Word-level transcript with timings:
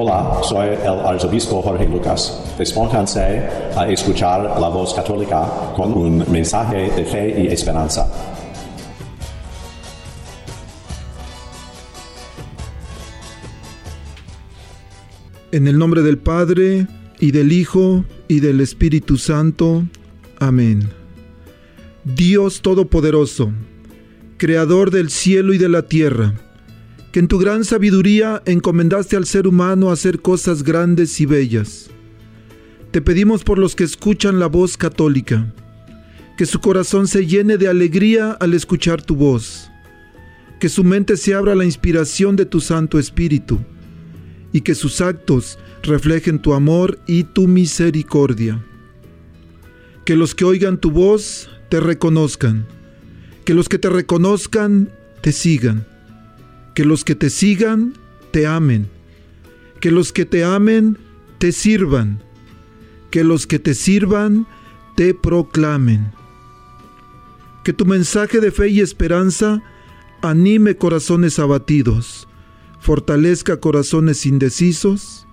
Hola, 0.00 0.42
soy 0.44 0.68
el 0.68 1.00
arzobispo 1.04 1.60
Jorge 1.60 1.88
Lucas. 1.88 2.54
Despónganse 2.56 3.20
a 3.74 3.88
escuchar 3.88 4.42
la 4.60 4.68
voz 4.68 4.94
católica 4.94 5.72
con 5.74 5.92
un 5.92 6.24
mensaje 6.30 6.88
de 6.92 7.04
fe 7.04 7.42
y 7.42 7.48
esperanza. 7.48 8.08
En 15.50 15.66
el 15.66 15.76
nombre 15.76 16.02
del 16.02 16.18
Padre, 16.18 16.86
y 17.18 17.32
del 17.32 17.50
Hijo, 17.50 18.04
y 18.28 18.38
del 18.38 18.60
Espíritu 18.60 19.16
Santo. 19.16 19.82
Amén. 20.38 20.90
Dios 22.04 22.62
Todopoderoso, 22.62 23.50
Creador 24.36 24.92
del 24.92 25.10
cielo 25.10 25.54
y 25.54 25.58
de 25.58 25.68
la 25.68 25.82
tierra, 25.82 26.34
que 27.12 27.20
en 27.20 27.28
tu 27.28 27.38
gran 27.38 27.64
sabiduría 27.64 28.42
encomendaste 28.44 29.16
al 29.16 29.24
ser 29.24 29.46
humano 29.46 29.90
hacer 29.90 30.20
cosas 30.20 30.62
grandes 30.62 31.20
y 31.20 31.26
bellas. 31.26 31.90
Te 32.90 33.00
pedimos 33.00 33.44
por 33.44 33.58
los 33.58 33.74
que 33.74 33.84
escuchan 33.84 34.38
la 34.38 34.46
voz 34.46 34.76
católica, 34.76 35.52
que 36.36 36.46
su 36.46 36.60
corazón 36.60 37.08
se 37.08 37.26
llene 37.26 37.56
de 37.56 37.68
alegría 37.68 38.32
al 38.32 38.54
escuchar 38.54 39.02
tu 39.02 39.16
voz, 39.16 39.70
que 40.60 40.68
su 40.68 40.84
mente 40.84 41.16
se 41.16 41.34
abra 41.34 41.52
a 41.52 41.56
la 41.56 41.64
inspiración 41.64 42.36
de 42.36 42.46
tu 42.46 42.60
Santo 42.60 42.98
Espíritu, 42.98 43.58
y 44.52 44.62
que 44.62 44.74
sus 44.74 45.00
actos 45.00 45.58
reflejen 45.82 46.40
tu 46.40 46.54
amor 46.54 46.98
y 47.06 47.24
tu 47.24 47.46
misericordia. 47.46 48.64
Que 50.04 50.16
los 50.16 50.34
que 50.34 50.44
oigan 50.44 50.78
tu 50.78 50.90
voz 50.90 51.50
te 51.68 51.80
reconozcan, 51.80 52.66
que 53.44 53.54
los 53.54 53.68
que 53.68 53.78
te 53.78 53.90
reconozcan 53.90 54.90
te 55.20 55.32
sigan 55.32 55.86
que 56.78 56.84
los 56.84 57.04
que 57.04 57.16
te 57.16 57.28
sigan 57.28 57.94
te 58.30 58.46
amen, 58.46 58.88
que 59.80 59.90
los 59.90 60.12
que 60.12 60.24
te 60.24 60.44
amen 60.44 60.96
te 61.38 61.50
sirvan, 61.50 62.22
que 63.10 63.24
los 63.24 63.48
que 63.48 63.58
te 63.58 63.74
sirvan 63.74 64.46
te 64.94 65.12
proclamen. 65.12 66.12
Que 67.64 67.72
tu 67.72 67.84
mensaje 67.84 68.38
de 68.38 68.52
fe 68.52 68.68
y 68.68 68.78
esperanza 68.78 69.60
anime 70.22 70.76
corazones 70.76 71.40
abatidos, 71.40 72.28
fortalezca 72.78 73.56
corazones 73.56 74.24
indecisos, 74.24 75.26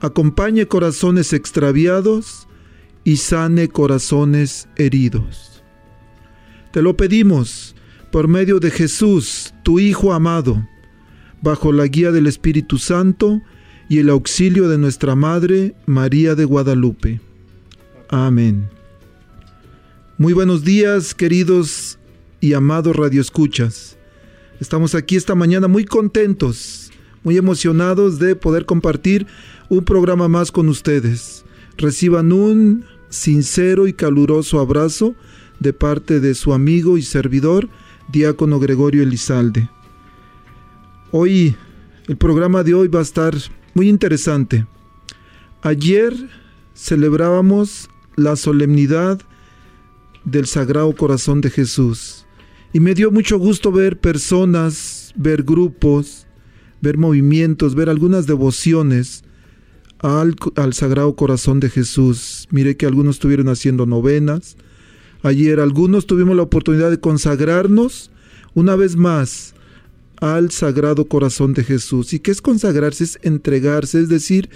acompañe 0.00 0.68
corazones 0.68 1.32
extraviados 1.32 2.46
y 3.04 3.16
sane 3.16 3.68
corazones 3.68 4.68
heridos. 4.76 5.64
Te 6.72 6.82
lo 6.82 6.94
pedimos 6.94 7.74
por 8.12 8.28
medio 8.28 8.60
de 8.60 8.70
Jesús, 8.70 9.54
tu 9.62 9.80
Hijo 9.80 10.12
amado, 10.12 10.62
bajo 11.44 11.72
la 11.72 11.86
guía 11.86 12.10
del 12.10 12.26
Espíritu 12.26 12.78
Santo 12.78 13.42
y 13.90 13.98
el 13.98 14.08
auxilio 14.08 14.66
de 14.66 14.78
nuestra 14.78 15.14
Madre 15.14 15.74
María 15.84 16.34
de 16.34 16.46
Guadalupe. 16.46 17.20
Amén. 18.08 18.70
Muy 20.16 20.32
buenos 20.32 20.64
días, 20.64 21.14
queridos 21.14 21.98
y 22.40 22.54
amados 22.54 22.96
radioescuchas. 22.96 23.98
Estamos 24.58 24.94
aquí 24.94 25.16
esta 25.16 25.34
mañana 25.34 25.68
muy 25.68 25.84
contentos, 25.84 26.90
muy 27.22 27.36
emocionados 27.36 28.18
de 28.18 28.36
poder 28.36 28.64
compartir 28.64 29.26
un 29.68 29.84
programa 29.84 30.28
más 30.28 30.50
con 30.50 30.70
ustedes. 30.70 31.44
Reciban 31.76 32.32
un 32.32 32.86
sincero 33.10 33.86
y 33.86 33.92
caluroso 33.92 34.60
abrazo 34.60 35.14
de 35.60 35.74
parte 35.74 36.20
de 36.20 36.34
su 36.34 36.54
amigo 36.54 36.96
y 36.96 37.02
servidor, 37.02 37.68
diácono 38.10 38.58
Gregorio 38.58 39.02
Elizalde. 39.02 39.68
Hoy, 41.16 41.54
el 42.08 42.16
programa 42.16 42.64
de 42.64 42.74
hoy 42.74 42.88
va 42.88 42.98
a 42.98 43.02
estar 43.02 43.36
muy 43.74 43.88
interesante. 43.88 44.66
Ayer 45.62 46.12
celebrábamos 46.74 47.88
la 48.16 48.34
solemnidad 48.34 49.20
del 50.24 50.46
Sagrado 50.46 50.92
Corazón 50.96 51.40
de 51.40 51.50
Jesús 51.50 52.26
y 52.72 52.80
me 52.80 52.94
dio 52.96 53.12
mucho 53.12 53.38
gusto 53.38 53.70
ver 53.70 54.00
personas, 54.00 55.14
ver 55.14 55.44
grupos, 55.44 56.26
ver 56.80 56.98
movimientos, 56.98 57.76
ver 57.76 57.90
algunas 57.90 58.26
devociones 58.26 59.22
al, 60.00 60.34
Sagrado 60.72 61.14
Corazón 61.14 61.60
de 61.60 61.70
Jesús. 61.70 62.48
Miré 62.50 62.76
que 62.76 62.86
algunos 62.86 63.14
estuvieron 63.14 63.48
haciendo 63.50 63.86
novenas. 63.86 64.56
Ayer 65.22 65.60
algunos 65.60 66.08
tuvimos 66.08 66.34
la 66.34 66.42
oportunidad 66.42 66.90
de 66.90 66.98
consagrarnos 66.98 68.10
una 68.54 68.74
vez 68.74 68.96
más 68.96 69.53
al 70.24 70.50
Sagrado 70.50 71.04
Corazón 71.04 71.52
de 71.52 71.62
Jesús. 71.62 72.14
¿Y 72.14 72.18
qué 72.18 72.30
es 72.30 72.40
consagrarse? 72.40 73.04
Es 73.04 73.18
entregarse, 73.20 74.00
es 74.00 74.08
decir, 74.08 74.48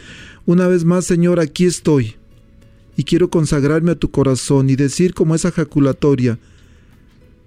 una 0.47 0.67
vez 0.67 0.87
más, 0.87 1.05
Señor, 1.05 1.41
aquí 1.41 1.67
estoy. 1.67 2.17
Y 2.97 3.05
quiero 3.05 3.29
consagrarme 3.29 3.91
a 3.91 3.95
tu 3.95 4.11
corazón 4.11 4.71
y 4.71 4.77
decir 4.77 5.13
como 5.13 5.35
esa 5.35 5.51
jaculatoria, 5.51 6.39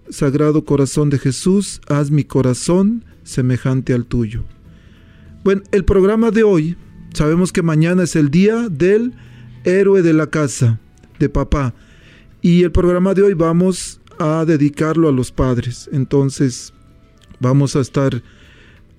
Sagrado 0.08 0.66
Corazón 0.66 1.10
de 1.10 1.18
Jesús, 1.18 1.82
haz 1.88 2.12
mi 2.12 2.24
corazón 2.24 3.04
semejante 3.24 3.92
al 3.94 4.06
tuyo. 4.06 4.44
Bueno, 5.44 5.64
el 5.72 5.84
programa 5.84 6.30
de 6.30 6.44
hoy, 6.44 6.78
sabemos 7.14 7.52
que 7.52 7.64
mañana 7.64 8.04
es 8.04 8.16
el 8.16 8.30
día 8.30 8.70
del 8.70 9.14
héroe 9.64 10.04
de 10.04 10.14
la 10.14 10.28
casa, 10.28 10.80
de 11.18 11.28
papá. 11.28 11.74
Y 12.44 12.62
el 12.62 12.72
programa 12.72 13.16
de 13.16 13.24
hoy 13.24 13.34
vamos 13.34 14.00
a 14.20 14.46
dedicarlo 14.46 15.10
a 15.10 15.12
los 15.12 15.32
padres. 15.32 15.90
Entonces, 15.92 16.72
Vamos 17.42 17.76
a 17.76 17.82
estar 17.82 18.24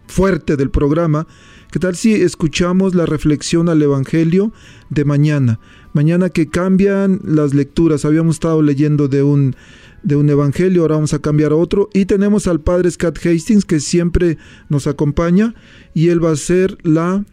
fuerte 0.08 0.56
del 0.56 0.70
programa, 0.70 1.28
¿qué 1.72 1.80
tal 1.80 1.96
si 1.96 2.14
escuchamos 2.14 2.94
la 2.96 3.06
reflexión 3.06 3.70
al 3.70 3.82
Evangelio 3.82 4.52
de 4.90 5.06
mañana? 5.06 5.60
Mañana 5.94 6.30
que 6.30 6.50
cambian 6.50 7.20
las 7.24 7.54
lecturas, 7.54 8.06
habíamos 8.06 8.36
estado 8.36 8.62
leyendo 8.62 9.08
de 9.08 9.24
un, 9.24 9.56
de 10.04 10.16
un 10.16 10.30
evangelio, 10.30 10.84
ahora 10.84 10.96
vamos 10.96 11.14
a 11.14 11.20
cambiar 11.20 11.52
a 11.52 11.56
otro. 11.56 11.90
Y 11.94 12.06
tenemos 12.06 12.48
al 12.48 12.60
padre 12.60 12.92
Scott 12.92 13.18
Hastings 13.26 13.66
que 13.66 13.80
siempre 13.80 14.38
nos 14.70 14.88
acompaña 14.88 15.56
y 15.94 16.10
él 16.10 16.24
va 16.24 16.30
a 16.30 16.34
hacer 16.34 16.78
la 16.84 17.26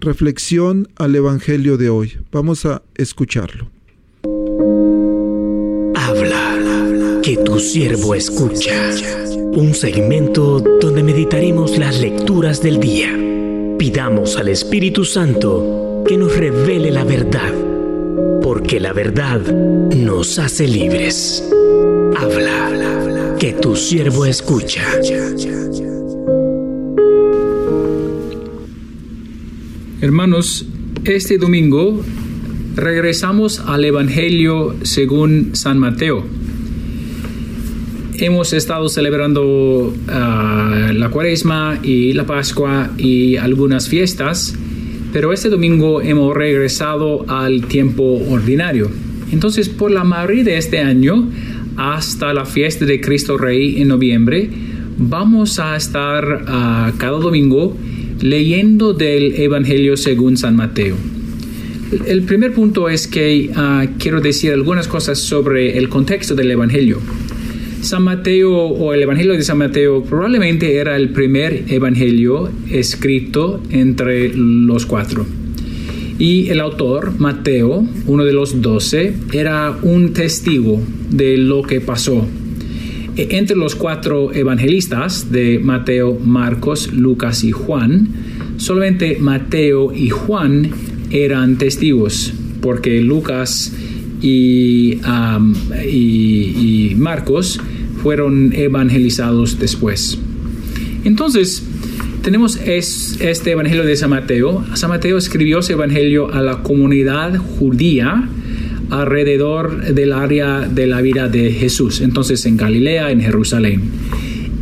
reflexión 0.00 0.88
al 0.96 1.14
evangelio 1.14 1.76
de 1.76 1.90
hoy. 1.90 2.18
Vamos 2.32 2.64
a 2.64 2.82
escucharlo. 2.94 3.70
Habla, 5.94 7.20
que 7.22 7.36
tu 7.36 7.60
siervo 7.60 8.14
escucha. 8.14 8.92
Un 9.52 9.74
segmento 9.74 10.60
donde 10.80 11.02
meditaremos 11.02 11.76
las 11.76 12.00
lecturas 12.00 12.62
del 12.62 12.80
día. 12.80 13.14
Pidamos 13.78 14.36
al 14.36 14.48
Espíritu 14.48 15.04
Santo 15.04 16.04
que 16.06 16.16
nos 16.16 16.34
revele 16.36 16.90
la 16.90 17.04
verdad 17.04 17.69
porque 18.52 18.80
la 18.80 18.92
verdad 18.92 19.40
nos 19.94 20.40
hace 20.40 20.66
libres. 20.66 21.48
Habla, 22.16 23.36
que 23.38 23.52
tu 23.52 23.76
siervo 23.76 24.26
escucha. 24.26 24.82
Hermanos, 30.00 30.66
este 31.04 31.38
domingo 31.38 32.02
regresamos 32.74 33.60
al 33.60 33.84
Evangelio 33.84 34.74
según 34.82 35.50
San 35.52 35.78
Mateo. 35.78 36.24
Hemos 38.14 38.52
estado 38.52 38.88
celebrando 38.88 39.94
uh, 39.94 40.92
la 40.92 41.08
Cuaresma 41.12 41.78
y 41.84 42.14
la 42.14 42.26
Pascua 42.26 42.90
y 42.98 43.36
algunas 43.36 43.88
fiestas 43.88 44.56
pero 45.12 45.32
este 45.32 45.48
domingo 45.48 46.00
hemos 46.00 46.34
regresado 46.34 47.24
al 47.28 47.66
tiempo 47.66 48.02
ordinario. 48.28 48.90
Entonces, 49.32 49.68
por 49.68 49.90
la 49.90 50.04
mayoría 50.04 50.44
de 50.44 50.58
este 50.58 50.80
año, 50.80 51.28
hasta 51.76 52.32
la 52.34 52.44
fiesta 52.44 52.84
de 52.84 53.00
Cristo 53.00 53.38
Rey 53.38 53.80
en 53.80 53.88
noviembre, 53.88 54.50
vamos 54.98 55.58
a 55.58 55.76
estar 55.76 56.44
ah, 56.46 56.92
cada 56.98 57.18
domingo 57.18 57.76
leyendo 58.20 58.92
del 58.92 59.34
Evangelio 59.40 59.96
según 59.96 60.36
San 60.36 60.56
Mateo. 60.56 60.96
El 62.06 62.22
primer 62.22 62.52
punto 62.52 62.88
es 62.88 63.08
que 63.08 63.50
ah, 63.56 63.86
quiero 63.98 64.20
decir 64.20 64.52
algunas 64.52 64.88
cosas 64.88 65.18
sobre 65.18 65.78
el 65.78 65.88
contexto 65.88 66.34
del 66.34 66.50
Evangelio. 66.50 67.00
San 67.82 68.02
Mateo 68.02 68.52
o 68.52 68.92
el 68.92 69.02
Evangelio 69.02 69.32
de 69.32 69.42
San 69.42 69.58
Mateo 69.58 70.02
probablemente 70.02 70.76
era 70.76 70.96
el 70.96 71.10
primer 71.10 71.64
Evangelio 71.68 72.50
escrito 72.70 73.60
entre 73.70 74.34
los 74.34 74.84
cuatro. 74.84 75.26
Y 76.18 76.48
el 76.48 76.60
autor, 76.60 77.18
Mateo, 77.18 77.86
uno 78.06 78.24
de 78.24 78.34
los 78.34 78.60
doce, 78.60 79.14
era 79.32 79.74
un 79.82 80.12
testigo 80.12 80.80
de 81.08 81.38
lo 81.38 81.62
que 81.62 81.80
pasó. 81.80 82.26
E, 83.16 83.28
entre 83.30 83.56
los 83.56 83.74
cuatro 83.74 84.32
evangelistas 84.34 85.32
de 85.32 85.58
Mateo, 85.58 86.18
Marcos, 86.22 86.92
Lucas 86.92 87.42
y 87.44 87.52
Juan, 87.52 88.08
solamente 88.58 89.16
Mateo 89.18 89.94
y 89.94 90.10
Juan 90.10 90.70
eran 91.10 91.56
testigos, 91.56 92.34
porque 92.60 93.00
Lucas 93.00 93.72
y, 94.20 95.00
y, 95.90 96.94
Marcos 96.96 97.60
fueron 98.02 98.52
evangelizados 98.52 99.58
después. 99.58 100.18
Entonces, 101.04 101.62
tenemos 102.22 102.56
este 102.56 103.50
Evangelio 103.50 103.84
de 103.84 103.96
San 103.96 104.10
Mateo. 104.10 104.64
San 104.74 104.90
Mateo 104.90 105.16
escribió 105.16 105.60
ese 105.60 105.72
Evangelio 105.72 106.32
a 106.32 106.42
la 106.42 106.62
comunidad 106.62 107.36
judía 107.36 108.28
alrededor 108.90 109.94
del 109.94 110.12
área 110.12 110.60
de 110.60 110.86
la 110.86 111.00
vida 111.00 111.28
de 111.28 111.52
Jesús, 111.52 112.00
entonces 112.00 112.44
en 112.46 112.56
Galilea, 112.56 113.10
en 113.10 113.20
Jerusalén. 113.20 113.82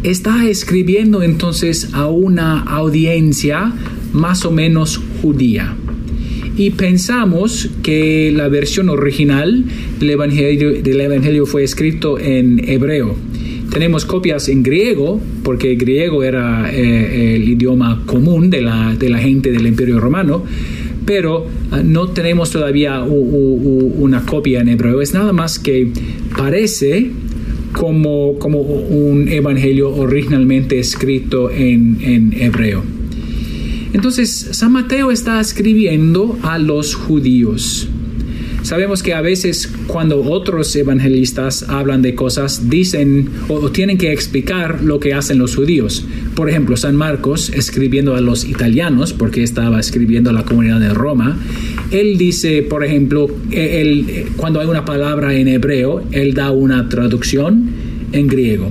Está 0.02 0.46
escribiendo 0.48 1.22
entonces 1.22 1.88
a 1.92 2.06
una 2.06 2.60
audiencia 2.60 3.72
más 4.12 4.44
o 4.44 4.50
menos 4.50 5.00
judía 5.22 5.74
y 6.58 6.70
pensamos 6.70 7.70
que 7.84 8.32
la 8.34 8.48
versión 8.48 8.90
original 8.90 9.64
del 10.00 10.10
Evangelio, 10.10 10.82
del 10.82 11.00
Evangelio 11.00 11.46
fue 11.46 11.62
escrito 11.62 12.18
en 12.18 12.68
hebreo. 12.68 13.16
Tenemos 13.70 14.04
copias 14.04 14.48
en 14.48 14.62
griego, 14.62 15.20
porque 15.42 15.74
griego 15.76 16.22
era 16.22 16.70
eh, 16.72 17.36
el 17.36 17.48
idioma 17.48 18.02
común 18.06 18.50
de 18.50 18.62
la, 18.62 18.94
de 18.96 19.08
la 19.10 19.18
gente 19.18 19.52
del 19.52 19.66
Imperio 19.66 20.00
Romano, 20.00 20.42
pero 21.04 21.46
ah, 21.70 21.82
no 21.84 22.08
tenemos 22.08 22.50
todavía 22.50 23.02
una 23.02 24.24
copia 24.24 24.60
en 24.60 24.68
hebreo. 24.68 25.00
Es 25.00 25.14
nada 25.14 25.32
más 25.32 25.58
que 25.58 25.90
parece 26.36 27.10
como, 27.72 28.38
como 28.38 28.60
un 28.60 29.28
evangelio 29.28 29.94
originalmente 29.94 30.78
escrito 30.78 31.50
en, 31.50 31.98
en 32.00 32.32
hebreo. 32.34 32.82
Entonces, 33.92 34.48
San 34.52 34.72
Mateo 34.72 35.10
está 35.10 35.40
escribiendo 35.40 36.38
a 36.42 36.58
los 36.58 36.94
judíos. 36.94 37.88
Sabemos 38.68 39.02
que 39.02 39.14
a 39.14 39.22
veces 39.22 39.72
cuando 39.86 40.22
otros 40.22 40.76
evangelistas 40.76 41.62
hablan 41.70 42.02
de 42.02 42.14
cosas, 42.14 42.68
dicen 42.68 43.30
o 43.48 43.70
tienen 43.70 43.96
que 43.96 44.12
explicar 44.12 44.82
lo 44.82 45.00
que 45.00 45.14
hacen 45.14 45.38
los 45.38 45.56
judíos. 45.56 46.04
Por 46.34 46.50
ejemplo, 46.50 46.76
San 46.76 46.94
Marcos, 46.94 47.48
escribiendo 47.48 48.14
a 48.14 48.20
los 48.20 48.44
italianos, 48.44 49.14
porque 49.14 49.42
estaba 49.42 49.80
escribiendo 49.80 50.28
a 50.28 50.34
la 50.34 50.44
comunidad 50.44 50.80
de 50.80 50.92
Roma, 50.92 51.38
él 51.90 52.18
dice, 52.18 52.62
por 52.62 52.84
ejemplo, 52.84 53.30
él, 53.52 54.26
cuando 54.36 54.60
hay 54.60 54.66
una 54.66 54.84
palabra 54.84 55.34
en 55.34 55.48
hebreo, 55.48 56.02
él 56.12 56.34
da 56.34 56.50
una 56.50 56.90
traducción 56.90 57.70
en 58.12 58.26
griego. 58.26 58.70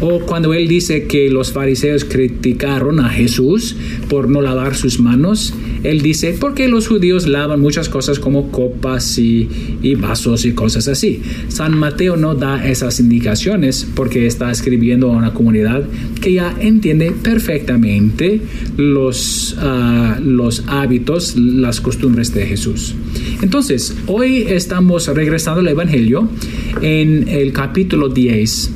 O 0.00 0.20
cuando 0.20 0.54
él 0.54 0.66
dice 0.66 1.06
que 1.06 1.30
los 1.30 1.52
fariseos 1.52 2.04
criticaron 2.04 2.98
a 2.98 3.10
Jesús 3.10 3.76
por 4.08 4.28
no 4.28 4.42
lavar 4.42 4.74
sus 4.74 4.98
manos, 4.98 5.54
él 5.90 6.02
dice, 6.02 6.36
porque 6.38 6.68
los 6.68 6.88
judíos 6.88 7.26
lavan 7.26 7.60
muchas 7.60 7.88
cosas 7.88 8.18
como 8.18 8.50
copas 8.50 9.18
y, 9.18 9.48
vasos 9.96 10.44
y 10.44 10.52
cosas 10.52 10.88
así. 10.88 11.22
San 11.48 11.78
Mateo 11.78 12.16
no 12.16 12.34
da 12.34 12.66
esas 12.66 13.00
indicaciones 13.00 13.86
porque 13.94 14.26
está 14.26 14.50
escribiendo 14.50 15.10
a 15.10 15.16
una 15.16 15.32
comunidad 15.32 15.84
que 16.20 16.34
ya 16.34 16.54
entiende 16.60 17.12
perfectamente 17.12 18.40
los, 18.76 19.56
ah, 19.58 20.18
hábitos, 20.66 21.36
las 21.36 21.80
costumbres 21.80 22.34
de 22.34 22.46
Jesús. 22.46 22.94
Entonces, 23.42 23.96
hoy 24.06 24.44
estamos 24.48 25.06
regresando 25.08 25.60
al 25.60 25.68
Evangelio 25.68 26.28
en 26.82 27.28
el 27.28 27.52
capítulo 27.52 28.08
10 28.08 28.72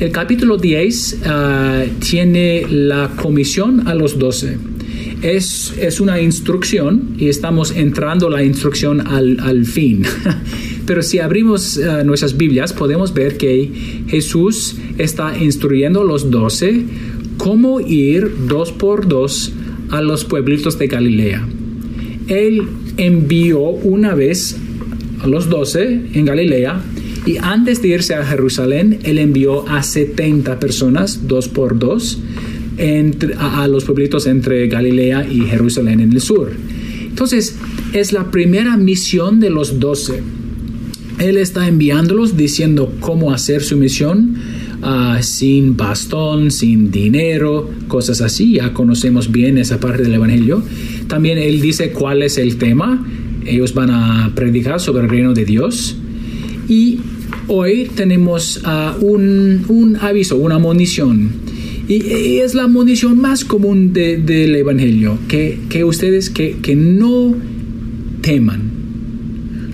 el 0.00 0.12
capítulo 0.12 0.56
10 0.56 1.18
ah, 1.26 1.84
tiene 1.98 2.64
la 2.70 3.10
comisión 3.16 3.86
a 3.86 3.94
los 3.94 4.18
doce. 4.18 4.56
Es, 5.22 5.74
es, 5.78 6.00
una 6.00 6.20
instrucción 6.20 7.14
y 7.18 7.28
estamos 7.28 7.72
entrando 7.76 8.30
la 8.30 8.42
instrucción 8.42 9.06
al, 9.06 9.66
fin. 9.66 10.02
Pero 10.86 11.02
si 11.02 11.18
abrimos 11.18 11.78
ah, 11.78 12.02
nuestras 12.04 12.36
Biblias, 12.36 12.72
podemos 12.72 13.12
ver 13.12 13.36
que 13.36 13.70
Jesús 14.08 14.76
está 14.98 15.36
instruyendo 15.36 16.00
a 16.00 16.04
los 16.04 16.30
doce 16.30 16.84
cómo 17.36 17.80
ir 17.80 18.30
dos 18.48 18.72
por 18.72 19.08
dos 19.08 19.52
a 19.90 20.00
los 20.00 20.24
pueblitos 20.24 20.78
de 20.78 20.86
Galilea. 20.86 21.46
Él 22.28 22.62
envió 22.96 23.60
una 23.60 24.14
vez 24.14 24.56
a 25.20 25.26
los 25.26 25.48
doce 25.48 26.00
en 26.14 26.24
Galilea 26.24 26.82
y 27.26 27.36
antes 27.36 27.82
de 27.82 27.88
irse 27.88 28.14
a 28.14 28.24
Jerusalén, 28.24 28.98
él 29.02 29.18
envió 29.18 29.68
a 29.68 29.82
70 29.82 30.58
personas, 30.58 31.28
dos 31.28 31.48
por 31.48 31.78
dos, 31.78 32.18
a, 33.38 33.68
los 33.68 33.84
pueblitos 33.84 34.26
entre 34.26 34.66
Galilea 34.68 35.26
y 35.30 35.40
Jerusalén 35.42 36.00
en 36.00 36.12
el 36.12 36.20
sur. 36.20 36.52
Entonces, 37.08 37.56
es 37.92 38.12
la 38.12 38.30
primera 38.30 38.76
misión 38.76 39.40
de 39.40 39.50
los 39.50 39.78
doce. 39.78 40.22
Él 41.18 41.36
está 41.36 41.68
enviándolos 41.68 42.36
diciendo 42.36 42.94
cómo 43.00 43.32
hacer 43.32 43.62
su 43.62 43.76
misión 43.76 44.36
ah, 44.82 45.18
sin 45.20 45.76
bastón, 45.76 46.50
sin 46.50 46.90
dinero, 46.90 47.68
cosas 47.88 48.22
así. 48.22 48.54
Ya 48.54 48.72
conocemos 48.72 49.30
bien 49.30 49.58
esa 49.58 49.78
parte 49.78 50.02
del 50.02 50.14
Evangelio. 50.14 50.62
También 51.08 51.36
él 51.36 51.60
dice 51.60 51.90
cuál 51.90 52.22
es 52.22 52.38
el 52.38 52.56
tema. 52.56 53.06
Ellos 53.44 53.74
van 53.74 53.90
a 53.90 54.32
predicar 54.34 54.80
sobre 54.80 55.02
el 55.02 55.10
reino 55.10 55.34
de 55.34 55.44
Dios. 55.44 55.96
Y 56.68 57.00
hoy 57.48 57.90
tenemos 57.94 58.60
ah, 58.64 58.96
un, 59.00 59.98
aviso, 60.00 60.36
una 60.36 60.58
munición. 60.58 61.49
Y, 61.90 62.38
es 62.38 62.54
la 62.54 62.68
munición 62.68 63.18
más 63.18 63.44
común 63.44 63.92
del 63.92 64.54
Evangelio, 64.54 65.18
que, 65.26 65.82
ustedes 65.82 66.30
que, 66.30 66.76
no 66.76 67.34
teman, 68.20 68.70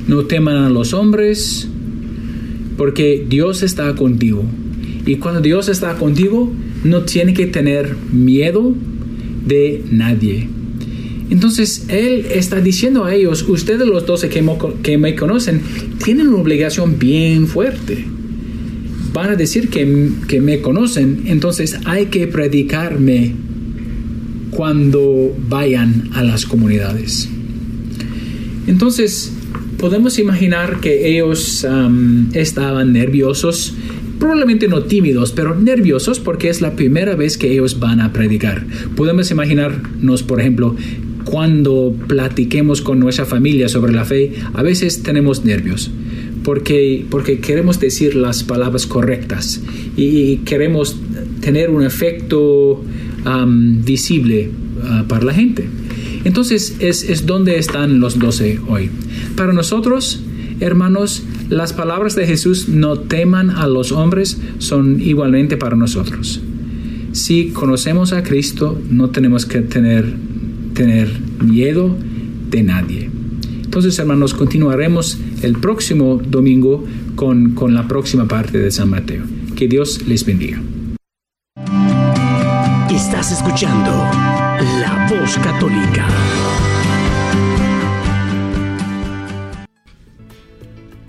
no 0.08 0.24
teman 0.24 0.56
a 0.56 0.70
los 0.70 0.94
hombres, 0.94 1.68
porque 2.78 3.26
Dios 3.28 3.62
está 3.62 3.94
contigo. 3.94 4.46
Y 5.04 5.16
cuando 5.16 5.42
Dios 5.42 5.68
está 5.68 5.96
contigo, 5.96 6.50
no 6.84 7.02
tiene 7.02 7.34
que 7.34 7.48
tener 7.48 7.94
miedo 8.10 8.74
de 9.44 9.84
nadie. 9.90 10.48
Entonces 11.28 11.84
Él 11.88 12.28
está 12.30 12.62
diciendo 12.62 13.04
a 13.04 13.14
ellos, 13.14 13.46
ustedes 13.46 13.86
los 13.86 14.06
doce 14.06 14.30
que, 14.30 14.42
que 14.82 14.96
me 14.96 15.14
conocen, 15.14 15.60
tienen 16.02 16.28
una 16.28 16.38
obligación 16.38 16.98
bien 16.98 17.46
fuerte. 17.46 18.15
Van 19.16 19.30
a 19.30 19.34
decir 19.34 19.70
que, 19.70 20.10
que 20.28 20.42
me 20.42 20.60
conocen, 20.60 21.22
entonces 21.24 21.78
hay 21.86 22.06
que 22.06 22.26
predicarme 22.26 23.32
cuando 24.50 25.34
vayan 25.48 26.10
a 26.12 26.22
las 26.22 26.44
comunidades. 26.44 27.26
Entonces, 28.66 29.32
podemos 29.78 30.18
imaginar 30.18 30.80
que 30.80 31.08
ellos 31.08 31.66
estaban 32.34 32.92
nerviosos, 32.92 33.72
probablemente 34.18 34.68
no 34.68 34.82
tímidos, 34.82 35.32
pero 35.32 35.54
nerviosos 35.54 36.20
porque 36.20 36.50
es 36.50 36.60
la 36.60 36.76
primera 36.76 37.16
vez 37.16 37.38
que 37.38 37.50
ellos 37.50 37.80
van 37.80 38.02
a 38.02 38.12
predicar. 38.12 38.66
Podemos 38.96 39.30
imaginarnos, 39.30 40.24
por 40.24 40.42
ejemplo, 40.42 40.76
cuando 41.24 41.96
platiquemos 42.06 42.82
con 42.82 43.00
nuestra 43.00 43.24
familia 43.24 43.70
sobre 43.70 43.94
la 43.94 44.04
fe, 44.04 44.34
a 44.52 44.62
veces 44.62 45.02
tenemos 45.02 45.42
nervios. 45.42 45.90
Porque, 46.46 47.04
porque 47.10 47.40
queremos 47.40 47.80
decir 47.80 48.14
las 48.14 48.44
palabras 48.44 48.86
correctas 48.86 49.60
y 49.96 50.36
queremos 50.38 50.96
tener 51.40 51.70
un 51.70 51.84
efecto 51.84 52.84
visible 53.84 54.50
ah, 54.84 55.04
para 55.08 55.24
la 55.24 55.34
gente. 55.34 55.68
Entonces 56.22 56.76
es, 56.78 57.02
es 57.02 57.26
donde 57.26 57.58
están 57.58 57.98
los 57.98 58.20
doce 58.20 58.60
hoy. 58.68 58.90
Para 59.34 59.52
nosotros, 59.52 60.22
hermanos, 60.60 61.24
las 61.50 61.72
palabras 61.72 62.14
de 62.14 62.28
Jesús 62.28 62.68
no 62.68 63.00
teman 63.00 63.50
a 63.50 63.66
los 63.66 63.90
hombres 63.90 64.38
son 64.58 65.00
igualmente 65.00 65.56
para 65.56 65.74
nosotros. 65.74 66.40
Si 67.10 67.48
conocemos 67.48 68.12
a 68.12 68.22
Cristo, 68.22 68.80
no 68.88 69.10
tenemos 69.10 69.46
que 69.46 69.62
tener 69.62 70.14
tener 70.76 71.08
miedo 71.42 71.96
de 72.50 72.62
nadie. 72.62 73.10
Entonces, 73.64 73.98
hermanos, 73.98 74.32
continuaremos 74.32 75.18
el 75.46 75.58
próximo 75.58 76.16
domingo 76.16 76.84
con, 77.14 77.54
con 77.54 77.72
la 77.72 77.86
próxima 77.86 78.26
parte 78.26 78.58
de 78.58 78.70
San 78.70 78.90
Mateo. 78.90 79.22
Que 79.54 79.68
Dios 79.68 80.06
les 80.06 80.26
bendiga. 80.26 80.60
Estás 82.90 83.30
escuchando 83.30 83.92
La 84.80 85.06
Voz 85.08 85.36
Católica. 85.38 86.08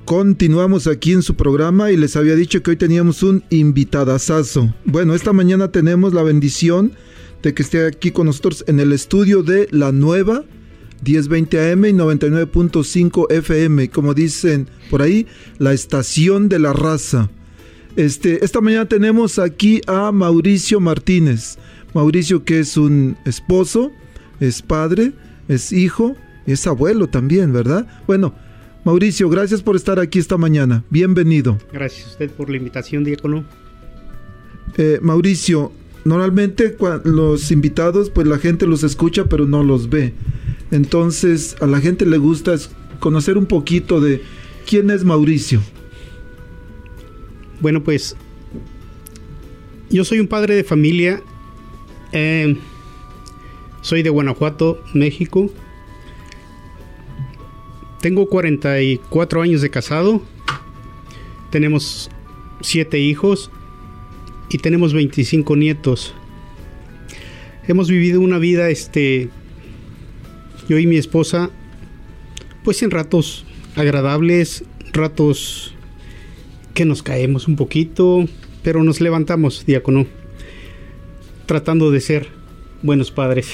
Continuamos 0.06 0.88
aquí 0.88 1.14
en 1.14 1.24
su 1.24 1.36
programa 1.36 1.92
y 1.92 1.98
les 1.98 2.16
había 2.16 2.36
dicho 2.36 2.62
que 2.62 2.72
hoy 2.72 2.78
teníamos 2.78 3.24
un 3.24 3.44
invitadazazo. 3.50 4.74
Bueno, 4.86 5.16
esta 5.16 5.34
mañana 5.34 5.72
tenemos 5.72 6.14
la 6.14 6.24
bendición 6.24 6.94
de 7.42 7.54
que 7.54 7.64
esté 7.64 7.86
aquí 7.88 8.12
con 8.12 8.28
nosotros 8.28 8.64
en 8.68 8.80
el 8.80 8.94
estudio 8.94 9.42
de 9.42 9.68
La 9.72 9.92
Nueva 9.92 10.46
1020 11.06 11.72
AM 11.72 11.86
y 11.86 11.94
99.5 11.94 13.32
FM, 13.32 13.90
como 13.90 14.14
dicen 14.14 14.68
por 14.90 15.02
ahí, 15.02 15.28
la 15.60 15.74
estación 15.74 16.50
de 16.50 16.60
la 16.60 16.74
raza. 16.74 17.30
Este, 17.96 18.46
esta 18.46 18.62
mañana 18.62 18.88
tenemos 18.88 19.40
aquí 19.40 19.82
a 19.88 20.12
Mauricio 20.12 20.80
Martínez. 20.80 21.58
Mauricio 21.94 22.44
que 22.44 22.60
es 22.60 22.78
un 22.78 23.18
esposo, 23.26 23.92
es 24.40 24.62
padre, 24.62 25.14
es 25.48 25.72
hijo, 25.72 26.16
es 26.46 26.68
abuelo 26.68 27.08
también, 27.08 27.52
¿verdad? 27.52 27.88
Bueno, 28.06 28.36
Mauricio, 28.86 29.30
gracias 29.30 29.62
por 29.62 29.76
estar 29.76 30.00
aquí 30.00 30.20
esta 30.20 30.38
mañana. 30.38 30.84
Bienvenido. 30.90 31.58
Gracias 31.74 32.08
a 32.08 32.10
usted 32.12 32.30
por 32.32 32.50
la 32.50 32.58
invitación, 32.58 33.04
diácono. 33.04 33.46
Eh, 34.78 35.00
Mauricio, 35.02 35.72
normalmente 36.06 36.78
los 37.04 37.52
invitados, 37.52 38.10
pues 38.10 38.28
la 38.28 38.38
gente 38.38 38.68
los 38.68 38.84
escucha 38.84 39.26
pero 39.26 39.46
no 39.46 39.64
los 39.64 39.90
ve. 39.90 40.14
Entonces 40.72 41.56
a 41.62 41.68
la 41.68 41.80
gente 41.80 42.06
le 42.06 42.18
gusta 42.18 42.56
conocer 43.00 43.38
un 43.38 43.46
poquito 43.46 44.02
de 44.02 44.22
quién 44.66 44.90
es 44.90 45.04
Mauricio. 45.04 45.62
Bueno, 47.60 47.84
pues 47.84 48.16
yo 49.90 50.04
soy 50.04 50.20
un 50.20 50.28
padre 50.28 50.56
de 50.56 50.64
familia. 50.64 51.22
Eh, 52.12 52.58
soy 53.82 54.04
de 54.04 54.10
Guanajuato, 54.10 54.84
México. 54.94 55.50
Tengo 58.02 58.28
44 58.28 59.42
años 59.42 59.62
de 59.62 59.70
casado. 59.70 60.22
Tenemos 61.52 62.12
7 62.62 63.00
hijos 63.00 63.50
y 64.50 64.58
tenemos 64.58 64.94
25 64.94 65.56
nietos. 65.56 66.14
Hemos 67.68 67.90
vivido 67.90 68.22
una 68.22 68.38
vida, 68.38 68.70
este, 68.70 69.30
yo 70.68 70.78
y 70.78 70.88
mi 70.88 70.98
esposa, 70.98 71.50
pues 72.64 72.82
en 72.84 72.92
ratos 72.92 73.46
agradables, 73.76 74.64
ratos 74.94 75.74
que 76.74 76.86
nos 76.86 77.04
caemos 77.04 77.48
un 77.48 77.56
poquito, 77.56 78.26
pero 78.64 78.84
nos 78.84 79.02
levantamos, 79.02 79.66
diácono, 79.66 80.06
tratando 81.46 81.92
de 81.92 82.02
ser 82.02 82.28
buenos 82.84 83.12
padres. 83.12 83.48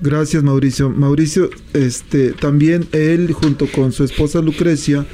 Gracias 0.00 0.42
Mauricio. 0.42 0.88
Mauricio, 0.88 1.50
este, 1.74 2.32
también 2.32 2.86
él 2.92 3.32
junto 3.32 3.66
con 3.66 3.92
su 3.92 4.04
esposa 4.04 4.40
Lucrecia 4.40 5.04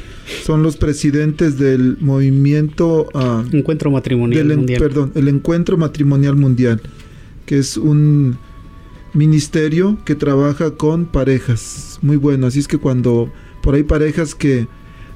son 0.44 0.62
los 0.62 0.76
presidentes 0.76 1.58
del 1.58 1.96
movimiento 2.00 3.08
ah, 3.14 3.44
Encuentro 3.52 3.90
Matrimonial 3.90 4.46
Mundial. 4.46 4.80
Perdón, 4.80 5.12
el 5.14 5.28
Encuentro 5.28 5.76
Matrimonial 5.76 6.36
Mundial, 6.36 6.80
que 7.46 7.58
es 7.58 7.76
un 7.76 8.38
ministerio 9.16 9.98
que 10.04 10.14
trabaja 10.14 10.72
con 10.72 11.06
parejas. 11.06 11.98
Muy 12.02 12.16
bueno, 12.16 12.46
así 12.46 12.58
es 12.60 12.68
que 12.68 12.78
cuando 12.78 13.30
por 13.62 13.74
ahí 13.74 13.82
parejas 13.82 14.34
que 14.34 14.68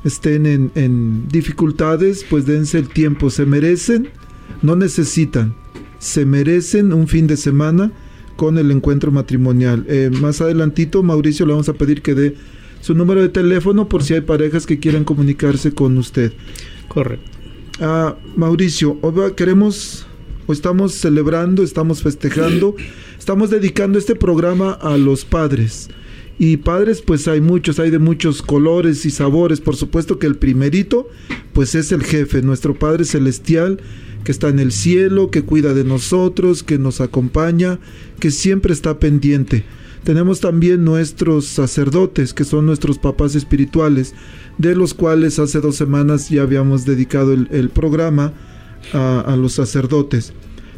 estén 0.05 0.47
en, 0.47 0.73
en 0.75 1.29
dificultades, 1.29 2.25
pues 2.29 2.47
dense 2.47 2.79
el 2.79 2.89
tiempo, 2.89 3.31
se 3.31 3.47
merecen, 3.47 4.09
no 4.63 4.77
necesitan, 4.77 5.55
se 5.99 6.25
merecen 6.25 6.93
un 6.93 7.07
fin 7.07 7.27
de 7.27 7.37
semana 7.37 7.93
con 8.37 8.57
el 8.57 8.71
encuentro 8.71 9.13
matrimonial. 9.13 9.85
Eh, 9.87 10.11
más 10.21 10.41
adelantito, 10.41 11.03
Mauricio, 11.03 11.45
le 11.45 11.53
vamos 11.53 11.69
a 11.69 11.75
pedir 11.75 12.01
que 12.01 12.15
dé 12.15 12.37
su 12.81 12.95
número 12.95 13.21
de 13.21 13.29
teléfono 13.29 13.87
por 13.87 14.03
si 14.03 14.15
hay 14.15 14.23
parejas 14.23 14.65
que 14.65 14.79
quieran 14.79 15.05
comunicarse 15.05 15.73
con 15.73 15.99
usted. 15.99 16.33
Correcto. 16.89 17.31
Ah, 17.81 18.17
Mauricio, 18.37 18.99
queremos, 19.37 20.07
estamos 20.53 20.95
celebrando, 20.95 21.63
estamos 21.63 22.03
festejando, 22.03 22.75
estamos 23.19 23.51
dedicando 23.51 23.99
este 23.99 24.15
programa 24.15 24.73
a 24.73 24.97
los 24.97 25.25
padres. 25.25 25.89
Y 26.39 26.57
padres, 26.57 27.03
pues 27.03 27.29
hay 27.29 27.41
muchos, 27.41 27.79
hay 27.79 27.91
de 27.91 27.99
muchos 27.99 28.41
colores 28.41 29.05
y 29.05 29.11
sabores. 29.11 29.61
Por 29.61 29.77
supuesto 29.77 30.19
que 30.19 30.27
el 30.27 30.37
primerito, 30.37 31.09
pues 31.53 31.75
es 31.75 31.93
el 31.93 32.03
jefe, 32.03 32.41
nuestro 32.41 32.79
Padre 32.79 33.05
Celestial 33.05 33.79
que 34.25 34.33
está 34.33 34.49
en 34.49 34.59
el 34.59 34.73
cielo, 34.73 35.31
que 35.31 35.43
cuida 35.43 35.75
de 35.75 35.85
nosotros, 35.85 36.63
que 36.63 36.79
nos 36.79 37.01
acompaña, 37.01 37.79
que 38.19 38.31
siempre 38.31 38.73
está 38.73 38.99
pendiente. 38.99 39.65
Tenemos 40.05 40.41
también 40.41 40.85
nuestros 40.85 41.47
sacerdotes, 41.47 42.33
que 42.33 42.45
son 42.45 42.67
nuestros 42.67 42.99
papás 42.99 43.35
espirituales, 43.35 44.15
de 44.59 44.75
los 44.75 44.95
cuales 44.95 45.39
hace 45.39 45.61
dos 45.61 45.77
semanas 45.77 46.31
ya 46.31 46.43
habíamos 46.43 46.85
dedicado 46.85 47.33
el, 47.33 47.71
programa 47.71 48.33
a, 48.93 49.37
los 49.37 49.55
sacerdotes. 49.55 50.33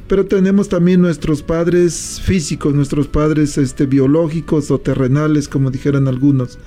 Pero 0.08 0.26
tenemos 0.26 0.68
también 0.68 1.00
nuestros 1.00 1.42
padres 1.42 2.20
físicos, 2.22 2.74
nuestros 2.74 3.08
padres 3.08 3.56
este, 3.56 3.86
biológicos 3.86 4.70
o 4.70 4.78
terrenales, 4.78 5.48
como 5.48 5.70
dijeran 5.70 6.08
algunos. 6.08 6.58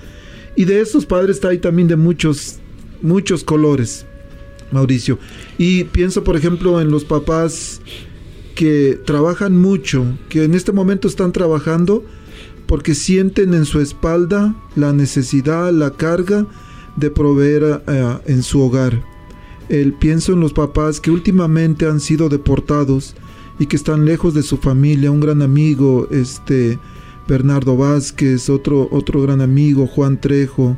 Y 0.56 0.66
de 0.66 0.82
esos 0.82 1.06
padres 1.06 1.44
hay 1.46 1.60
también 1.60 1.88
de 1.88 1.96
muchos, 1.96 2.60
muchos 3.02 3.44
colores. 3.44 4.06
Mauricio. 4.72 5.20
Y 5.58 5.84
pienso, 5.86 6.24
por 6.24 6.36
ejemplo, 6.36 6.82
en 6.82 6.90
los 6.90 7.06
papás 7.06 7.82
que 8.56 9.00
trabajan 9.06 9.58
mucho, 9.58 10.06
que 10.30 10.44
en 10.44 10.56
este 10.56 10.72
momento 10.72 11.08
están 11.08 11.32
trabajando 11.32 12.04
porque 12.68 12.96
sienten 12.96 13.54
en 13.54 13.66
su 13.66 13.80
espalda 13.80 14.56
la 14.76 14.92
necesidad, 14.92 15.72
la 15.72 15.92
carga 15.92 16.48
de 16.96 17.12
proveer 17.12 17.84
eh, 17.88 18.18
en 18.26 18.44
su 18.44 18.62
hogar. 18.62 19.04
El, 19.70 19.94
pienso 19.94 20.34
en 20.34 20.40
los 20.40 20.54
papás 20.54 21.00
que 21.00 21.12
últimamente 21.12 21.88
han 21.88 22.00
sido 22.00 22.30
deportados 22.30 23.16
y 23.60 23.66
que 23.66 23.76
están 23.76 24.06
lejos 24.06 24.34
de 24.34 24.44
su 24.44 24.58
familia, 24.58 25.12
un 25.12 25.20
gran 25.20 25.42
amigo, 25.42 26.08
este 26.12 26.78
Bernardo 27.28 27.76
Vázquez, 27.78 28.50
otro, 28.50 28.88
otro 28.92 29.22
gran 29.22 29.42
amigo, 29.42 29.88
Juan 29.88 30.20
Trejo, 30.20 30.78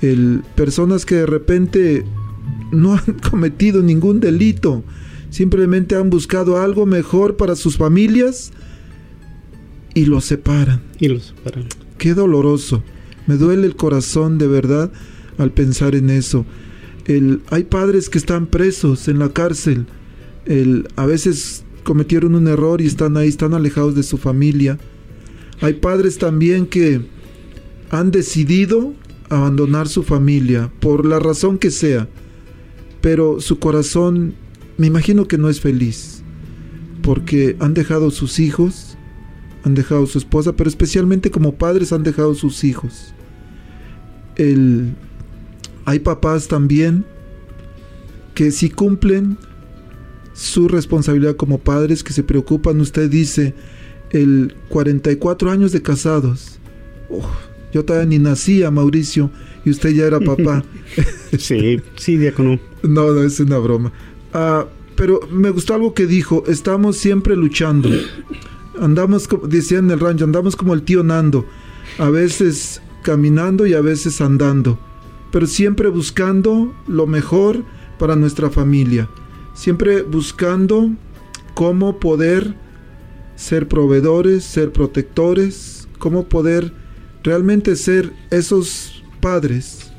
el, 0.00 0.42
personas 0.54 1.04
que 1.04 1.16
de 1.16 1.26
repente 1.26 2.04
no 2.72 2.94
han 2.94 3.14
cometido 3.30 3.82
ningún 3.82 4.20
delito, 4.20 4.82
simplemente 5.30 5.96
han 5.96 6.10
buscado 6.10 6.60
algo 6.60 6.86
mejor 6.86 7.36
para 7.36 7.56
sus 7.56 7.76
familias 7.76 8.52
y 9.94 10.06
los 10.06 10.24
separan. 10.24 10.82
Y 10.98 11.08
los 11.08 11.26
separan. 11.26 11.66
Qué 11.98 12.14
doloroso. 12.14 12.82
Me 13.26 13.36
duele 13.36 13.66
el 13.66 13.76
corazón 13.76 14.38
de 14.38 14.46
verdad 14.46 14.92
al 15.38 15.52
pensar 15.52 15.94
en 15.94 16.10
eso. 16.10 16.44
El, 17.06 17.42
hay 17.50 17.64
padres 17.64 18.08
que 18.08 18.18
están 18.18 18.46
presos 18.46 19.08
en 19.08 19.18
la 19.18 19.30
cárcel. 19.30 19.86
El, 20.46 20.88
a 20.96 21.06
veces 21.06 21.64
cometieron 21.82 22.34
un 22.34 22.48
error 22.48 22.80
y 22.80 22.86
están 22.86 23.16
ahí, 23.16 23.28
están 23.28 23.54
alejados 23.54 23.94
de 23.94 24.02
su 24.02 24.16
familia. 24.16 24.78
Hay 25.60 25.74
padres 25.74 26.18
también 26.18 26.66
que 26.66 27.02
han 27.90 28.10
decidido 28.10 28.94
abandonar 29.28 29.88
su 29.88 30.02
familia 30.02 30.72
por 30.80 31.06
la 31.06 31.18
razón 31.18 31.58
que 31.58 31.70
sea 31.70 32.08
pero 33.04 33.38
su 33.38 33.58
corazón 33.58 34.32
me 34.78 34.86
imagino 34.86 35.28
que 35.28 35.36
no 35.36 35.50
es 35.50 35.60
feliz, 35.60 36.22
porque 37.02 37.54
han 37.60 37.74
dejado 37.74 38.10
sus 38.10 38.40
hijos, 38.40 38.96
han 39.62 39.74
dejado 39.74 40.06
su 40.06 40.16
esposa, 40.16 40.56
pero 40.56 40.70
especialmente 40.70 41.30
como 41.30 41.56
padres 41.56 41.92
han 41.92 42.02
dejado 42.02 42.34
sus 42.34 42.64
hijos. 42.64 43.12
El, 44.36 44.94
hay 45.84 46.00
papás 46.00 46.48
también 46.48 47.04
que 48.34 48.50
si 48.50 48.70
cumplen 48.70 49.38
su 50.32 50.68
responsabilidad 50.68 51.36
como 51.36 51.58
padres, 51.58 52.02
que 52.02 52.12
se 52.12 52.24
preocupan, 52.24 52.80
usted 52.80 53.08
dice, 53.08 53.54
el 54.10 54.54
44 54.68 55.50
años 55.50 55.72
de 55.72 55.82
casados. 55.82 56.58
yo 57.72 57.84
todavía 57.84 58.08
ni 58.08 58.18
nacía, 58.18 58.70
Mauricio, 58.70 59.30
y 59.64 59.70
usted 59.70 59.90
ya 59.90 60.06
era 60.06 60.20
papá. 60.20 60.64
sí, 61.38 61.80
sí, 61.96 62.16
diácono. 62.16 62.58
No, 62.82 63.12
no, 63.12 63.22
es 63.22 63.38
una 63.40 63.58
broma. 63.58 63.92
Ah, 64.32 64.66
pero 64.96 65.20
me 65.30 65.50
gustó 65.50 65.74
algo 65.74 65.94
que 65.94 66.06
dijo, 66.06 66.44
estamos 66.46 66.96
siempre 66.96 67.36
luchando. 67.36 67.88
Andamos, 68.80 69.28
decía 69.48 69.78
en 69.78 69.90
el 69.90 70.00
rancho, 70.00 70.24
andamos 70.24 70.56
como 70.56 70.74
el 70.74 70.82
tío 70.82 71.02
Nando, 71.04 71.46
a 71.98 72.10
veces 72.10 72.82
caminando 73.02 73.66
y 73.66 73.74
a 73.74 73.80
veces 73.80 74.20
andando, 74.20 74.78
pero 75.34 75.48
siempre 75.48 75.88
buscando 75.88 76.72
lo 76.86 77.08
mejor 77.08 77.64
para 77.98 78.14
nuestra 78.14 78.50
familia, 78.50 79.10
siempre 79.52 80.02
buscando 80.02 80.92
cómo 81.54 81.98
poder 81.98 82.54
ser 83.34 83.66
proveedores, 83.66 84.44
ser 84.44 84.70
protectores, 84.70 85.88
cómo 85.98 86.28
poder 86.28 86.72
realmente 87.24 87.74
ser 87.74 88.12
esos 88.30 89.02
padres 89.20 89.90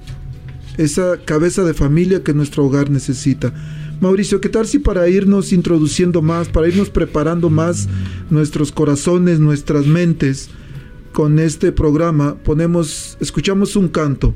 esa 0.77 1.18
cabeza 1.18 1.65
de 1.65 1.74
familia 1.74 2.24
que 2.24 2.34
nuestro 2.34 2.63
hogar 2.63 2.89
necesita. 2.89 3.54
Mauricio, 4.00 4.39
¿qué 4.39 4.48
tal 4.48 4.65
si 4.65 4.80
para 4.80 5.10
irnos 5.10 5.51
introduciendo 5.51 6.22
más, 6.22 6.48
para 6.48 6.70
irnos 6.70 6.89
preparando 6.89 7.50
más 7.50 7.89
nuestros 8.30 8.72
corazones, 8.72 9.42
nuestras 9.42 9.86
mentes 9.86 10.50
con 11.12 11.39
este 11.39 11.74
programa, 11.74 12.36
ponemos, 12.36 13.18
escuchamos 13.20 13.75
un 13.75 13.89
canto, 13.89 14.34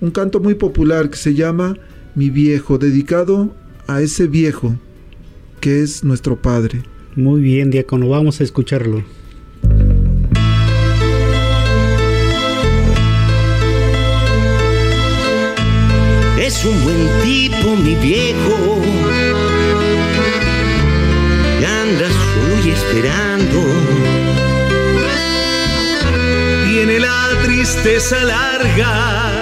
un 0.00 0.10
canto 0.10 0.40
muy 0.40 0.54
popular 0.54 1.10
que 1.10 1.16
se 1.16 1.34
llama 1.34 1.76
Mi 2.14 2.30
viejo, 2.30 2.78
dedicado 2.78 3.54
a 3.86 4.00
ese 4.00 4.26
viejo 4.26 4.76
que 5.60 5.82
es 5.82 6.04
nuestro 6.04 6.40
Padre. 6.40 6.82
Muy 7.16 7.40
bien, 7.40 7.70
diácono, 7.70 8.08
vamos 8.08 8.40
a 8.40 8.44
escucharlo. 8.44 9.02
Es 16.40 16.64
un 16.64 16.82
buen 16.84 17.08
tipo, 17.24 17.76
mi 17.76 17.94
viejo. 17.96 18.80
Y 21.60 21.64
anda 21.64 22.08
solo 22.08 22.64
y 22.64 22.70
esperando. 22.70 23.64
Tiene 26.66 27.00
la 27.00 27.30
tristeza 27.42 28.22
larga 28.24 29.37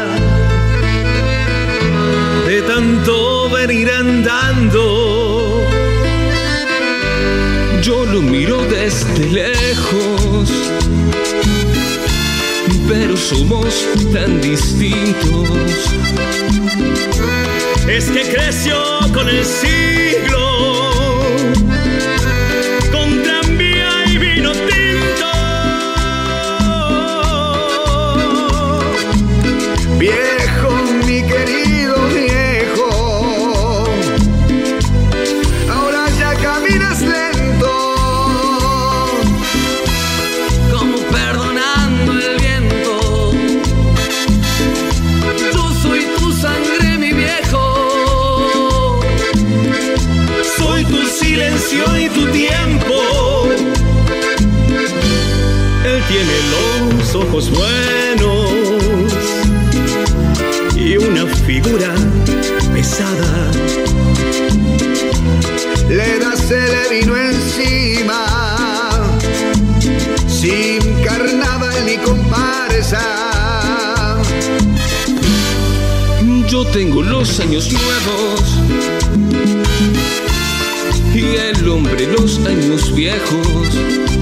tanto 2.66 3.48
venir 3.50 3.90
andando. 3.90 5.62
Yo 7.82 8.04
lo 8.06 8.20
miro 8.20 8.58
desde 8.66 9.26
lejos, 9.30 10.50
pero 12.88 13.16
somos 13.16 13.86
tan 14.12 14.40
distintos. 14.40 15.48
Es 17.88 18.10
que 18.10 18.22
creció 18.22 18.76
con 19.14 19.28
el 19.28 19.44
siglo, 19.44 20.55
y 51.72 52.08
tu 52.10 52.26
tiempo. 52.26 52.94
Él 55.84 56.02
tiene 56.08 56.36
los 56.54 57.14
ojos 57.14 57.50
buenos 57.50 58.50
y 60.76 60.96
una 60.96 61.26
figura 61.26 61.92
pesada. 62.72 63.50
Le 65.88 66.18
das 66.18 66.50
el 66.50 67.00
vino 67.00 67.16
encima, 67.16 69.08
sin 70.28 70.80
carnaval 71.02 71.84
ni 71.84 71.96
comparsa. 71.98 73.02
Yo 76.48 76.64
tengo 76.66 77.02
los 77.02 77.40
años 77.40 77.72
nuevos 77.72 78.95
el 81.34 81.68
hombre 81.68 82.06
los 82.06 82.38
años 82.46 82.94
viejos. 82.94 84.15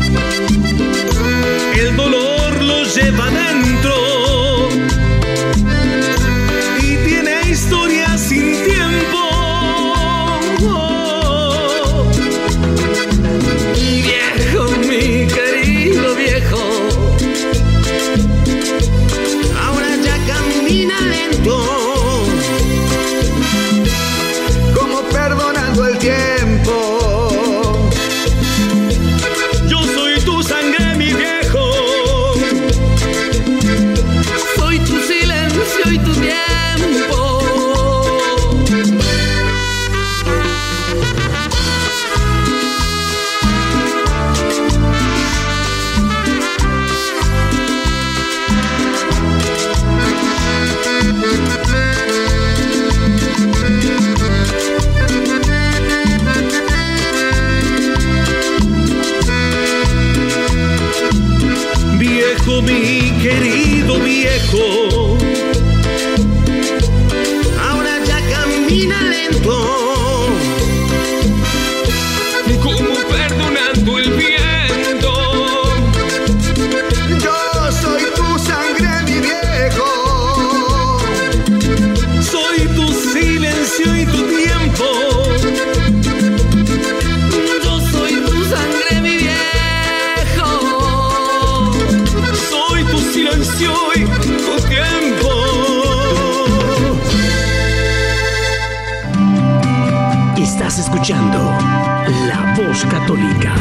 Católica. 102.83 103.55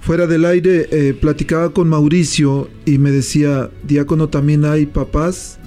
Fuera 0.00 0.28
del 0.28 0.44
aire 0.44 0.88
eh, 0.92 1.12
platicaba 1.12 1.72
con 1.72 1.88
Mauricio 1.88 2.70
y 2.86 2.98
me 2.98 3.10
decía, 3.10 3.70
diácono, 3.82 4.28
también 4.28 4.64
hay 4.64 4.86
papás 4.86 5.58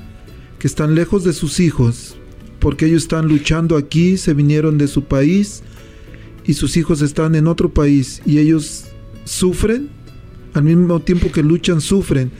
que 0.57 0.67
están 0.67 0.95
lejos 0.95 1.25
de 1.25 1.33
sus 1.33 1.59
hijos, 1.59 2.15
porque 2.59 2.85
ellos 2.85 3.03
están 3.03 3.27
luchando 3.27 3.75
aquí, 3.75 4.15
se 4.15 4.33
vinieron 4.33 4.77
de 4.77 4.87
su 4.87 5.03
país 5.03 5.63
y 6.45 6.53
sus 6.53 6.77
hijos 6.77 7.01
están 7.01 7.35
en 7.35 7.47
otro 7.47 7.73
país 7.73 8.21
y 8.25 8.37
ellos 8.37 8.85
sufren, 9.25 9.89
al 10.53 10.63
mismo 10.63 11.01
tiempo 11.01 11.29
que 11.29 11.43
luchan, 11.43 11.81
sufren 11.81 12.31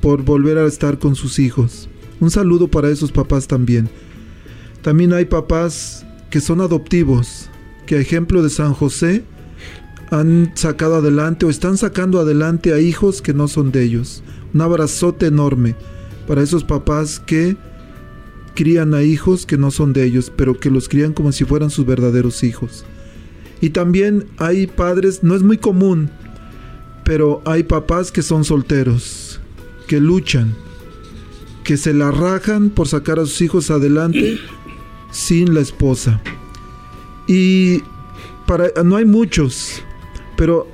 por 0.00 0.22
volver 0.22 0.56
a 0.56 0.66
estar 0.66 0.98
con 0.98 1.14
sus 1.14 1.38
hijos. 1.38 1.88
Un 2.18 2.30
saludo 2.30 2.68
para 2.68 2.88
esos 2.88 3.12
papás 3.12 3.46
también. 3.46 3.90
También 4.82 5.12
hay 5.12 5.26
papás 5.26 6.04
que 6.30 6.40
son 6.40 6.60
adoptivos, 6.60 7.48
que 7.86 7.96
a 7.96 8.00
ejemplo 8.00 8.42
de 8.42 8.50
San 8.50 8.74
José 8.74 9.24
han 10.10 10.52
sacado 10.54 10.96
adelante 10.96 11.46
o 11.46 11.50
están 11.50 11.78
sacando 11.78 12.18
adelante 12.18 12.72
a 12.72 12.80
hijos 12.80 13.22
que 13.22 13.32
no 13.32 13.48
son 13.48 13.70
de 13.70 13.84
ellos. 13.84 14.22
Un 14.52 14.60
abrazote 14.60 15.26
enorme 15.26 15.76
para 16.26 16.42
esos 16.42 16.64
papás 16.64 17.20
que 17.20 17.56
crían 18.54 18.92
a 18.92 19.02
hijos 19.02 19.46
que 19.46 19.56
no 19.56 19.70
son 19.70 19.92
de 19.92 20.04
ellos, 20.04 20.32
pero 20.34 20.58
que 20.58 20.70
los 20.70 20.88
crían 20.88 21.12
como 21.12 21.32
si 21.32 21.44
fueran 21.44 21.70
sus 21.70 21.86
verdaderos 21.86 22.42
hijos. 22.42 22.84
Y 23.60 23.70
también 23.70 24.26
hay 24.38 24.66
padres, 24.66 25.22
no 25.22 25.36
es 25.36 25.42
muy 25.42 25.58
común, 25.58 26.10
pero 27.04 27.40
hay 27.44 27.62
papás 27.62 28.10
que 28.10 28.22
son 28.22 28.44
solteros, 28.44 29.40
que 29.86 30.00
luchan, 30.00 30.54
que 31.62 31.76
se 31.76 31.94
la 31.94 32.10
rajan 32.10 32.70
por 32.70 32.88
sacar 32.88 33.20
a 33.20 33.26
sus 33.26 33.40
hijos 33.40 33.70
adelante 33.70 34.38
sin 35.12 35.54
la 35.54 35.60
esposa. 35.60 36.20
Y 37.28 37.82
para, 38.46 38.68
no 38.82 38.96
hay 38.96 39.04
muchos, 39.04 39.82
pero 40.36 40.66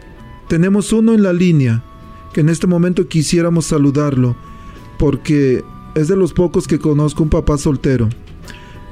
tenemos 0.48 0.92
uno 0.94 1.12
en 1.12 1.22
la 1.22 1.35
línea 1.35 1.85
que 2.33 2.40
en 2.40 2.48
este 2.48 2.66
momento 2.66 3.07
quisiéramos 3.07 3.66
saludarlo 3.66 4.35
porque 4.98 5.62
es 5.94 6.09
de 6.09 6.16
los 6.16 6.33
pocos 6.33 6.66
que 6.66 6.79
conozco 6.79 7.22
un 7.22 7.29
papá 7.29 7.59
soltero. 7.59 8.09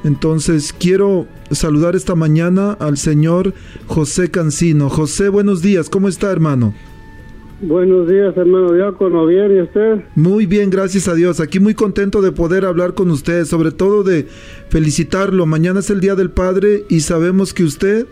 Entonces 0.04 0.74
quiero 0.78 1.26
saludar 1.50 1.96
esta 1.96 2.14
mañana 2.14 2.72
al 2.72 2.96
señor 2.96 3.54
José 3.86 4.30
Cancino. 4.30 4.88
José, 4.88 5.28
buenos 5.28 5.62
días, 5.62 5.88
¿cómo 5.88 6.08
está 6.08 6.30
hermano? 6.30 6.74
Buenos 7.60 8.06
días, 8.06 8.36
hermano 8.36 8.72
Diácono. 8.72 9.24
¿Bien 9.24 9.56
y 9.56 9.60
usted? 9.62 10.04
Muy 10.14 10.44
bien, 10.44 10.68
gracias 10.68 11.08
a 11.08 11.14
Dios. 11.14 11.40
Aquí 11.40 11.58
muy 11.58 11.72
contento 11.72 12.20
de 12.20 12.30
poder 12.30 12.66
hablar 12.66 12.92
con 12.92 13.10
usted, 13.10 13.46
sobre 13.46 13.70
todo 13.70 14.02
de 14.02 14.26
felicitarlo. 14.68 15.46
Mañana 15.46 15.80
es 15.80 15.88
el 15.88 16.00
Día 16.00 16.14
del 16.14 16.30
Padre 16.30 16.84
y 16.90 17.00
sabemos 17.00 17.54
que 17.54 17.64
usted 17.64 18.06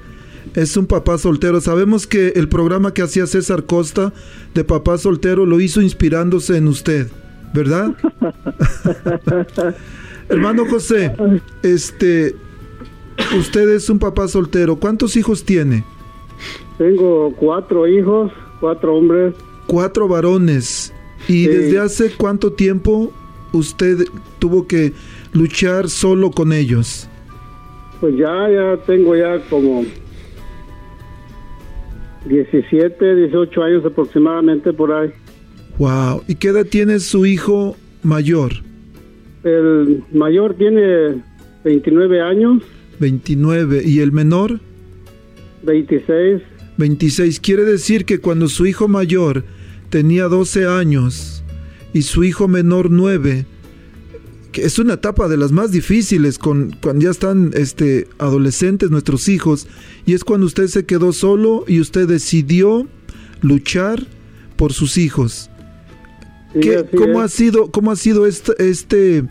es 0.54 0.78
un 0.78 0.86
papá 0.86 1.18
soltero. 1.18 1.60
Sabemos 1.60 2.06
que 2.06 2.28
el 2.36 2.48
programa 2.48 2.94
que 2.94 3.02
hacía 3.02 3.26
César 3.26 3.64
Costa 3.64 4.14
de 4.54 4.64
papá 4.64 4.96
soltero 4.96 5.44
lo 5.44 5.60
hizo 5.60 5.82
inspirándose 5.82 6.56
en 6.56 6.66
usted, 6.66 7.08
¿verdad? 7.52 7.94
Hermano 10.30 10.64
José, 10.64 11.14
este, 11.62 12.34
usted 13.38 13.68
es 13.68 13.90
un 13.90 13.98
papá 13.98 14.26
soltero. 14.26 14.76
¿Cuántos 14.76 15.16
hijos 15.16 15.44
tiene? 15.44 15.84
Tengo 16.78 17.34
cuatro 17.36 17.86
hijos 17.86 18.32
cuatro 18.60 18.96
hombres. 18.96 19.34
Cuatro 19.66 20.08
varones. 20.08 20.92
¿Y 21.28 21.46
desde 21.46 21.78
hace 21.78 22.10
cuánto 22.16 22.52
tiempo 22.52 23.12
usted 23.52 24.04
tuvo 24.38 24.66
que 24.66 24.92
luchar 25.32 25.88
solo 25.88 26.30
con 26.30 26.52
ellos? 26.52 27.08
Pues 28.00 28.16
ya, 28.16 28.50
ya 28.50 28.76
tengo 28.84 29.16
ya 29.16 29.40
como 29.48 29.84
17, 32.26 33.14
18 33.14 33.62
años 33.62 33.84
aproximadamente 33.84 34.72
por 34.72 34.92
ahí. 34.92 35.10
Wow. 35.78 36.22
¿Y 36.28 36.34
qué 36.36 36.48
edad 36.48 36.66
tiene 36.66 36.98
su 37.00 37.26
hijo 37.26 37.76
mayor? 38.02 38.52
El 39.42 40.02
mayor 40.12 40.54
tiene 40.54 41.22
29 41.64 42.20
años. 42.20 42.62
29. 43.00 43.82
¿Y 43.84 44.00
el 44.00 44.12
menor? 44.12 44.60
26. 45.62 46.42
26 46.78 47.40
quiere 47.40 47.64
decir 47.64 48.04
que 48.04 48.20
cuando 48.20 48.48
su 48.48 48.66
hijo 48.66 48.88
mayor 48.88 49.44
tenía 49.90 50.24
12 50.24 50.66
años 50.66 51.42
y 51.92 52.02
su 52.02 52.24
hijo 52.24 52.48
menor 52.48 52.90
9, 52.90 53.46
que 54.52 54.64
es 54.64 54.78
una 54.78 54.94
etapa 54.94 55.28
de 55.28 55.36
las 55.36 55.52
más 55.52 55.70
difíciles 55.70 56.38
con, 56.38 56.76
cuando 56.80 57.04
ya 57.04 57.10
están 57.10 57.52
este, 57.54 58.08
adolescentes 58.18 58.90
nuestros 58.90 59.28
hijos, 59.28 59.66
y 60.06 60.14
es 60.14 60.24
cuando 60.24 60.46
usted 60.46 60.66
se 60.68 60.84
quedó 60.84 61.12
solo 61.12 61.64
y 61.68 61.80
usted 61.80 62.08
decidió 62.08 62.88
luchar 63.40 64.06
por 64.56 64.72
sus 64.72 64.96
hijos. 64.96 65.50
¿Cómo, 66.96 67.20
ha 67.20 67.28
sido, 67.28 67.70
¿Cómo 67.70 67.90
ha 67.90 67.96
sido 67.96 68.26
este, 68.26 68.52
este 68.58 69.24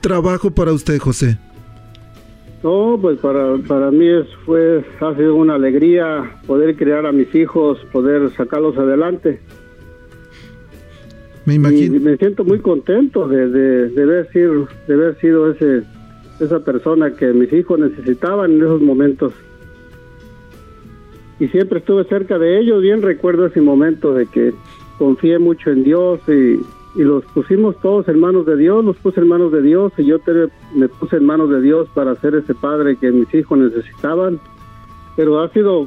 trabajo 0.00 0.54
para 0.54 0.72
usted, 0.72 0.98
José? 0.98 1.38
No, 2.62 2.98
pues 3.00 3.18
para, 3.20 3.56
para 3.68 3.90
mí 3.90 4.08
es, 4.08 4.26
fue, 4.44 4.84
ha 5.00 5.14
sido 5.14 5.36
una 5.36 5.54
alegría 5.54 6.38
poder 6.46 6.76
criar 6.76 7.06
a 7.06 7.12
mis 7.12 7.32
hijos, 7.34 7.78
poder 7.92 8.30
sacarlos 8.30 8.76
adelante. 8.76 9.40
Me 11.44 11.54
imagino. 11.54 12.00
me 12.00 12.16
siento 12.16 12.44
muy 12.44 12.58
contento 12.58 13.28
de, 13.28 13.48
de, 13.48 14.02
haber 14.02 14.28
sido, 14.32 14.68
de 14.86 14.94
haber 14.94 15.18
sido 15.20 15.50
ese, 15.50 15.82
esa 16.40 16.60
persona 16.64 17.14
que 17.14 17.26
mis 17.32 17.52
hijos 17.52 17.78
necesitaban 17.78 18.52
en 18.52 18.62
esos 18.62 18.82
momentos. 18.82 19.32
Y 21.40 21.46
siempre 21.48 21.78
estuve 21.78 22.04
cerca 22.04 22.38
de 22.38 22.58
ellos, 22.58 22.82
bien 22.82 23.00
recuerdo 23.02 23.46
ese 23.46 23.60
momento 23.60 24.12
de 24.12 24.26
que 24.26 24.52
confié 24.98 25.38
mucho 25.38 25.70
en 25.70 25.84
Dios 25.84 26.20
y 26.28 26.58
y 26.98 27.02
los 27.02 27.24
pusimos 27.26 27.76
todos 27.80 28.08
en 28.08 28.18
manos 28.18 28.44
de 28.44 28.56
Dios, 28.56 28.84
los 28.84 28.96
puse 28.96 29.20
en 29.20 29.28
manos 29.28 29.52
de 29.52 29.62
Dios 29.62 29.92
y 29.98 30.04
yo 30.04 30.18
me 30.74 30.88
puse 30.88 31.16
en 31.16 31.24
manos 31.24 31.48
de 31.48 31.62
Dios 31.62 31.88
para 31.94 32.20
ser 32.20 32.34
ese 32.34 32.54
padre 32.54 32.96
que 32.96 33.12
mis 33.12 33.32
hijos 33.32 33.56
necesitaban. 33.56 34.40
Pero 35.16 35.40
ha 35.40 35.48
sido, 35.52 35.86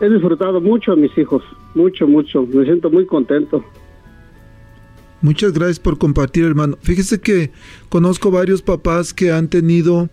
he 0.00 0.08
disfrutado 0.08 0.60
mucho 0.60 0.92
a 0.92 0.96
mis 0.96 1.16
hijos, 1.18 1.42
mucho, 1.74 2.06
mucho, 2.06 2.46
me 2.46 2.64
siento 2.64 2.90
muy 2.90 3.06
contento. 3.06 3.64
Muchas 5.20 5.52
gracias 5.52 5.80
por 5.80 5.98
compartir, 5.98 6.44
hermano. 6.44 6.78
Fíjese 6.80 7.20
que 7.20 7.50
conozco 7.88 8.30
varios 8.30 8.62
papás 8.62 9.12
que 9.12 9.32
han 9.32 9.48
tenido 9.48 10.10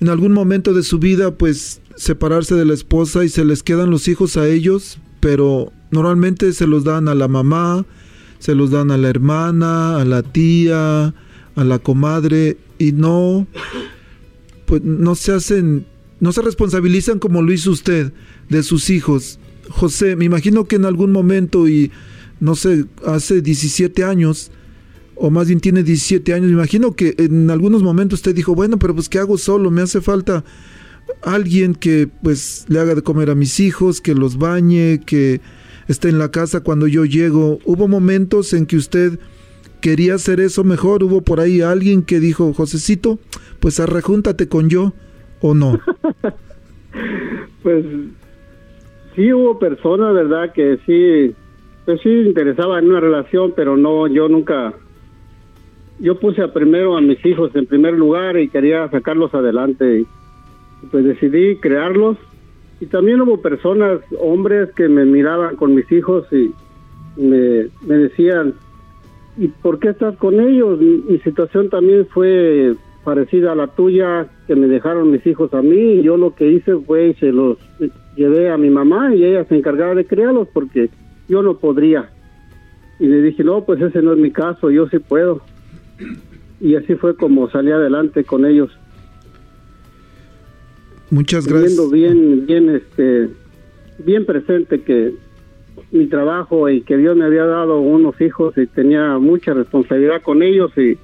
en 0.00 0.08
algún 0.08 0.32
momento 0.32 0.74
de 0.74 0.82
su 0.82 0.98
vida, 0.98 1.38
pues, 1.38 1.80
separarse 1.94 2.56
de 2.56 2.64
la 2.64 2.74
esposa 2.74 3.24
y 3.24 3.28
se 3.28 3.44
les 3.44 3.62
quedan 3.62 3.90
los 3.90 4.08
hijos 4.08 4.36
a 4.36 4.48
ellos, 4.48 4.98
pero 5.20 5.70
normalmente 5.92 6.52
se 6.52 6.66
los 6.66 6.82
dan 6.82 7.06
a 7.06 7.14
la 7.14 7.28
mamá, 7.28 7.84
se 8.42 8.56
los 8.56 8.72
dan 8.72 8.90
a 8.90 8.96
la 8.98 9.08
hermana, 9.08 9.98
a 9.98 10.04
la 10.04 10.24
tía, 10.24 11.14
a 11.54 11.64
la 11.64 11.78
comadre 11.78 12.56
y 12.76 12.90
no 12.90 13.46
pues 14.66 14.82
no 14.82 15.14
se 15.14 15.30
hacen 15.30 15.86
no 16.18 16.32
se 16.32 16.42
responsabilizan 16.42 17.20
como 17.20 17.40
lo 17.40 17.52
hizo 17.52 17.70
usted 17.70 18.12
de 18.48 18.64
sus 18.64 18.90
hijos. 18.90 19.38
José, 19.68 20.16
me 20.16 20.24
imagino 20.24 20.64
que 20.64 20.74
en 20.74 20.86
algún 20.86 21.12
momento 21.12 21.68
y 21.68 21.92
no 22.40 22.56
sé, 22.56 22.86
hace 23.06 23.42
17 23.42 24.02
años 24.02 24.50
o 25.14 25.30
más 25.30 25.46
bien 25.46 25.60
tiene 25.60 25.84
17 25.84 26.34
años, 26.34 26.48
me 26.48 26.54
imagino 26.54 26.96
que 26.96 27.14
en 27.18 27.48
algunos 27.48 27.84
momentos 27.84 28.18
usted 28.18 28.34
dijo, 28.34 28.56
bueno, 28.56 28.76
pero 28.80 28.92
pues 28.92 29.08
¿qué 29.08 29.20
hago 29.20 29.38
solo? 29.38 29.70
Me 29.70 29.82
hace 29.82 30.00
falta 30.00 30.44
alguien 31.22 31.76
que 31.76 32.08
pues 32.24 32.64
le 32.66 32.80
haga 32.80 32.96
de 32.96 33.02
comer 33.02 33.30
a 33.30 33.36
mis 33.36 33.60
hijos, 33.60 34.00
que 34.00 34.16
los 34.16 34.36
bañe, 34.36 35.00
que 35.06 35.40
esté 35.88 36.08
en 36.08 36.18
la 36.18 36.30
casa 36.30 36.62
cuando 36.62 36.86
yo 36.86 37.04
llego. 37.04 37.58
¿Hubo 37.64 37.88
momentos 37.88 38.52
en 38.52 38.66
que 38.66 38.76
usted 38.76 39.18
quería 39.80 40.14
hacer 40.14 40.40
eso 40.40 40.64
mejor? 40.64 41.02
¿Hubo 41.02 41.22
por 41.22 41.40
ahí 41.40 41.60
alguien 41.60 42.02
que 42.02 42.20
dijo, 42.20 42.52
Josecito, 42.52 43.18
pues 43.60 43.80
arrejúntate 43.80 44.48
con 44.48 44.68
yo 44.68 44.92
o 45.40 45.54
no? 45.54 45.80
pues 47.62 47.84
sí 49.14 49.32
hubo 49.32 49.58
personas, 49.58 50.14
¿verdad? 50.14 50.52
Que 50.52 50.78
sí, 50.86 51.34
pues 51.84 52.00
sí 52.02 52.10
interesaba 52.10 52.78
en 52.78 52.86
una 52.86 53.00
relación, 53.00 53.52
pero 53.54 53.76
no, 53.76 54.06
yo 54.06 54.28
nunca, 54.28 54.72
yo 55.98 56.18
puse 56.18 56.42
a 56.42 56.52
primero 56.52 56.96
a 56.96 57.00
mis 57.00 57.24
hijos 57.24 57.54
en 57.54 57.66
primer 57.66 57.94
lugar 57.94 58.38
y 58.38 58.48
quería 58.48 58.88
sacarlos 58.90 59.34
adelante. 59.34 60.00
Y 60.00 60.06
pues 60.90 61.04
decidí 61.04 61.56
crearlos 61.56 62.16
y 62.82 62.86
también 62.86 63.20
hubo 63.20 63.40
personas, 63.40 64.00
hombres, 64.18 64.72
que 64.72 64.88
me 64.88 65.04
miraban 65.04 65.54
con 65.54 65.72
mis 65.72 65.90
hijos 65.92 66.26
y 66.32 66.50
me, 67.16 67.68
decían, 67.86 68.54
¿y 69.38 69.46
por 69.46 69.78
qué 69.78 69.90
estás 69.90 70.16
con 70.16 70.40
ellos? 70.40 70.80
Mi, 70.80 71.16
situación 71.20 71.70
también 71.70 72.08
fue 72.08 72.74
parecida 73.04 73.52
a 73.52 73.54
la 73.54 73.68
tuya, 73.68 74.26
que 74.48 74.56
me 74.56 74.66
dejaron 74.66 75.12
mis 75.12 75.24
hijos 75.28 75.54
a 75.54 75.62
mí, 75.62 75.76
y 75.76 76.02
yo 76.02 76.16
lo 76.16 76.34
que 76.34 76.50
hice 76.50 76.74
fue 76.78 77.14
se 77.20 77.30
los 77.30 77.56
llevé 78.16 78.50
a 78.50 78.58
mi 78.58 78.68
mamá 78.68 79.14
y 79.14 79.26
ella 79.26 79.44
se 79.44 79.56
encargaba 79.56 79.94
de 79.94 80.04
criarlos 80.04 80.48
porque 80.52 80.90
yo 81.28 81.40
no 81.40 81.58
podría. 81.58 82.10
Y 82.98 83.06
le 83.06 83.22
dije, 83.22 83.44
no, 83.44 83.64
pues 83.64 83.80
ese 83.80 84.02
no 84.02 84.12
es 84.12 84.18
mi 84.18 84.32
caso, 84.32 84.72
yo 84.72 84.88
sí 84.88 84.98
puedo. 84.98 85.40
Y 86.60 86.74
así 86.74 86.96
fue 86.96 87.14
como 87.14 87.48
salí 87.48 87.70
adelante 87.70 88.24
con 88.24 88.44
ellos. 88.44 88.76
Muchas 91.12 91.46
gracias. 91.46 91.90
bien, 91.90 92.46
bien, 92.46 92.70
este, 92.70 93.28
bien 93.98 94.24
presente 94.24 94.80
que 94.80 95.12
mi 95.90 96.06
trabajo 96.06 96.70
y 96.70 96.80
que 96.80 96.96
Dios 96.96 97.14
me 97.18 97.26
había 97.26 97.44
dado 97.44 97.80
unos 97.80 98.18
hijos 98.18 98.56
y 98.56 98.66
tenía 98.66 99.18
mucha 99.18 99.52
responsabilidad 99.52 100.22
con 100.22 100.42
ellos 100.42 100.72
y, 100.78 100.96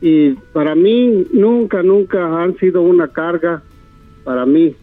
y 0.00 0.32
para 0.52 0.74
mí 0.74 1.24
nunca, 1.32 1.84
nunca 1.84 2.42
han 2.42 2.58
sido 2.58 2.82
una 2.82 3.06
carga 3.06 3.62
para 4.24 4.44
mí. 4.44 4.74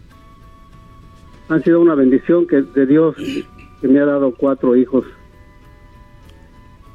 Han 1.49 1.61
sido 1.61 1.81
una 1.81 1.93
bendición 1.93 2.47
que 2.47 2.61
de 2.61 2.85
Dios 2.85 3.17
que 3.81 3.87
me 3.89 3.99
ha 3.99 4.05
dado 4.05 4.33
cuatro 4.33 4.77
hijos. 4.77 5.03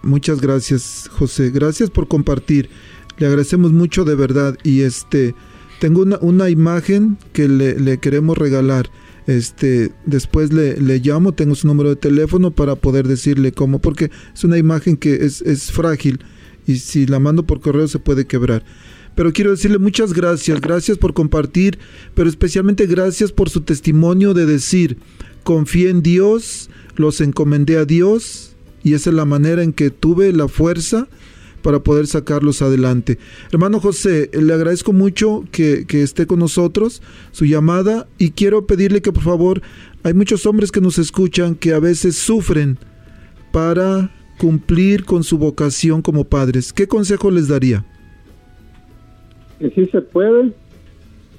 Muchas 0.02 0.40
gracias, 0.40 1.10
José. 1.12 1.50
Gracias 1.50 1.90
por 1.90 2.08
compartir. 2.08 2.70
Le 3.18 3.26
agradecemos 3.26 3.70
mucho 3.70 4.06
de 4.06 4.14
verdad 4.14 4.56
y 4.62 4.80
este 4.80 5.34
tengo 5.78 6.02
una, 6.02 6.18
una 6.20 6.50
imagen 6.50 7.18
que 7.32 7.48
le, 7.48 7.98
queremos 7.98 8.36
regalar. 8.36 8.90
Este, 9.26 9.92
después 10.06 10.52
le, 10.52 10.98
llamo, 11.00 11.32
tengo 11.32 11.54
su 11.54 11.66
número 11.66 11.90
de 11.90 11.96
teléfono 11.96 12.50
para 12.50 12.76
poder 12.76 13.06
decirle 13.06 13.52
cómo, 13.52 13.78
porque 13.78 14.10
es 14.34 14.44
una 14.44 14.56
imagen 14.56 14.96
que 14.96 15.16
es, 15.16 15.42
es 15.42 15.70
frágil 15.70 16.20
y 16.66 16.76
si 16.76 17.06
la 17.06 17.18
mando 17.18 17.44
por 17.46 17.60
correo 17.60 17.88
se 17.88 17.98
puede 17.98 18.26
quebrar. 18.26 18.64
Pero 19.14 19.32
quiero 19.32 19.50
decirle 19.50 19.78
muchas 19.78 20.12
gracias, 20.12 20.60
gracias 20.60 20.96
por 20.96 21.12
compartir, 21.12 21.78
pero 22.14 22.28
especialmente 22.28 22.86
gracias 22.86 23.32
por 23.32 23.50
su 23.50 23.62
testimonio 23.62 24.32
de 24.32 24.46
decir, 24.46 24.96
confié 25.42 25.90
en 25.90 26.02
Dios, 26.02 26.70
los 26.96 27.20
encomendé 27.20 27.78
a 27.78 27.84
Dios 27.84 28.54
y 28.84 28.94
esa 28.94 29.10
es 29.10 29.16
la 29.16 29.24
manera 29.24 29.62
en 29.62 29.72
que 29.72 29.90
tuve 29.90 30.32
la 30.32 30.48
fuerza 30.48 31.08
para 31.62 31.80
poder 31.80 32.06
sacarlos 32.06 32.62
adelante. 32.62 33.18
Hermano 33.52 33.80
José, 33.80 34.30
le 34.32 34.52
agradezco 34.52 34.92
mucho 34.92 35.44
que, 35.50 35.84
esté 35.90 36.26
con 36.26 36.38
nosotros, 36.38 37.02
su 37.32 37.44
llamada, 37.44 38.06
y 38.18 38.30
quiero 38.30 38.66
pedirle 38.66 39.02
que 39.02 39.12
por 39.12 39.22
favor, 39.22 39.62
hay 40.02 40.14
muchos 40.14 40.46
hombres 40.46 40.72
que 40.72 40.80
nos 40.80 40.98
escuchan 40.98 41.54
que 41.54 41.72
a 41.72 41.80
veces 41.80 42.16
sufren 42.16 42.78
para 43.52 44.10
cumplir 44.38 45.04
con 45.04 45.24
su 45.24 45.38
vocación 45.38 46.02
como 46.02 46.24
padres, 46.24 46.72
¿qué 46.72 46.86
consejo 46.86 47.30
les 47.30 47.48
daría? 47.48 47.84
Que 49.58 49.70
sí 49.70 49.86
se 49.86 50.00
puede 50.00 50.52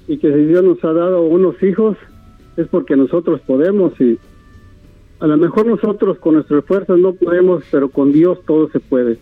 y 0.06 0.18
que 0.18 0.30
si 0.32 0.44
Dios 0.44 0.62
nos 0.62 0.84
ha 0.84 0.92
dado 0.92 1.22
unos 1.22 1.62
hijos 1.62 1.96
es 2.56 2.66
porque 2.68 2.96
nosotros 2.96 3.40
podemos 3.46 3.98
y 4.00 4.18
a 5.20 5.26
lo 5.26 5.36
mejor 5.36 5.66
nosotros 5.66 6.18
con 6.18 6.34
nuestras 6.34 6.64
fuerzas 6.64 6.98
no 6.98 7.12
podemos, 7.12 7.62
pero 7.70 7.90
con 7.90 8.12
Dios 8.12 8.38
todo 8.46 8.70
se 8.70 8.80
puede. 8.80 9.18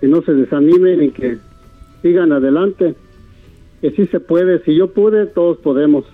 Que 0.00 0.08
no 0.08 0.22
se 0.22 0.32
desanimen 0.32 1.02
y 1.02 1.10
que 1.10 1.38
sigan 2.02 2.32
adelante, 2.32 2.94
que 3.80 3.90
sí 3.92 4.06
se 4.06 4.20
puede. 4.20 4.62
Si 4.64 4.74
yo 4.74 4.92
pude, 4.92 5.26
todos 5.26 5.58
podemos. 5.58 6.04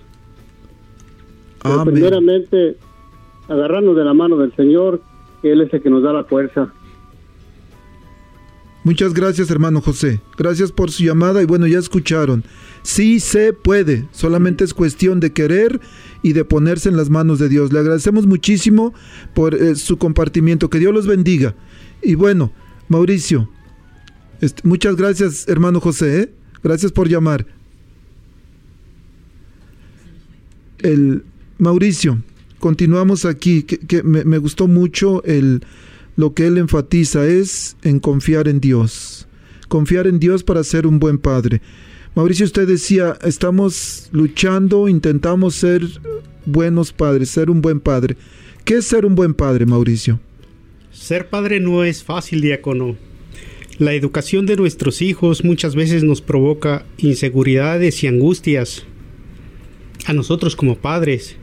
Pero 1.63 1.83
primeramente, 1.85 2.77
agarrarnos 3.47 3.95
de 3.95 4.03
la 4.03 4.13
mano 4.13 4.37
del 4.37 4.55
Señor, 4.55 5.01
que 5.41 5.51
Él 5.51 5.61
es 5.61 5.73
el 5.73 5.81
que 5.81 5.89
nos 5.89 6.03
da 6.03 6.13
la 6.13 6.23
fuerza. 6.23 6.71
Muchas 8.87 9.13
gracias, 9.13 9.51
hermano 9.51 9.81
José. 9.81 10.21
Gracias 10.37 10.71
por 10.71 10.91
su 10.91 11.03
llamada 11.03 11.41
y 11.41 11.45
bueno, 11.45 11.67
ya 11.67 11.77
escucharon. 11.77 12.45
Sí 12.83 13.19
se 13.19 13.51
puede, 13.51 14.05
solamente 14.11 14.63
es 14.63 14.73
cuestión 14.73 15.19
de 15.19 15.33
querer 15.33 15.81
y 16.21 16.31
de 16.31 16.45
ponerse 16.45 16.87
en 16.87 16.95
las 16.95 17.09
manos 17.09 17.37
de 17.37 17.49
Dios. 17.49 17.73
Le 17.73 17.79
agradecemos 17.79 18.27
muchísimo 18.27 18.93
por 19.33 19.55
eh, 19.55 19.75
su 19.75 19.97
compartimiento. 19.97 20.69
Que 20.69 20.79
Dios 20.79 20.93
los 20.93 21.05
bendiga. 21.05 21.53
Y 22.01 22.15
bueno, 22.15 22.53
Mauricio, 22.87 23.49
este, 24.41 24.61
muchas 24.67 24.95
gracias, 24.95 25.47
hermano 25.47 25.79
José. 25.79 26.21
¿eh? 26.21 26.29
Gracias 26.63 26.91
por 26.91 27.07
llamar. 27.09 27.45
El 30.79 31.23
Mauricio, 31.57 32.21
continuamos 32.59 33.25
aquí. 33.25 33.63
Que, 33.63 34.03
me, 34.03 34.23
me 34.23 34.37
gustó 34.37 34.67
mucho 34.67 35.23
el 35.23 35.61
lo 36.17 36.33
que 36.33 36.47
él 36.47 36.57
enfatiza 36.57 37.27
es 37.27 37.77
en 37.83 37.99
confiar 37.99 38.47
en 38.47 38.59
Dios. 38.59 39.27
Confiar 39.67 40.07
en 40.07 40.19
Dios 40.19 40.43
para 40.43 40.63
ser 40.63 40.87
un 40.87 40.99
buen 40.99 41.19
padre. 41.19 41.61
Mauricio, 42.15 42.45
usted 42.47 42.67
decía, 42.67 43.15
estamos 43.23 44.09
luchando, 44.11 44.87
intentamos 44.87 45.53
ser 45.53 45.83
buenos 46.45 46.91
padres, 46.91 47.29
ser 47.29 47.51
un 47.51 47.61
buen 47.61 47.79
padre. 47.79 48.17
¿Qué 48.65 48.77
es 48.77 48.85
ser 48.85 49.05
un 49.05 49.13
buen 49.13 49.35
padre, 49.35 49.67
Mauricio? 49.67 50.19
Ser 50.91 51.29
padre 51.29 51.59
no 51.59 51.83
es 51.83 52.03
fácil, 52.03 52.41
diácono. 52.41 52.97
La 53.79 53.93
educación 53.93 54.47
de 54.47 54.55
nuestros 54.55 55.03
hijos 55.03 55.43
muchas 55.43 55.75
veces 55.75 56.03
nos 56.03 56.21
provoca 56.21 56.83
inseguridades 56.97 58.03
y 58.03 58.07
angustias 58.07 58.83
a 60.07 60.13
nosotros 60.13 60.55
como 60.55 60.77
padres. 60.77 61.35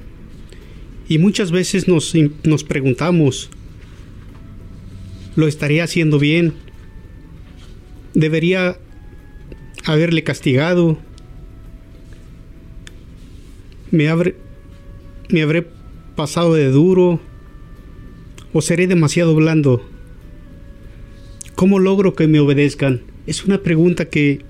Y 1.09 1.19
muchas 1.19 1.53
veces 1.53 1.87
nos, 1.87 2.13
nos 2.43 2.65
preguntamos, 2.65 3.51
¿lo 5.37 5.47
estaría 5.47 5.85
haciendo 5.85 6.19
bien? 6.19 6.55
¿Debería 8.15 8.79
haberle 9.85 10.25
castigado? 10.25 10.99
¿Me 13.93 14.13
me 15.29 15.43
habré 15.43 15.69
pasado 16.17 16.55
de 16.55 16.69
duro? 16.69 17.21
¿O 18.53 18.61
seré 18.61 18.89
demasiado 18.89 19.37
blando? 19.37 19.94
¿Cómo 21.55 21.79
logro 21.79 22.15
que 22.15 22.27
me 22.27 22.41
obedezcan? 22.41 23.03
Es 23.27 23.45
una 23.45 23.63
pregunta 23.63 24.07
que 24.07 24.41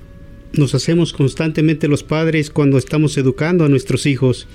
nos 0.54 0.74
hacemos 0.74 1.12
constantemente 1.12 1.86
los 1.86 2.02
padres 2.02 2.50
cuando 2.50 2.78
estamos 2.78 3.18
educando 3.18 3.64
a 3.64 3.68
nuestros 3.68 4.06
hijos. 4.06 4.48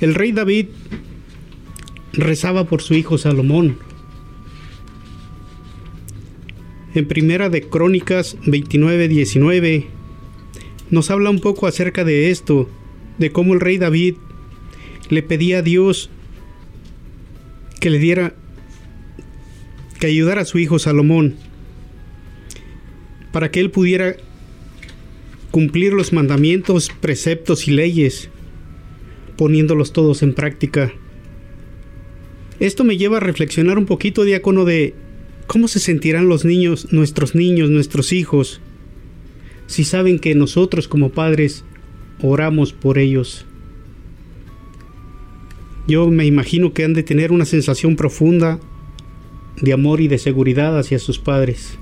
El 0.00 0.14
rey 0.14 0.32
David 0.32 0.66
rezaba 2.14 2.64
por 2.64 2.80
su 2.80 2.94
hijo 2.94 3.18
Salomón. 3.18 3.76
En 6.94 7.06
Primera 7.06 7.50
de 7.50 7.62
Crónicas 7.62 8.38
29-19 8.42 9.86
nos 10.90 11.10
habla 11.10 11.30
un 11.30 11.40
poco 11.40 11.66
acerca 11.66 12.04
de 12.04 12.30
esto, 12.30 12.68
de 13.18 13.32
cómo 13.32 13.52
el 13.54 13.60
rey 13.60 13.76
David 13.78 14.16
le 15.10 15.22
pedía 15.22 15.58
a 15.58 15.62
Dios 15.62 16.10
que 17.80 17.90
le 17.90 17.98
diera 17.98 18.34
que 20.02 20.08
ayudara 20.08 20.40
a 20.40 20.44
su 20.44 20.58
hijo 20.58 20.80
Salomón 20.80 21.36
para 23.30 23.52
que 23.52 23.60
él 23.60 23.70
pudiera 23.70 24.16
cumplir 25.52 25.92
los 25.92 26.12
mandamientos, 26.12 26.90
preceptos 27.00 27.68
y 27.68 27.70
leyes, 27.70 28.28
poniéndolos 29.36 29.92
todos 29.92 30.24
en 30.24 30.34
práctica. 30.34 30.92
Esto 32.58 32.82
me 32.82 32.96
lleva 32.96 33.18
a 33.18 33.20
reflexionar 33.20 33.78
un 33.78 33.86
poquito, 33.86 34.24
diácono, 34.24 34.64
de 34.64 34.96
cómo 35.46 35.68
se 35.68 35.78
sentirán 35.78 36.28
los 36.28 36.44
niños, 36.44 36.92
nuestros 36.92 37.36
niños, 37.36 37.70
nuestros 37.70 38.12
hijos, 38.12 38.60
si 39.68 39.84
saben 39.84 40.18
que 40.18 40.34
nosotros 40.34 40.88
como 40.88 41.10
padres 41.10 41.64
oramos 42.20 42.72
por 42.72 42.98
ellos. 42.98 43.46
Yo 45.86 46.10
me 46.10 46.26
imagino 46.26 46.72
que 46.72 46.82
han 46.82 46.92
de 46.92 47.04
tener 47.04 47.30
una 47.30 47.44
sensación 47.44 47.94
profunda 47.94 48.58
de 49.60 49.72
amor 49.72 50.00
y 50.00 50.08
de 50.08 50.18
seguridad 50.18 50.78
hacia 50.78 50.98
sus 50.98 51.18
padres. 51.18 51.78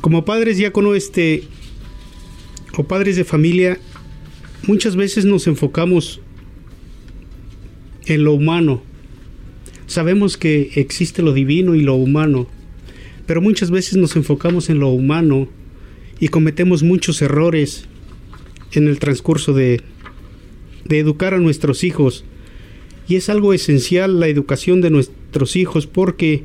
Como 0.00 0.24
padres 0.24 0.56
diácono 0.56 0.94
este 0.94 1.44
o 2.76 2.84
padres 2.84 3.16
de 3.16 3.24
familia, 3.24 3.78
muchas 4.66 4.96
veces 4.96 5.24
nos 5.24 5.46
enfocamos 5.46 6.20
en 8.06 8.24
lo 8.24 8.32
humano. 8.32 8.82
Sabemos 9.86 10.36
que 10.36 10.72
existe 10.74 11.22
lo 11.22 11.32
divino 11.32 11.74
y 11.74 11.82
lo 11.82 11.94
humano, 11.94 12.46
pero 13.26 13.40
muchas 13.40 13.70
veces 13.70 13.96
nos 13.96 14.16
enfocamos 14.16 14.70
en 14.70 14.78
lo 14.78 14.88
humano 14.88 15.48
y 16.18 16.28
cometemos 16.28 16.82
muchos 16.82 17.20
errores 17.20 17.86
en 18.72 18.88
el 18.88 18.98
transcurso 18.98 19.52
de, 19.52 19.82
de 20.84 20.98
educar 20.98 21.34
a 21.34 21.38
nuestros 21.38 21.84
hijos. 21.84 22.24
Y 23.08 23.16
es 23.16 23.28
algo 23.28 23.52
esencial 23.52 24.20
la 24.20 24.28
educación 24.28 24.80
de 24.80 24.90
nuestros 25.32 25.56
hijos 25.56 25.86
porque 25.86 26.44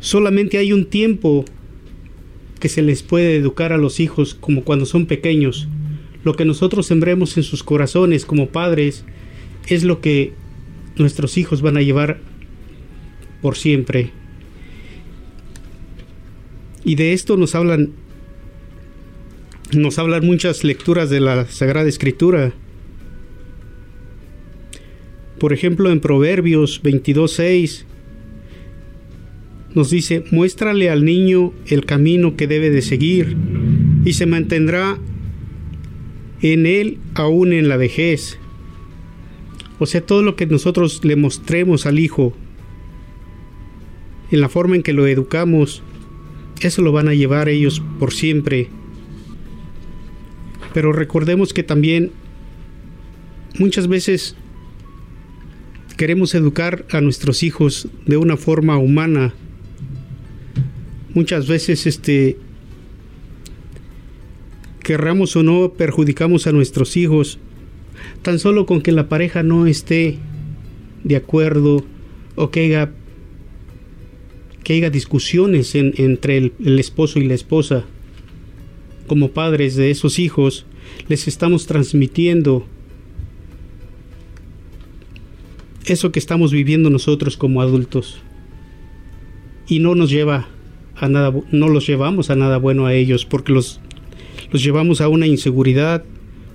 solamente 0.00 0.56
hay 0.56 0.72
un 0.72 0.86
tiempo 0.86 1.44
que 2.58 2.70
se 2.70 2.80
les 2.80 3.02
puede 3.02 3.36
educar 3.36 3.74
a 3.74 3.76
los 3.76 4.00
hijos 4.00 4.32
como 4.32 4.64
cuando 4.64 4.86
son 4.86 5.04
pequeños. 5.04 5.68
Lo 6.24 6.34
que 6.34 6.46
nosotros 6.46 6.86
sembremos 6.86 7.36
en 7.36 7.42
sus 7.42 7.62
corazones 7.62 8.24
como 8.24 8.48
padres 8.48 9.04
es 9.66 9.84
lo 9.84 10.00
que 10.00 10.32
nuestros 10.96 11.36
hijos 11.36 11.60
van 11.60 11.76
a 11.76 11.82
llevar 11.82 12.20
por 13.42 13.58
siempre. 13.58 14.12
Y 16.84 16.94
de 16.94 17.12
esto 17.12 17.36
nos 17.36 17.54
hablan 17.54 17.90
nos 19.74 19.98
hablan 19.98 20.24
muchas 20.24 20.64
lecturas 20.64 21.10
de 21.10 21.20
la 21.20 21.46
Sagrada 21.48 21.88
Escritura. 21.88 22.54
Por 25.42 25.52
ejemplo, 25.52 25.90
en 25.90 25.98
Proverbios 25.98 26.80
22:6 26.84 27.84
nos 29.74 29.90
dice, 29.90 30.22
"Muéstrale 30.30 30.88
al 30.88 31.04
niño 31.04 31.52
el 31.66 31.84
camino 31.84 32.36
que 32.36 32.46
debe 32.46 32.70
de 32.70 32.80
seguir 32.80 33.36
y 34.04 34.12
se 34.12 34.26
mantendrá 34.26 35.00
en 36.42 36.64
él 36.64 36.98
aún 37.14 37.52
en 37.52 37.68
la 37.68 37.76
vejez." 37.76 38.38
O 39.80 39.86
sea, 39.86 40.00
todo 40.00 40.22
lo 40.22 40.36
que 40.36 40.46
nosotros 40.46 41.04
le 41.04 41.16
mostremos 41.16 41.86
al 41.86 41.98
hijo, 41.98 42.36
en 44.30 44.40
la 44.40 44.48
forma 44.48 44.76
en 44.76 44.84
que 44.84 44.92
lo 44.92 45.08
educamos, 45.08 45.82
eso 46.60 46.82
lo 46.82 46.92
van 46.92 47.08
a 47.08 47.14
llevar 47.14 47.48
ellos 47.48 47.82
por 47.98 48.12
siempre. 48.12 48.68
Pero 50.72 50.92
recordemos 50.92 51.52
que 51.52 51.64
también 51.64 52.12
muchas 53.58 53.88
veces 53.88 54.36
queremos 56.02 56.34
educar 56.34 56.84
a 56.90 57.00
nuestros 57.00 57.44
hijos 57.44 57.86
de 58.06 58.16
una 58.16 58.36
forma 58.36 58.76
humana. 58.76 59.34
Muchas 61.14 61.46
veces 61.46 61.86
este 61.86 62.38
querramos 64.82 65.36
o 65.36 65.44
no 65.44 65.74
perjudicamos 65.74 66.48
a 66.48 66.52
nuestros 66.52 66.96
hijos 66.96 67.38
tan 68.22 68.40
solo 68.40 68.66
con 68.66 68.82
que 68.82 68.90
la 68.90 69.08
pareja 69.08 69.44
no 69.44 69.68
esté 69.68 70.18
de 71.04 71.14
acuerdo 71.14 71.84
o 72.34 72.50
que 72.50 72.64
haya, 72.64 72.90
que 74.64 74.72
haya 74.72 74.90
discusiones 74.90 75.76
en, 75.76 75.94
entre 75.98 76.36
el 76.36 76.80
esposo 76.80 77.20
y 77.20 77.28
la 77.28 77.34
esposa. 77.34 77.84
Como 79.06 79.30
padres 79.30 79.76
de 79.76 79.92
esos 79.92 80.18
hijos, 80.18 80.66
les 81.06 81.28
estamos 81.28 81.66
transmitiendo 81.66 82.66
eso 85.86 86.12
que 86.12 86.18
estamos 86.18 86.52
viviendo 86.52 86.90
nosotros 86.90 87.36
como 87.36 87.62
adultos. 87.62 88.20
Y 89.66 89.78
no 89.78 89.94
nos 89.94 90.10
lleva 90.10 90.48
a 90.96 91.08
nada, 91.08 91.32
no 91.50 91.68
los 91.68 91.86
llevamos 91.86 92.30
a 92.30 92.36
nada 92.36 92.58
bueno 92.58 92.86
a 92.86 92.94
ellos, 92.94 93.24
porque 93.24 93.52
los, 93.52 93.80
los 94.50 94.62
llevamos 94.62 95.00
a 95.00 95.08
una 95.08 95.26
inseguridad 95.26 96.04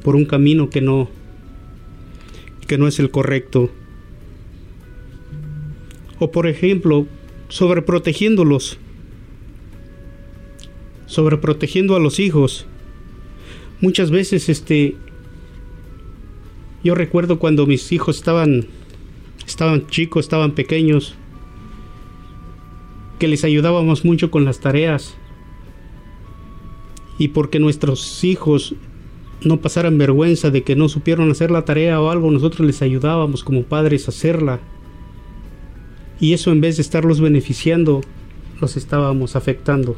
por 0.04 0.16
un 0.16 0.26
camino 0.26 0.70
que 0.70 0.82
no, 0.82 1.10
que 2.68 2.78
no 2.78 2.88
es 2.88 3.00
el 3.00 3.12
correcto. 3.12 3.72
O 6.20 6.32
por 6.32 6.48
ejemplo, 6.48 7.08
sobreprotegiéndolos, 7.50 8.78
sobreprotegiendo 11.06 11.96
a 11.96 12.00
los 12.00 12.20
hijos. 12.20 12.66
Muchas 13.82 14.12
veces, 14.12 14.50
este, 14.50 14.96
yo 16.84 16.96
recuerdo 16.96 17.40
cuando 17.40 17.66
mis 17.66 17.92
hijos 17.92 18.18
estaban, 18.18 18.68
estaban 19.48 19.88
chicos, 19.88 20.26
estaban 20.26 20.52
pequeños, 20.52 21.16
que 23.18 23.28
les 23.28 23.44
ayudábamos 23.44 24.06
mucho 24.06 24.30
con 24.30 24.46
las 24.46 24.60
tareas. 24.60 25.16
Y 27.18 27.30
porque 27.30 27.60
nuestros 27.60 28.24
hijos 28.24 28.76
no 29.42 29.60
pasaran 29.60 29.98
vergüenza 29.98 30.52
de 30.52 30.64
que 30.64 30.76
no 30.76 30.90
supieron 30.90 31.32
hacer 31.32 31.50
la 31.50 31.66
tarea 31.66 32.00
o 32.00 32.12
algo, 32.12 32.30
nosotros 32.30 32.68
les 32.68 32.82
ayudábamos 32.82 33.44
como 33.44 33.64
padres 33.64 34.08
a 34.08 34.12
hacerla. 34.12 34.60
Y 36.20 36.34
eso 36.34 36.52
en 36.52 36.62
vez 36.62 36.78
de 36.78 36.82
estarlos 36.82 37.22
beneficiando, 37.22 38.02
los 38.60 38.78
estábamos 38.78 39.36
afectando. 39.36 39.98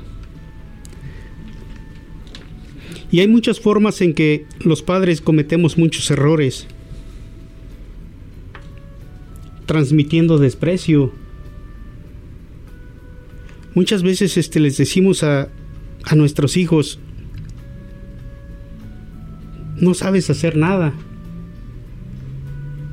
Y 3.11 3.21
hay 3.21 3.27
muchas 3.27 3.59
formas 3.59 4.01
en 4.01 4.13
que 4.13 4.45
los 4.59 4.83
padres 4.83 5.21
cometemos 5.21 5.77
muchos 5.77 6.11
errores. 6.11 6.67
Transmitiendo 9.69 10.39
desprecio. 10.39 11.11
Muchas 13.75 14.01
veces 14.01 14.35
este, 14.35 14.59
les 14.59 14.77
decimos 14.77 15.21
a, 15.21 15.49
a 16.05 16.15
nuestros 16.15 16.57
hijos, 16.57 16.97
no 19.75 19.93
sabes 19.93 20.27
hacer 20.31 20.57
nada. 20.57 20.91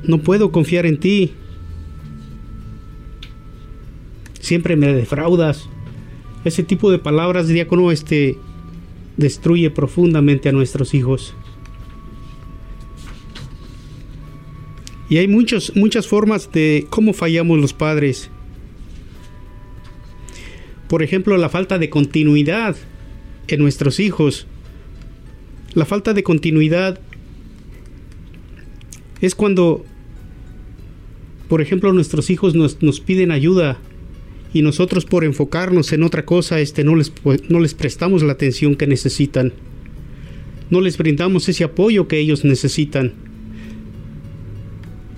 No 0.03 0.19
puedo 0.19 0.51
confiar 0.51 0.85
en 0.85 0.99
ti. 0.99 1.31
Siempre 4.39 4.75
me 4.75 4.93
defraudas. 4.93 5.67
Ese 6.45 6.61
tipo 6.61 6.91
de 6.91 6.99
palabras, 6.99 7.47
diácono, 7.47 7.91
este 7.91 8.37
destruye 9.17 9.71
profundamente 9.71 10.47
a 10.47 10.51
nuestros 10.51 10.93
hijos. 10.93 11.33
Y 15.09 15.17
hay 15.17 15.27
muchas 15.27 16.07
formas 16.07 16.51
de 16.51 16.85
cómo 16.89 17.13
fallamos 17.13 17.59
los 17.59 17.73
padres. 17.73 18.29
Por 20.89 21.03
ejemplo, 21.03 21.37
la 21.37 21.49
falta 21.49 21.77
de 21.79 21.89
continuidad 21.89 22.75
en 23.47 23.61
nuestros 23.61 23.99
hijos. 23.99 24.47
La 25.73 25.85
falta 25.85 26.13
de 26.13 26.23
continuidad 26.23 26.99
es 29.21 29.35
cuando, 29.35 29.85
por 31.47 31.61
ejemplo, 31.61 31.93
nuestros 31.93 32.29
hijos 32.29 32.55
nos, 32.55 32.81
nos 32.81 32.99
piden 32.99 33.31
ayuda 33.31 33.77
y 34.53 34.61
nosotros 34.61 35.05
por 35.05 35.23
enfocarnos 35.23 35.91
en 35.93 36.03
otra 36.03 36.25
cosa, 36.25 36.59
este, 36.59 36.83
no, 36.83 36.95
les, 36.95 37.11
no 37.49 37.59
les 37.59 37.73
prestamos 37.73 38.23
la 38.23 38.33
atención 38.33 38.75
que 38.75 38.87
necesitan. 38.87 39.53
No 40.69 40.81
les 40.81 40.97
brindamos 40.97 41.47
ese 41.47 41.63
apoyo 41.63 42.07
que 42.07 42.19
ellos 42.19 42.43
necesitan. 42.43 43.13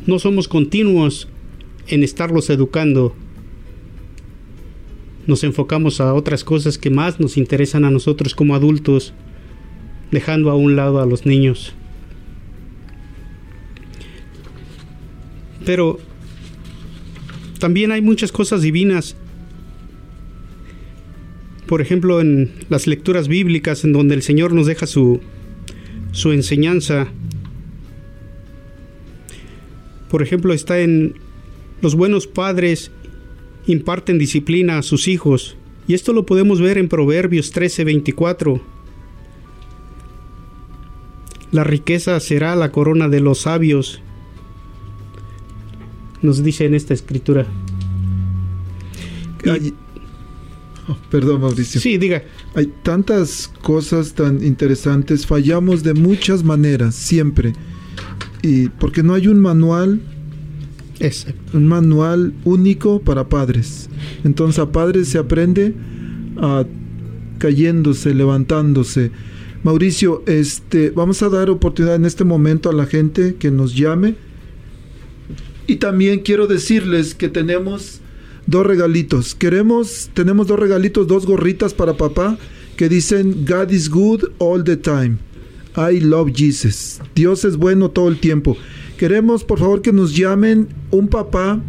No 0.09 0.17
somos 0.17 0.47
continuos 0.47 1.27
en 1.87 2.01
estarlos 2.01 2.49
educando. 2.49 3.13
Nos 5.27 5.43
enfocamos 5.43 6.01
a 6.01 6.15
otras 6.15 6.43
cosas 6.43 6.79
que 6.79 6.89
más 6.89 7.19
nos 7.19 7.37
interesan 7.37 7.85
a 7.85 7.91
nosotros 7.91 8.33
como 8.33 8.55
adultos 8.55 9.13
dejando 10.09 10.49
a 10.49 10.55
un 10.55 10.75
lado 10.75 10.99
a 10.99 11.05
los 11.05 11.27
niños. 11.27 11.73
Pero 15.63 15.99
también 17.59 17.91
hay 17.91 18.01
muchas 18.01 18.31
cosas 18.31 18.63
divinas. 18.63 19.15
Por 21.67 21.81
ejemplo, 21.81 22.19
en 22.19 22.51
las 22.67 22.87
lecturas 22.87 23.27
bíblicas 23.27 23.83
en 23.83 23.93
donde 23.93 24.15
el 24.15 24.23
Señor 24.23 24.53
nos 24.53 24.65
deja 24.65 24.87
su, 24.87 25.19
su 26.13 26.31
enseñanza. 26.31 27.09
Por 30.09 30.21
ejemplo, 30.21 30.53
está 30.53 30.79
en 30.79 31.15
los 31.81 31.95
buenos 31.95 32.27
padres 32.27 32.91
imparten 33.67 34.17
disciplina 34.17 34.77
a 34.77 34.81
sus 34.83 35.07
hijos. 35.07 35.55
Y 35.87 35.93
esto 35.93 36.13
lo 36.13 36.25
podemos 36.25 36.59
ver 36.59 36.77
en 36.77 36.89
Proverbios 36.89 37.53
13:24 37.53 38.61
la 41.51 41.63
riqueza 41.63 42.19
será 42.19 42.55
la 42.55 42.71
corona 42.71 43.09
de 43.09 43.19
los 43.21 43.41
sabios, 43.41 44.01
nos 46.21 46.43
dice 46.43 46.65
en 46.65 46.75
esta 46.75 46.93
escritura. 46.93 47.47
Oh, 50.87 50.97
perdón, 51.09 51.41
Mauricio. 51.41 51.79
Sí, 51.79 51.97
diga. 51.97 52.23
Hay 52.55 52.67
tantas 52.83 53.51
cosas 53.61 54.13
tan 54.13 54.43
interesantes, 54.43 55.25
fallamos 55.25 55.81
de 55.83 55.93
muchas 55.93 56.43
maneras, 56.43 56.95
siempre. 56.95 57.53
Y 58.41 58.69
porque 58.69 59.03
no 59.03 59.13
hay 59.13 59.27
un 59.27 59.39
manual, 59.39 59.99
un 61.53 61.67
manual 61.67 62.33
único 62.45 63.01
para 63.01 63.29
padres. 63.29 63.89
Entonces 64.23 64.59
a 64.59 64.71
padres 64.71 65.09
se 65.09 65.17
aprende 65.17 65.73
a 66.37 66.65
cayéndose, 67.37 68.13
levantándose, 68.13 69.11
Mauricio, 69.61 70.23
este, 70.25 70.89
vamos 70.89 71.21
a 71.21 71.27
dar 71.27 71.49
oportunidad 71.49 71.95
en 71.95 72.05
este 72.05 72.23
momento 72.23 72.69
a 72.69 72.73
la 72.73 72.85
gente 72.85 73.35
que 73.35 73.51
nos 73.51 73.75
llame. 73.75 74.15
Y 75.67 75.75
también 75.75 76.21
quiero 76.21 76.47
decirles 76.47 77.13
que 77.13 77.27
tenemos 77.27 77.99
dos 78.47 78.65
regalitos. 78.65 79.35
Queremos, 79.35 80.09
tenemos 80.13 80.47
dos 80.47 80.59
regalitos, 80.59 81.07
dos 81.07 81.25
gorritas 81.25 81.73
para 81.73 81.97
papá 81.97 82.37
que 82.77 82.87
dicen 82.87 83.45
God 83.45 83.71
is 83.71 83.89
good 83.89 84.23
all 84.37 84.63
the 84.63 84.77
time. 84.77 85.17
I 85.79 86.01
love 86.01 86.33
Jesus. 86.33 86.99
Dios 87.15 87.45
es 87.45 87.55
bueno 87.55 87.89
todo 87.89 88.09
el 88.09 88.19
tiempo. 88.19 88.57
Queremos, 88.97 89.45
por 89.45 89.59
favor, 89.59 89.81
que 89.81 89.93
nos 89.93 90.13
llamen 90.13 90.67
un 90.91 91.07
papá 91.07 91.61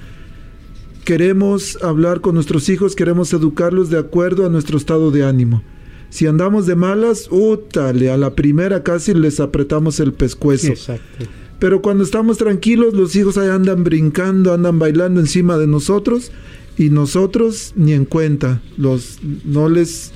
queremos 1.04 1.78
hablar 1.82 2.22
con 2.22 2.36
nuestros 2.36 2.70
hijos, 2.70 2.96
queremos 2.96 3.34
educarlos 3.34 3.90
de 3.90 4.00
acuerdo 4.00 4.46
a 4.46 4.50
nuestro 4.50 4.78
estado 4.78 5.12
de 5.12 5.24
ánimo. 5.24 5.64
Si 6.10 6.28
andamos 6.28 6.66
de 6.66 6.76
malas, 6.76 7.28
útale, 7.32 8.12
a 8.12 8.18
la 8.18 8.36
primera 8.36 8.84
casi 8.84 9.14
les 9.14 9.40
apretamos 9.40 10.00
el 10.00 10.14
pescuezo. 10.14 10.68
Exacto. 10.68 11.26
Pero 11.60 11.82
cuando 11.82 12.04
estamos 12.04 12.38
tranquilos, 12.38 12.94
los 12.94 13.16
hijos 13.16 13.38
ahí 13.38 13.50
andan 13.50 13.84
brincando, 13.84 14.54
andan 14.54 14.80
bailando 14.80 15.20
encima 15.20 15.58
de 15.58 15.68
nosotros 15.68 16.32
y 16.78 16.90
nosotros 16.90 17.74
ni 17.76 17.94
en 17.94 18.06
cuenta, 18.06 18.62
los 18.78 19.20
no 19.46 19.70
les 19.70 20.12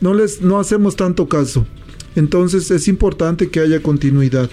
no 0.00 0.12
les 0.12 0.42
no 0.42 0.60
hacemos 0.60 0.94
tanto 0.96 1.28
caso. 1.28 1.66
Entonces 2.14 2.70
es 2.70 2.88
importante 2.88 3.48
que 3.48 3.60
haya 3.60 3.82
continuidad. 3.82 4.50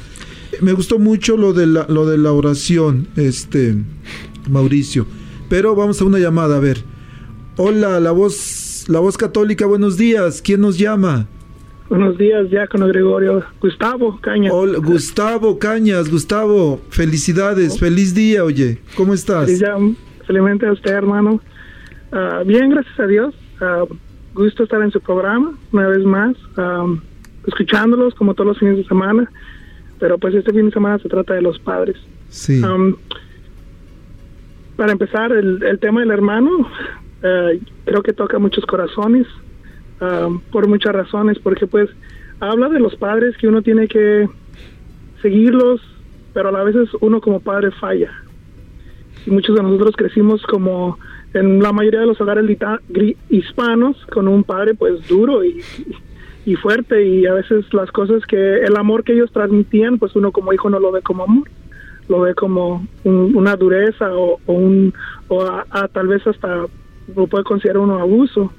Me 0.61 0.73
gustó 0.73 0.97
mucho 0.97 1.37
lo 1.37 1.53
de 1.53 1.67
la, 1.67 1.85
lo 1.89 2.05
de 2.05 2.17
la 2.17 2.31
oración, 2.31 3.09
este 3.15 3.75
Mauricio. 4.49 5.05
Pero 5.49 5.75
vamos 5.75 5.99
a 6.01 6.05
una 6.05 6.19
llamada, 6.19 6.57
a 6.57 6.59
ver. 6.59 6.83
Hola, 7.57 7.99
la 7.99 8.11
voz 8.11 8.85
la 8.87 8.99
voz 8.99 9.17
católica, 9.17 9.65
buenos 9.65 9.97
días. 9.97 10.41
¿Quién 10.41 10.61
nos 10.61 10.77
llama? 10.77 11.27
Buenos 11.89 12.17
días, 12.17 12.49
Diácono 12.49 12.87
Gregorio. 12.87 13.43
Gustavo 13.59 14.19
Cañas. 14.21 14.53
Hola, 14.53 14.77
Gustavo 14.77 15.57
Cañas. 15.57 16.09
Gustavo, 16.09 16.79
felicidades. 16.89 17.73
Oh. 17.73 17.77
Feliz 17.77 18.13
día, 18.13 18.43
oye. 18.43 18.79
¿Cómo 18.95 19.13
estás? 19.13 19.49
Felizmente 20.25 20.67
a 20.67 20.71
usted, 20.71 20.91
hermano. 20.91 21.41
Uh, 22.11 22.45
bien, 22.45 22.69
gracias 22.69 22.99
a 22.99 23.07
Dios. 23.07 23.35
Uh, 23.59 23.91
gusto 24.35 24.63
estar 24.63 24.81
en 24.83 24.91
su 24.91 25.01
programa 25.01 25.57
una 25.71 25.87
vez 25.87 26.03
más, 26.03 26.35
um, 26.57 26.99
escuchándolos 27.47 28.13
como 28.15 28.35
todos 28.35 28.49
los 28.49 28.59
fines 28.59 28.77
de 28.77 28.85
semana. 28.85 29.31
Pero 29.99 30.19
pues 30.19 30.35
este 30.35 30.53
fin 30.53 30.67
de 30.67 30.71
semana 30.71 30.99
se 30.99 31.09
trata 31.09 31.33
de 31.33 31.41
los 31.41 31.59
padres. 31.59 31.97
Sí. 32.29 32.63
Um, 32.63 32.95
para 34.79 34.93
empezar, 34.93 35.33
el, 35.33 35.77
tema 35.81 35.99
del 35.99 36.11
hermano, 36.11 36.65
eh, 37.21 37.59
creo 37.83 38.01
que 38.01 38.13
toca 38.13 38.39
muchos 38.39 38.65
corazones, 38.65 39.27
ah, 39.99 40.29
por 40.53 40.69
muchas 40.69 40.93
razones, 40.93 41.37
porque 41.37 41.67
pues 41.67 41.89
habla 42.39 42.69
de 42.69 42.79
los 42.79 42.95
padres 42.95 43.35
que 43.35 43.49
uno 43.49 43.61
tiene 43.61 43.89
que 43.89 44.29
seguirlos, 45.21 45.81
pero 46.33 46.47
a 46.47 46.51
la 46.53 46.63
veces 46.63 46.87
uno 47.01 47.19
como 47.19 47.41
padre 47.41 47.71
falla. 47.71 48.09
Y 49.25 49.31
muchos 49.31 49.53
de 49.53 49.63
nosotros 49.63 49.97
crecimos 49.97 50.41
como 50.43 50.97
en 51.33 51.61
la 51.61 51.73
mayoría 51.73 51.99
de 51.99 52.05
los 52.05 52.21
hogares 52.21 52.45
hispanos 53.29 53.97
con 54.05 54.29
un 54.29 54.45
padre 54.45 54.75
pues 54.75 55.05
duro 55.09 55.43
y 55.43 56.55
fuerte 56.55 57.05
y 57.05 57.25
a 57.25 57.33
veces 57.33 57.65
las 57.73 57.91
cosas 57.91 58.25
que 58.25 58.59
el 58.63 58.77
amor 58.77 59.03
que 59.03 59.11
ellos 59.11 59.31
transmitían 59.33 59.99
pues 59.99 60.15
uno 60.15 60.31
como 60.31 60.53
hijo 60.53 60.69
no 60.69 60.79
lo 60.79 60.91
ve 60.93 61.01
como 61.01 61.25
amor 61.25 61.49
lo 62.09 62.21
ve 62.21 62.33
como 62.35 62.85
un- 63.05 63.31
una 63.35 63.55
dureza 63.55 64.13
o, 64.13 64.39
un 64.47 64.93
o 65.29 65.43
a, 65.43 65.87
tal 65.87 66.07
vez 66.07 66.25
hasta 66.27 66.65
lo 67.15 67.27
puede 67.27 67.43
considerar 67.45 67.77
uno 67.81 67.97
abuso. 67.99 68.51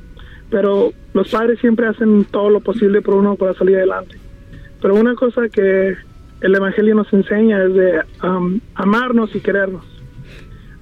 Pero 0.50 0.92
los 1.12 1.28
padres 1.30 1.58
siempre 1.60 1.86
hacen 1.86 2.24
todo 2.24 2.48
lo 2.50 2.60
posible 2.60 3.02
por 3.02 3.14
uno 3.14 3.36
para 3.36 3.54
salir 3.54 3.76
adelante. 3.76 4.16
Pero 4.80 4.94
una 4.94 5.14
cosa 5.14 5.48
que 5.48 5.94
el 6.40 6.54
evangelio 6.54 6.94
nos 6.94 7.12
enseña 7.12 7.62
es 7.62 7.74
de 7.74 8.00
um, 8.26 8.58
amarnos 8.74 9.34
y 9.36 9.40
querernos. 9.40 9.84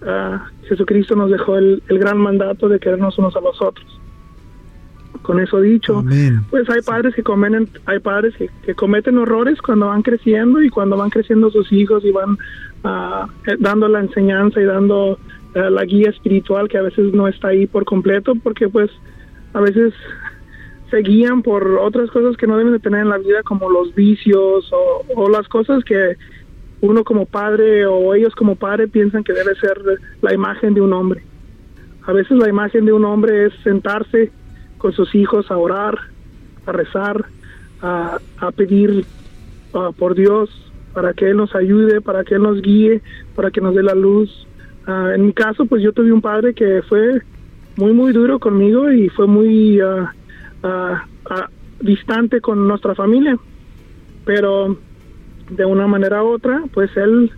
Ah, 0.07 0.47
Jesucristo 0.69 1.17
nos 1.17 1.31
dejó 1.31 1.59
el 1.59 1.83
gran 1.89 2.19
mandato 2.19 2.69
de 2.69 2.79
querernos 2.79 3.19
unos 3.19 3.35
a 3.37 3.41
los 3.41 3.61
otros. 3.61 3.98
Con 5.23 5.41
eso 5.41 5.61
dicho, 5.61 5.99
Amén. 5.99 6.43
pues 6.51 6.69
hay 6.71 6.81
padres 6.83 7.15
que 7.15 7.23
cometen, 7.23 7.69
hay 7.87 7.99
padres 7.99 8.35
que, 8.37 8.49
que 8.65 8.75
cometen 8.75 9.19
errores 9.19 9.61
cuando 9.61 9.89
van 9.89 10.03
creciendo 10.03 10.63
y 10.63 10.71
cuando 10.71 10.97
van 10.97 11.11
creciendo 11.11 11.51
sus 11.51 11.71
hijos 11.73 12.05
y 12.05 12.11
van 12.11 12.39
eh, 12.85 13.57
dando 13.59 13.89
la 13.89 14.01
enseñanza 14.01 14.61
y 14.61 14.65
dando 14.65 15.19
eh, 15.55 15.71
la 15.71 15.85
guía 15.85 16.11
espiritual 16.11 16.69
que 16.69 16.79
a 16.79 16.83
veces 16.83 17.13
no 17.13 17.29
está 17.29 17.49
ahí 17.49 17.67
por 17.67 17.85
completo 17.85 18.35
porque 18.43 18.69
pues 18.69 18.91
a 19.53 19.61
veces 19.61 19.93
se 20.91 20.99
guían 20.99 21.43
por 21.43 21.67
otras 21.79 22.11
cosas 22.11 22.37
que 22.37 22.47
no 22.47 22.57
deben 22.57 22.73
de 22.73 22.79
tener 22.79 23.01
en 23.01 23.11
la 23.11 23.19
vida 23.19 23.43
como 23.43 23.69
los 23.69 23.95
vicios 23.95 24.73
o, 24.73 25.05
o 25.15 25.29
las 25.29 25.47
cosas 25.49 25.85
que 25.85 26.17
uno 26.81 27.05
como 27.05 27.27
padre 27.27 27.87
o 27.87 28.15
ellos 28.15 28.35
como 28.35 28.57
padre 28.57 28.89
piensan 28.89 29.25
que 29.25 29.33
debe 29.33 29.55
ser 29.57 29.79
la 30.23 30.33
imagen 30.33 30.75
de 30.75 30.81
un 30.81 30.93
hombre. 30.93 31.23
A 32.07 32.13
veces 32.13 32.39
la 32.39 32.49
imagen 32.49 32.87
de 32.87 32.93
un 32.93 33.05
hombre 33.05 33.47
es 33.47 33.53
sentarse 33.65 34.31
con 34.79 34.93
sus 34.93 35.15
hijos 35.15 35.51
a 35.51 35.59
orar, 35.59 35.99
a 36.67 36.73
rezar, 36.73 37.27
a, 37.83 38.19
a 38.39 38.53
pedir 38.53 39.05
ah, 39.75 39.91
por 39.97 40.15
Dios 40.15 40.51
para 40.95 41.13
que 41.13 41.31
Él 41.31 41.37
nos 41.37 41.55
ayude, 41.55 42.01
para 42.01 42.25
que 42.25 42.37
Él 42.37 42.43
nos 42.43 42.63
guíe, 42.63 43.03
para 43.35 43.51
que 43.51 43.61
nos 43.61 43.75
dé 43.75 43.83
la 43.83 43.95
luz. 43.95 44.47
Ah, 44.87 45.13
en 45.15 45.27
mi 45.27 45.33
caso, 45.33 45.67
pues 45.67 45.83
yo 45.83 45.93
tuve 45.93 46.13
un 46.13 46.23
padre 46.23 46.55
que 46.55 46.83
fue 46.89 47.23
muy, 47.77 47.93
muy 47.93 48.13
duro 48.13 48.39
conmigo 48.39 48.91
y 48.91 49.09
fue 49.11 49.27
muy 49.27 49.81
ah, 49.81 50.13
distante 51.81 52.41
con 52.41 52.67
nuestra 52.67 52.95
familia. 52.95 53.37
Pero 54.25 54.77
de 55.51 55.65
una 55.65 55.87
manera 55.87 56.23
u 56.23 56.29
otra, 56.29 56.63
pues 56.75 56.91
Él, 56.97 57.31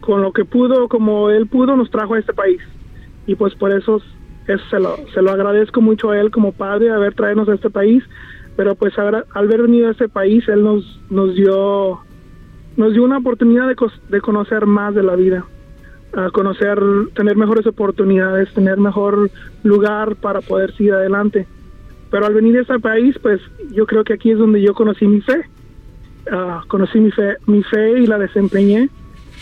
con 0.00 0.22
lo 0.22 0.32
que 0.32 0.44
pudo, 0.44 0.88
como 0.88 1.30
Él 1.30 1.46
pudo, 1.46 1.76
nos 1.76 1.90
trajo 1.90 2.14
a 2.14 2.18
este 2.18 2.32
país. 2.32 2.60
Y 3.26 3.34
pues 3.34 3.54
por 3.54 3.70
eso 3.70 4.00
eso 4.48 4.64
se 4.70 4.78
lo, 4.78 4.96
se 5.12 5.22
lo 5.22 5.30
agradezco 5.30 5.80
mucho 5.80 6.10
a 6.10 6.20
él 6.20 6.30
como 6.30 6.52
padre 6.52 6.90
haber 6.90 7.14
traernos 7.14 7.48
a 7.48 7.54
este 7.54 7.70
país, 7.70 8.02
pero 8.56 8.74
pues 8.74 8.98
ahora, 8.98 9.24
al 9.34 9.44
haber 9.44 9.62
venido 9.62 9.88
a 9.88 9.92
este 9.92 10.08
país 10.08 10.46
él 10.48 10.62
nos 10.62 11.00
nos 11.10 11.34
dio 11.34 12.00
nos 12.76 12.92
dio 12.92 13.04
una 13.04 13.18
oportunidad 13.18 13.68
de, 13.68 13.76
de 14.08 14.20
conocer 14.20 14.66
más 14.66 14.94
de 14.94 15.02
la 15.02 15.16
vida, 15.16 15.44
a 16.12 16.30
conocer, 16.30 16.78
tener 17.14 17.36
mejores 17.36 17.66
oportunidades, 17.66 18.52
tener 18.52 18.78
mejor 18.78 19.30
lugar 19.62 20.16
para 20.16 20.42
poder 20.42 20.74
seguir 20.76 20.92
adelante. 20.92 21.46
Pero 22.10 22.26
al 22.26 22.34
venir 22.34 22.58
a 22.58 22.60
este 22.60 22.78
país, 22.78 23.18
pues 23.20 23.40
yo 23.72 23.86
creo 23.86 24.04
que 24.04 24.12
aquí 24.12 24.30
es 24.30 24.38
donde 24.38 24.60
yo 24.60 24.74
conocí 24.74 25.06
mi 25.06 25.22
fe, 25.22 25.46
Ah, 26.30 26.64
conocí 26.66 26.98
mi 26.98 27.10
fe, 27.12 27.36
mi 27.46 27.62
fe 27.62 28.00
y 28.00 28.06
la 28.06 28.18
desempeñé 28.18 28.88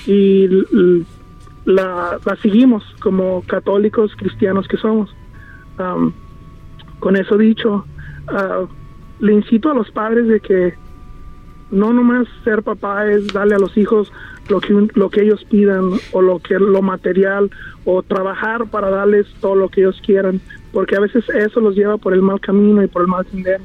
y 0.07 0.49
la, 1.65 2.19
la 2.25 2.37
seguimos 2.37 2.85
como 3.01 3.43
católicos 3.47 4.13
cristianos 4.17 4.69
que 4.69 4.77
somos. 4.77 5.11
Am, 5.79 6.13
con 7.01 7.17
eso 7.17 7.37
dicho, 7.37 7.85
ah, 8.29 8.65
le 9.21 9.33
incito 9.33 9.71
a 9.71 9.75
los 9.75 9.91
padres 9.91 10.27
de 10.29 10.41
que 10.41 10.75
no 11.71 11.93
nomás 11.93 12.27
ser 12.45 12.63
papá 12.63 13.07
es 13.11 13.27
darle 13.33 13.55
a 13.55 13.59
los 13.59 13.77
hijos 13.77 14.13
lo 14.49 14.61
que 14.61 14.75
un- 14.75 14.91
lo 14.95 15.09
que 15.11 15.23
ellos 15.23 15.45
pidan 15.51 15.91
o 16.13 16.21
lo 16.23 16.39
que 16.39 16.59
lo 16.59 16.83
material 16.83 17.51
o 17.85 18.03
trabajar 18.03 18.67
para 18.71 18.91
darles 18.91 19.27
todo 19.41 19.55
lo 19.57 19.69
que 19.71 19.81
ellos 19.81 20.01
quieran, 20.05 20.41
porque 20.73 20.97
a 20.97 21.01
veces 21.01 21.25
eso 21.31 21.61
los 21.61 21.75
lleva 21.75 21.97
por 21.97 22.13
el 22.13 22.23
mal 22.23 22.41
camino 22.41 22.83
y 22.83 22.87
por 22.87 23.03
el 23.03 23.09
mal 23.09 23.27
sendero, 23.31 23.65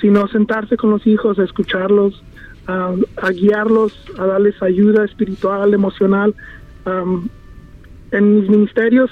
sino 0.00 0.26
sentarse 0.28 0.76
con 0.76 0.90
los 0.90 1.06
hijos, 1.06 1.38
a 1.38 1.44
escucharlos, 1.44 2.22
a, 2.66 2.94
a 3.22 3.30
guiarlos, 3.30 3.92
a 4.18 4.24
darles 4.26 4.60
ayuda 4.62 5.04
espiritual, 5.04 5.74
emocional. 5.74 6.34
Am, 6.90 7.28
en 8.12 8.40
mis 8.40 8.48
ministerios 8.48 9.10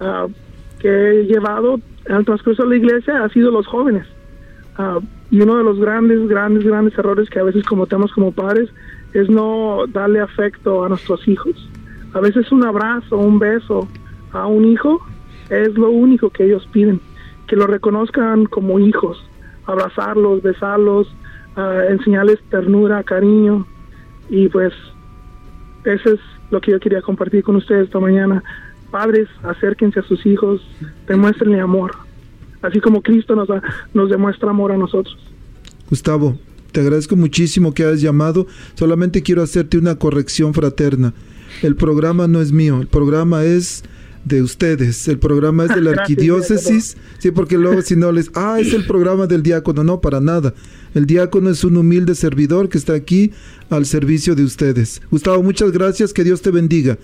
ah, 0.00 0.26
que 0.78 0.88
he 0.88 1.24
llevado 1.24 1.80
el 2.06 2.24
transcurso 2.24 2.62
de 2.62 2.70
la 2.70 2.76
iglesia 2.76 3.24
ha 3.24 3.28
sido 3.30 3.50
los 3.50 3.66
jóvenes. 3.66 4.06
Ah, 4.78 4.98
y 5.30 5.40
uno 5.40 5.56
de 5.56 5.64
los 5.64 5.78
grandes, 5.80 6.26
grandes, 6.28 6.64
grandes 6.64 6.96
errores 6.98 7.28
que 7.28 7.40
a 7.40 7.42
veces 7.42 7.64
cometemos 7.64 8.12
como 8.12 8.32
padres 8.32 8.70
es 9.12 9.28
no 9.28 9.86
darle 9.88 10.20
afecto 10.20 10.84
a 10.84 10.88
nuestros 10.88 11.26
hijos. 11.26 11.68
A 12.14 12.20
veces 12.20 12.50
un 12.52 12.64
abrazo, 12.64 13.18
un 13.18 13.38
beso 13.38 13.88
a 14.32 14.46
un 14.46 14.64
hijo 14.64 15.04
es 15.50 15.74
lo 15.74 15.90
único 15.90 16.30
que 16.30 16.44
ellos 16.44 16.66
piden, 16.72 17.00
que 17.46 17.56
lo 17.56 17.66
reconozcan 17.66 18.46
como 18.46 18.78
hijos, 18.78 19.22
abrazarlos, 19.66 20.42
besarlos, 20.42 21.12
ah, 21.56 21.82
enseñarles 21.88 22.40
ternura, 22.50 23.02
cariño 23.02 23.66
y 24.28 24.48
pues 24.48 24.72
eso 25.84 26.10
es 26.14 26.20
lo 26.50 26.60
que 26.60 26.70
yo 26.72 26.80
quería 26.80 27.02
compartir 27.02 27.42
con 27.42 27.56
ustedes 27.56 27.86
esta 27.86 28.00
mañana. 28.00 28.42
Padres, 28.90 29.28
acérquense 29.42 30.00
a 30.00 30.02
sus 30.04 30.24
hijos, 30.26 30.60
demuéstrenle 31.08 31.60
amor, 31.60 31.92
así 32.62 32.80
como 32.80 33.02
Cristo 33.02 33.34
nos, 33.34 33.48
da- 33.48 33.62
nos 33.94 34.08
demuestra 34.10 34.50
amor 34.50 34.72
a 34.72 34.76
nosotros. 34.76 35.16
Gustavo, 35.90 36.38
te 36.72 36.80
agradezco 36.80 37.16
muchísimo 37.16 37.72
que 37.74 37.84
hayas 37.84 38.00
llamado. 38.00 38.46
Solamente 38.74 39.22
quiero 39.22 39.42
hacerte 39.42 39.78
una 39.78 39.96
corrección 39.96 40.54
fraterna. 40.54 41.14
El 41.62 41.74
programa 41.76 42.26
no 42.26 42.40
es 42.40 42.52
mío, 42.52 42.80
el 42.80 42.86
programa 42.86 43.44
es 43.44 43.84
de 44.26 44.42
ustedes. 44.42 45.06
El 45.06 45.18
programa 45.18 45.64
es 45.64 45.74
de 45.74 45.80
la 45.80 45.90
arquidiócesis. 46.02 46.96
Sí, 47.18 47.30
porque 47.30 47.56
luego 47.56 47.80
si 47.80 47.96
no 47.96 48.12
les, 48.12 48.30
ah, 48.34 48.58
es 48.60 48.74
el 48.74 48.84
programa 48.84 49.26
del 49.26 49.42
diácono. 49.42 49.84
No, 49.84 50.00
para 50.00 50.20
nada. 50.20 50.52
El 50.94 51.06
diácono 51.06 51.48
es 51.48 51.64
un 51.64 51.76
humilde 51.76 52.14
servidor 52.14 52.68
que 52.68 52.76
está 52.76 52.94
aquí 52.94 53.30
al 53.70 53.86
servicio 53.86 54.34
de 54.34 54.42
ustedes. 54.42 55.00
Gustavo, 55.10 55.42
muchas 55.42 55.70
gracias. 55.70 56.12
Que 56.12 56.24
Dios 56.24 56.42
te 56.42 56.50
bendiga. 56.50 56.98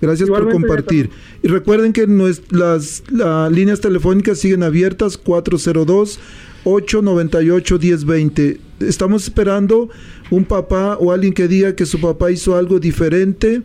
Gracias 0.00 0.28
por 0.28 0.48
compartir. 0.50 1.10
Y 1.42 1.48
recuerden 1.48 1.92
que 1.92 2.06
las, 2.50 3.02
las 3.10 3.50
líneas 3.50 3.80
telefónicas 3.80 4.38
siguen 4.38 4.62
abiertas 4.62 5.18
402 5.18 6.20
898 6.62 7.78
1020. 7.80 8.60
Estamos 8.80 9.24
esperando 9.24 9.88
un 10.30 10.44
papá 10.44 10.96
o 11.00 11.10
alguien 11.10 11.32
que 11.32 11.48
diga 11.48 11.74
que 11.74 11.86
su 11.86 12.00
papá 12.00 12.30
hizo 12.30 12.54
algo 12.54 12.78
diferente 12.78 13.62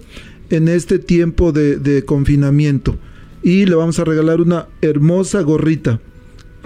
en 0.50 0.68
este 0.68 1.00
tiempo 1.00 1.52
de, 1.52 2.04
confinamiento. 2.06 2.98
Y 3.42 3.66
le 3.66 3.76
vamos 3.76 4.00
a 4.00 4.06
regalar 4.06 4.42
una 4.42 4.68
hermosa 4.82 5.42
gorrita. 5.42 6.00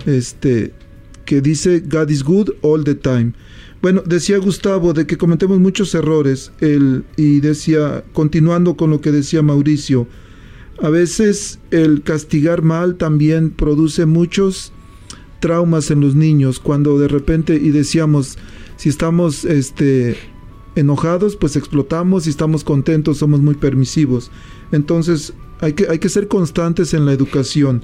Este 0.06 0.74
que 1.26 1.42
dice 1.42 1.82
God 1.82 2.10
is 2.10 2.24
good 2.24 2.50
all 2.62 2.84
the 2.84 2.96
time. 2.96 3.34
Bueno, 3.82 4.02
decía 4.06 4.38
Gustavo 4.38 4.94
de 4.94 5.06
que 5.06 5.18
cometemos 5.18 5.60
muchos 5.60 5.94
errores. 5.94 6.52
El, 6.62 7.04
y 7.16 7.42
decía, 7.42 8.04
continuando 8.14 8.76
con 8.76 8.90
lo 8.90 9.02
que 9.02 9.12
decía 9.12 9.42
Mauricio, 9.42 10.08
a 10.82 10.90
veces 10.90 11.60
el 11.72 12.02
castigar 12.04 12.62
mal 12.62 12.96
también 12.96 13.50
produce 13.52 14.06
muchos 14.06 14.72
traumas 15.40 15.92
en 15.92 16.02
los 16.02 16.16
niños. 16.16 16.60
Cuando 16.60 16.98
de 17.00 17.08
repente, 17.08 17.56
y 17.56 17.70
decíamos, 17.70 18.38
si 18.78 18.90
estamos 18.90 19.46
este, 19.46 20.18
enojados, 20.78 21.36
pues 21.36 21.56
explotamos, 21.56 22.24
si 22.24 22.30
estamos 22.30 22.64
contentos, 22.64 23.18
somos 23.18 23.42
muy 23.42 23.56
permisivos. 23.56 24.32
Entonces, 24.72 25.34
hay 25.60 25.74
que, 25.74 25.88
hay 25.90 26.00
que 26.00 26.10
ser 26.10 26.28
constantes 26.28 26.94
en 26.94 27.06
la 27.06 27.14
educación. 27.14 27.84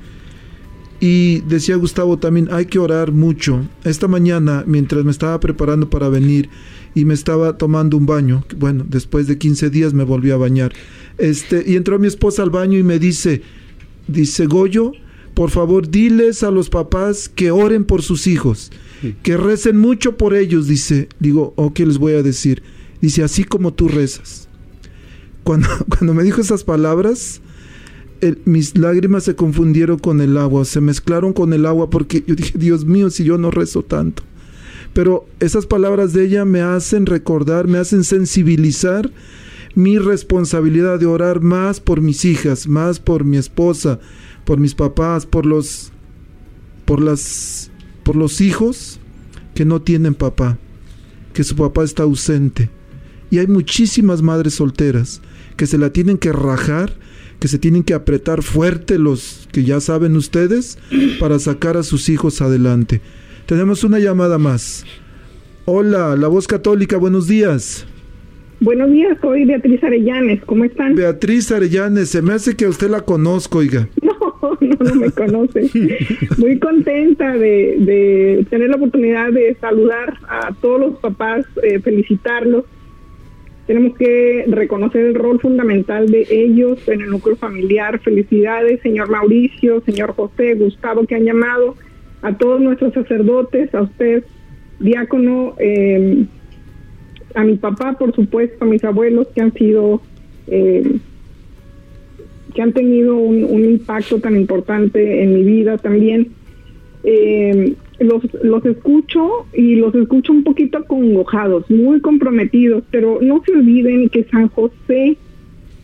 Y 1.00 1.42
decía 1.42 1.76
Gustavo 1.76 2.18
también, 2.18 2.48
hay 2.52 2.68
que 2.68 2.80
orar 2.80 3.12
mucho. 3.12 3.68
Esta 3.84 4.08
mañana, 4.08 4.64
mientras 4.68 5.04
me 5.04 5.12
estaba 5.12 5.40
preparando 5.40 5.90
para 5.90 6.08
venir 6.08 6.50
y 6.96 7.04
me 7.04 7.14
estaba 7.14 7.58
tomando 7.58 7.98
un 7.98 8.06
baño, 8.06 8.46
bueno, 8.58 8.86
después 8.88 9.28
de 9.28 9.38
15 9.38 9.70
días 9.70 9.94
me 9.94 10.04
volví 10.04 10.32
a 10.32 10.38
bañar, 10.38 10.72
este, 11.18 11.64
y 11.68 11.76
entró 11.76 11.98
mi 12.00 12.08
esposa 12.08 12.44
al 12.44 12.52
baño 12.52 12.78
y 12.78 12.84
me 12.84 13.00
dice, 13.00 13.42
dice, 14.08 14.46
Goyo, 14.46 14.94
por 15.34 15.50
favor, 15.50 15.90
diles 15.90 16.44
a 16.44 16.52
los 16.52 16.70
papás 16.70 17.28
que 17.28 17.50
oren 17.50 17.86
por 17.86 18.04
sus 18.04 18.28
hijos, 18.28 18.72
que 19.24 19.36
recen 19.36 19.78
mucho 19.78 20.16
por 20.16 20.36
ellos, 20.36 20.68
dice. 20.68 21.10
Digo, 21.20 21.54
¿o 21.58 21.74
qué 21.74 21.86
les 21.86 21.98
voy 21.98 22.14
a 22.14 22.24
decir? 22.24 22.62
Dice, 23.04 23.22
así 23.22 23.44
como 23.44 23.74
tú 23.74 23.90
rezas. 23.90 24.48
Cuando, 25.44 25.68
cuando 25.90 26.14
me 26.14 26.24
dijo 26.24 26.40
esas 26.40 26.64
palabras, 26.64 27.42
mis 28.46 28.78
lágrimas 28.78 29.26
se 29.26 29.36
confundieron 29.36 30.00
con 30.00 30.22
el 30.22 30.38
agua, 30.38 30.64
se 30.64 30.80
mezclaron 30.80 31.34
con 31.34 31.52
el 31.52 31.66
agua 31.66 31.90
porque 31.90 32.24
yo 32.26 32.34
dije, 32.34 32.58
Dios 32.58 32.86
mío, 32.86 33.10
si 33.10 33.26
yo 33.26 33.38
no 33.38 33.52
rezo 33.52 33.84
tanto. 33.84 34.24
Pero 34.94 35.26
esas 35.42 35.66
palabras 35.66 36.14
de 36.14 36.24
ella 36.24 36.46
me 36.46 36.62
hacen 36.62 37.06
recordar, 37.06 37.68
me 37.68 37.78
hacen 37.78 38.06
sensibilizar 38.06 39.12
mi 39.76 39.98
responsabilidad 39.98 40.98
de 40.98 41.06
orar 41.06 41.42
más 41.42 41.82
por 41.82 42.00
mis 42.00 42.24
hijas, 42.24 42.70
más 42.70 43.02
por 43.02 43.26
mi 43.26 43.36
esposa, 43.36 44.00
por 44.46 44.62
mis 44.62 44.76
papás, 44.76 45.26
por 45.26 45.46
los 45.46 45.92
por 46.86 47.02
las 47.02 47.70
por 48.04 48.16
los 48.16 48.40
hijos 48.40 49.02
que 49.56 49.66
no 49.66 49.82
tienen 49.82 50.14
papá, 50.14 50.58
que 51.34 51.44
su 51.44 51.58
papá 51.58 51.84
está 51.84 52.04
ausente. 52.04 52.70
Y 53.34 53.40
hay 53.40 53.48
muchísimas 53.48 54.22
madres 54.22 54.54
solteras 54.54 55.20
que 55.58 55.66
se 55.66 55.80
la 55.80 55.90
tienen 55.90 56.20
que 56.20 56.32
rajar, 56.32 56.92
que 57.40 57.48
se 57.48 57.58
tienen 57.58 57.82
que 57.82 57.96
apretar 57.96 58.44
fuerte 58.44 59.00
los 59.00 59.50
que 59.52 59.64
ya 59.64 59.80
saben 59.80 60.16
ustedes 60.16 60.78
para 61.20 61.40
sacar 61.40 61.76
a 61.76 61.82
sus 61.82 62.10
hijos 62.10 62.44
adelante. 62.44 63.02
Tenemos 63.48 63.84
una 63.84 63.98
llamada 63.98 64.38
más. 64.38 64.86
Hola, 65.66 66.16
la 66.16 66.28
voz 66.28 66.48
católica, 66.48 66.98
buenos 66.98 67.28
días. 67.28 67.88
Buenos 68.60 68.92
días, 68.92 69.18
soy 69.20 69.46
Beatriz 69.46 69.84
Arellanes, 69.84 70.46
¿cómo 70.46 70.66
están? 70.66 70.94
Beatriz 70.94 71.52
Arellanes, 71.52 72.10
se 72.10 72.22
me 72.22 72.34
hace 72.34 72.56
que 72.56 72.66
a 72.66 72.70
usted 72.70 72.92
la 72.92 73.02
conozco, 73.02 73.58
oiga. 73.58 73.90
No, 74.44 74.58
no, 74.60 74.76
no 74.78 74.96
me 74.96 75.10
conoce. 75.10 75.72
Muy 76.38 76.60
contenta 76.60 77.36
de, 77.36 78.46
tener 78.50 78.70
la 78.70 78.76
oportunidad 78.76 79.32
de 79.32 79.56
saludar 79.60 80.20
a 80.28 80.54
todos 80.62 80.80
los 80.80 81.00
papás, 81.00 81.46
eh, 81.64 81.80
felicitarlos. 81.80 82.66
Tenemos 83.68 83.98
que 83.98 84.46
reconocer 84.48 85.06
el 85.06 85.16
rol 85.16 85.40
fundamental 85.40 86.10
de 86.10 86.28
ellos 86.30 86.88
en 86.88 87.02
el 87.02 87.10
núcleo 87.10 87.38
familiar. 87.38 88.00
Felicidades, 88.00 88.82
señor 88.82 89.10
Mauricio, 89.10 89.82
señor 89.82 90.14
José, 90.16 90.56
Gustavo, 90.56 91.06
que 91.06 91.16
han 91.16 91.24
llamado 91.24 91.76
a 92.22 92.38
todos 92.38 92.60
nuestros 92.60 92.94
sacerdotes, 92.94 93.74
a 93.74 93.84
usted, 93.84 94.24
diácono. 94.80 95.56
Eh, 95.60 96.26
a 97.36 97.44
mi 97.44 97.56
papá, 97.56 97.94
por 97.94 98.14
supuesto, 98.16 98.64
a 98.64 98.68
mis 98.68 98.84
abuelos 98.84 99.28
que 99.34 99.42
han 99.42 99.54
sido, 99.54 100.02
eh, 100.48 100.98
que 102.54 102.62
han 102.62 102.74
tenido 102.74 103.16
un, 103.16 103.64
impacto 103.64 104.20
tan 104.20 104.36
importante 104.36 105.24
en 105.24 105.34
mi 105.34 105.44
vida 105.44 105.78
también. 105.78 106.32
Eh, 107.04 107.74
los, 108.00 108.22
los 108.44 108.66
escucho 108.66 109.46
y 109.54 109.76
los 109.76 109.94
escucho 109.94 110.32
un 110.32 110.44
poquito 110.44 110.78
acongojados, 110.78 111.70
muy 111.70 112.00
comprometidos, 112.00 112.84
pero 112.92 113.20
no 113.22 113.42
se 113.46 113.52
olviden 113.52 114.10
que 114.10 114.24
San 114.26 114.48
José 114.50 115.18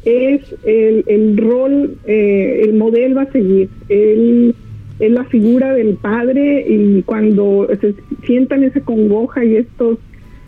es 0.06 0.42
el, 0.64 1.04
el 1.08 1.38
rol, 1.38 1.98
eh, 2.06 2.62
el 2.64 2.74
modelo 2.74 3.20
a 3.20 3.32
seguir. 3.32 3.70
Él 3.90 4.56
es 5.00 5.12
la 5.12 5.24
figura 5.26 5.74
del 5.74 5.96
padre 5.96 6.66
y 6.68 7.04
cuando 7.04 7.68
se 7.80 7.96
sientan 8.26 8.64
esa 8.64 8.82
congoja 8.82 9.44
y 9.46 9.56
estos 9.56 9.98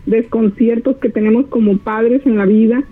desconciertos 0.06 0.96
que 0.96 1.08
tenemos 1.08 1.46
como 1.46 1.78
padres 1.78 2.22
en 2.26 2.36
la 2.36 2.46
vida, 2.46 2.84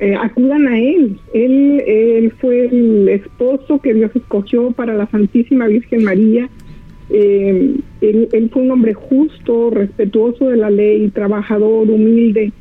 eh, 0.00 0.16
acudan 0.20 0.66
a 0.68 0.78
Él. 0.78 1.18
él. 1.32 1.82
Él 1.86 2.32
fue 2.40 2.66
el 2.66 3.08
esposo 3.08 3.80
que 3.80 3.94
Dios 3.94 4.10
escogió 4.14 4.72
para 4.72 4.94
la 4.94 5.06
Santísima 5.06 5.66
Virgen 5.66 6.04
María. 6.04 6.48
Eh, 7.10 7.76
él, 8.00 8.50
fue 8.52 8.62
un 8.62 8.70
hombre 8.70 8.94
justo, 8.94 9.70
respetuoso 9.70 10.48
de 10.48 10.56
la 10.56 10.70
ley, 10.70 11.08
trabajador, 11.10 11.90
humilde, 11.90 12.52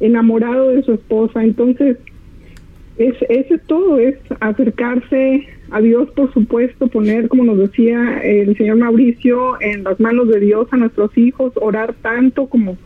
enamorado 0.00 0.70
de 0.70 0.82
su 0.82 0.92
esposa. 0.92 1.42
Entonces, 1.42 1.98
es, 2.98 3.14
eso 3.28 3.54
es 3.54 3.62
todo, 3.66 3.98
es 3.98 4.16
acercarse 4.40 5.46
a 5.70 5.80
Dios, 5.80 6.10
por 6.10 6.32
supuesto, 6.32 6.88
poner, 6.88 7.28
como 7.28 7.44
nos 7.44 7.58
decía 7.58 8.20
el 8.22 8.56
señor 8.56 8.76
Mauricio, 8.76 9.60
en 9.60 9.84
las 9.84 9.98
manos 9.98 10.28
de 10.28 10.40
Dios 10.40 10.68
a 10.70 10.76
nuestros 10.76 11.16
hijos, 11.16 11.52
orar 11.56 11.94
tanto 12.02 12.46
como 12.46 12.76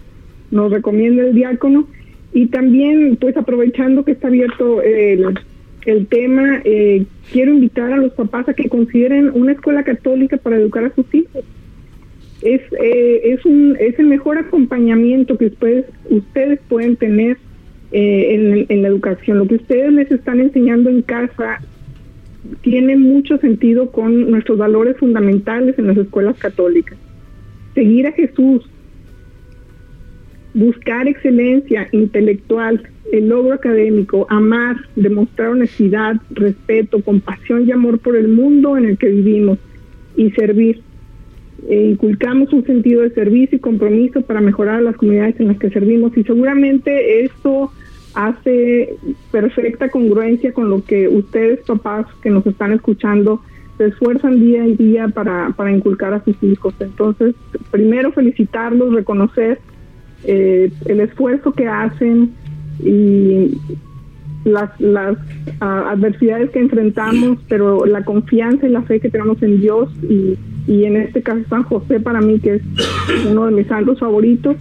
nos 0.50 0.70
recomienda 0.70 1.24
el 1.24 1.34
diácono 1.34 1.88
y 2.32 2.46
también 2.46 3.16
pues 3.16 3.36
aprovechando 3.36 4.04
que 4.04 4.12
está 4.12 4.28
abierto 4.28 4.82
el, 4.82 5.38
el 5.86 6.08
tema, 6.08 6.60
eh, 6.64 7.04
quiero 7.32 7.54
invitar 7.54 7.92
a 7.92 7.96
los 7.96 8.12
papás 8.12 8.48
a 8.48 8.54
que 8.54 8.68
consideren 8.68 9.30
una 9.32 9.52
escuela 9.52 9.84
católica 9.84 10.36
para 10.36 10.56
educar 10.56 10.84
a 10.84 10.94
sus 10.94 11.06
hijos. 11.14 11.44
Es, 12.42 12.60
eh, 12.80 13.20
es, 13.24 13.44
un, 13.46 13.76
es 13.78 13.98
el 13.98 14.06
mejor 14.06 14.36
acompañamiento 14.36 15.38
que 15.38 15.46
ustedes, 15.46 15.86
ustedes 16.10 16.58
pueden 16.68 16.96
tener 16.96 17.38
eh, 17.92 18.34
en, 18.34 18.66
en 18.68 18.82
la 18.82 18.88
educación. 18.88 19.38
Lo 19.38 19.46
que 19.46 19.54
ustedes 19.54 19.92
les 19.92 20.10
están 20.10 20.40
enseñando 20.40 20.90
en 20.90 21.02
casa 21.02 21.60
tiene 22.62 22.96
mucho 22.96 23.38
sentido 23.38 23.92
con 23.92 24.30
nuestros 24.30 24.58
valores 24.58 24.96
fundamentales 24.96 25.78
en 25.78 25.86
las 25.86 25.96
escuelas 25.96 26.36
católicas. 26.36 26.98
Seguir 27.74 28.08
a 28.08 28.12
Jesús, 28.12 28.68
buscar 30.52 31.06
excelencia 31.06 31.88
intelectual, 31.92 32.82
el 33.12 33.28
logro 33.28 33.54
académico, 33.54 34.26
amar, 34.28 34.76
demostrar 34.96 35.50
honestidad, 35.50 36.16
respeto, 36.30 37.02
compasión 37.02 37.66
y 37.66 37.72
amor 37.72 37.98
por 37.98 38.16
el 38.16 38.28
mundo 38.28 38.76
en 38.76 38.86
el 38.86 38.98
que 38.98 39.08
vivimos 39.08 39.58
y 40.16 40.30
servir. 40.32 40.82
E 41.68 41.90
inculcamos 41.90 42.52
un 42.52 42.64
sentido 42.64 43.02
de 43.02 43.10
servicio 43.10 43.56
y 43.56 43.60
compromiso 43.60 44.22
para 44.22 44.40
mejorar 44.40 44.82
las 44.82 44.96
comunidades 44.96 45.40
en 45.40 45.48
las 45.48 45.58
que 45.58 45.70
servimos 45.70 46.16
y 46.16 46.22
seguramente 46.22 47.24
esto 47.24 47.72
hace 48.14 48.96
perfecta 49.30 49.90
congruencia 49.90 50.52
con 50.52 50.70
lo 50.70 50.82
que 50.84 51.08
ustedes 51.08 51.60
papás 51.60 52.06
que 52.22 52.30
nos 52.30 52.46
están 52.46 52.72
escuchando 52.72 53.42
se 53.76 53.86
esfuerzan 53.86 54.40
día 54.40 54.62
a 54.62 54.66
día 54.66 55.08
para, 55.08 55.50
para 55.50 55.70
inculcar 55.70 56.14
a 56.14 56.24
sus 56.24 56.42
hijos. 56.42 56.74
Entonces, 56.80 57.34
primero 57.70 58.10
felicitarlos, 58.12 58.94
reconocer 58.94 59.58
eh, 60.24 60.70
el 60.86 61.00
esfuerzo 61.00 61.52
que 61.52 61.68
hacen 61.68 62.34
y 62.80 63.58
las, 64.44 64.80
las 64.80 65.16
ah, 65.60 65.90
adversidades 65.90 66.50
que 66.50 66.60
enfrentamos, 66.60 67.38
pero 67.48 67.84
la 67.84 68.04
confianza 68.04 68.66
y 68.66 68.70
la 68.70 68.82
fe 68.82 69.00
que 69.00 69.10
tenemos 69.10 69.42
en 69.42 69.60
Dios 69.60 69.90
y, 70.02 70.36
y 70.66 70.84
en 70.84 70.96
este 70.96 71.22
caso 71.22 71.42
San 71.48 71.64
José 71.64 72.00
para 72.00 72.20
mí 72.20 72.38
que 72.38 72.54
es 72.54 72.62
uno 73.28 73.46
de 73.46 73.52
mis 73.52 73.66
santos 73.66 73.98
favoritos 73.98 74.56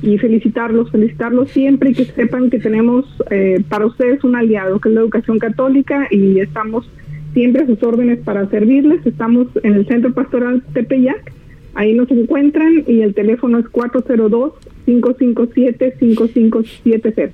y 0.00 0.16
felicitarlos, 0.18 0.90
felicitarlos 0.90 1.50
siempre 1.50 1.90
y 1.90 1.94
que 1.94 2.04
sepan 2.04 2.50
que 2.50 2.58
tenemos 2.58 3.04
eh, 3.30 3.62
para 3.68 3.86
ustedes 3.86 4.22
un 4.24 4.36
aliado 4.36 4.80
que 4.80 4.88
es 4.88 4.94
la 4.94 5.00
educación 5.00 5.38
católica 5.38 6.06
y 6.10 6.38
estamos 6.38 6.88
siempre 7.34 7.64
a 7.64 7.66
sus 7.66 7.82
órdenes 7.82 8.20
para 8.20 8.48
servirles. 8.48 9.04
Estamos 9.04 9.48
en 9.62 9.74
el 9.74 9.86
Centro 9.86 10.14
Pastoral 10.14 10.62
Tepeyac, 10.72 11.32
ahí 11.74 11.94
nos 11.94 12.10
encuentran 12.10 12.84
y 12.86 13.02
el 13.02 13.14
teléfono 13.14 13.58
es 13.58 13.68
402 13.68 14.54
557-5570. 14.88 17.30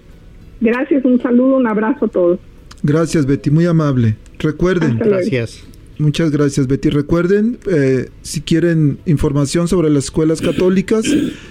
Gracias, 0.65 1.05
un 1.05 1.21
saludo, 1.21 1.57
un 1.57 1.67
abrazo 1.67 2.07
a 2.07 2.09
todos. 2.09 2.41
Gracias, 2.83 3.27
Betty, 3.27 3.51
muy 3.51 3.67
amable. 3.67 4.17
Recuerden. 4.39 4.99
Gracias. 4.99 5.63
Muchas 5.99 6.31
gracias, 6.31 6.67
Betty. 6.67 6.89
Recuerden, 6.89 7.59
eh, 7.71 8.09
si 8.23 8.41
quieren 8.41 8.99
información 9.05 9.69
sobre 9.69 9.91
las 9.91 10.05
escuelas 10.05 10.41
católicas, 10.41 11.05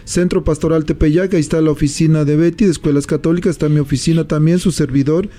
Centro 0.03 0.43
Pastoral 0.43 0.85
Tepeyac, 0.85 1.35
ahí 1.35 1.39
está 1.39 1.61
la 1.61 1.69
oficina 1.69 2.25
de 2.25 2.35
Betty 2.35 2.65
de 2.65 2.71
Escuelas 2.71 3.05
Católicas, 3.05 3.51
está 3.51 3.69
mi 3.69 3.79
oficina 3.79 4.27
también, 4.27 4.57
su 4.57 4.71
servidor, 4.71 5.29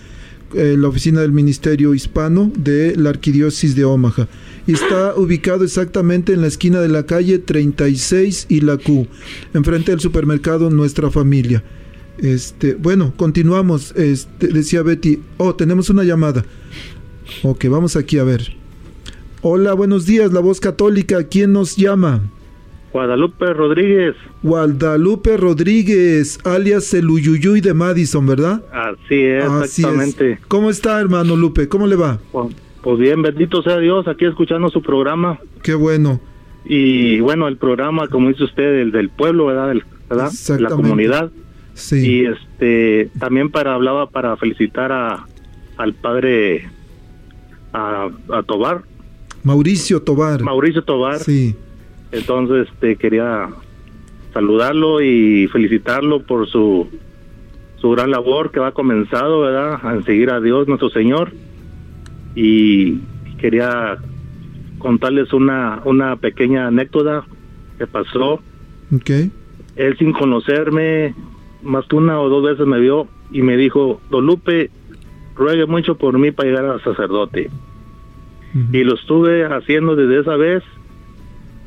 eh, 0.54 0.76
la 0.78 0.86
oficina 0.86 1.20
del 1.22 1.32
Ministerio 1.32 1.94
Hispano 1.94 2.52
de 2.56 2.94
la 2.96 3.10
Arquidiócesis 3.10 3.74
de 3.74 3.84
Omaha 3.84 4.28
y 4.68 4.72
está 4.72 5.16
ubicado 5.16 5.64
exactamente 5.64 6.32
en 6.32 6.42
la 6.42 6.46
esquina 6.46 6.80
de 6.80 6.88
la 6.88 7.06
calle 7.06 7.40
36 7.40 8.46
y 8.48 8.60
la 8.60 8.76
Q, 8.76 9.08
enfrente 9.52 9.90
del 9.90 10.00
supermercado 10.00 10.70
Nuestra 10.70 11.10
Familia. 11.10 11.64
Este, 12.18 12.74
bueno, 12.74 13.12
continuamos. 13.16 13.92
Este, 13.96 14.48
decía 14.48 14.82
Betty, 14.82 15.20
oh, 15.38 15.54
tenemos 15.54 15.90
una 15.90 16.04
llamada. 16.04 16.44
Ok, 17.42 17.66
vamos 17.68 17.96
aquí 17.96 18.18
a 18.18 18.24
ver. 18.24 18.52
Hola, 19.42 19.74
buenos 19.74 20.06
días, 20.06 20.32
la 20.32 20.40
voz 20.40 20.60
católica. 20.60 21.24
¿Quién 21.24 21.52
nos 21.52 21.76
llama? 21.76 22.22
Guadalupe 22.94 23.52
Rodríguez. 23.52 24.14
Guadalupe 24.42 25.36
Rodríguez, 25.36 26.38
alias 26.44 26.94
el 26.94 27.10
Uyuyuy 27.10 27.60
de 27.60 27.74
Madison, 27.74 28.24
¿verdad? 28.24 28.62
Así 28.72 29.20
es, 29.20 29.44
exactamente. 29.44 30.38
¿Cómo 30.46 30.70
está, 30.70 31.00
hermano 31.00 31.34
Lupe? 31.34 31.68
¿Cómo 31.68 31.88
le 31.88 31.96
va? 31.96 32.20
Pues 32.82 32.98
bien, 32.98 33.20
bendito 33.20 33.62
sea 33.62 33.78
Dios, 33.78 34.06
aquí 34.06 34.26
escuchando 34.26 34.68
su 34.68 34.80
programa. 34.80 35.40
Qué 35.62 35.74
bueno. 35.74 36.20
Y 36.64 37.18
bueno, 37.20 37.48
el 37.48 37.56
programa, 37.56 38.06
como 38.08 38.28
dice 38.28 38.44
usted, 38.44 38.80
el 38.80 38.92
del 38.92 39.10
pueblo, 39.10 39.46
¿verdad? 39.46 39.72
El, 39.72 39.84
¿verdad? 40.08 40.30
La 40.60 40.70
comunidad. 40.70 41.32
Sí. 41.74 42.06
Y 42.06 42.26
este, 42.26 43.10
también 43.18 43.50
para 43.50 43.74
hablaba 43.74 44.08
para 44.08 44.36
felicitar 44.36 44.92
a 44.92 45.26
al 45.76 45.92
padre 45.94 46.68
a, 47.72 48.08
a 48.32 48.42
Tobar. 48.44 48.82
Mauricio 49.42 50.02
Tobar. 50.02 50.42
Mauricio 50.42 50.82
Tobar. 50.82 51.18
Sí. 51.18 51.54
Entonces, 52.12 52.68
este, 52.72 52.96
quería 52.96 53.48
saludarlo 54.32 55.00
y 55.00 55.48
felicitarlo 55.48 56.22
por 56.22 56.48
su 56.48 56.88
su 57.84 57.90
gran 57.90 58.10
labor 58.10 58.50
que 58.50 58.60
ha 58.60 58.72
comenzado, 58.72 59.40
¿verdad? 59.40 59.74
A 59.74 60.02
seguir 60.04 60.30
a 60.30 60.40
Dios 60.40 60.66
nuestro 60.66 60.88
Señor. 60.88 61.32
Y 62.34 63.00
quería 63.38 63.98
contarles 64.78 65.34
una, 65.34 65.82
una 65.84 66.16
pequeña 66.16 66.68
anécdota 66.68 67.26
que 67.76 67.86
pasó. 67.86 68.40
Ok. 68.94 69.10
Él 69.76 69.98
sin 69.98 70.12
conocerme, 70.12 71.14
más 71.64 71.86
que 71.86 71.96
una 71.96 72.20
o 72.20 72.28
dos 72.28 72.44
veces 72.44 72.66
me 72.66 72.78
vio 72.78 73.08
y 73.32 73.42
me 73.42 73.56
dijo, 73.56 74.00
Don 74.10 74.26
Lupe, 74.26 74.70
ruegue 75.34 75.66
mucho 75.66 75.96
por 75.96 76.18
mí 76.18 76.30
para 76.30 76.48
llegar 76.48 76.64
al 76.66 76.82
sacerdote. 76.82 77.50
Y 78.72 78.84
lo 78.84 78.94
estuve 78.94 79.44
haciendo 79.44 79.96
desde 79.96 80.20
esa 80.20 80.36
vez 80.36 80.62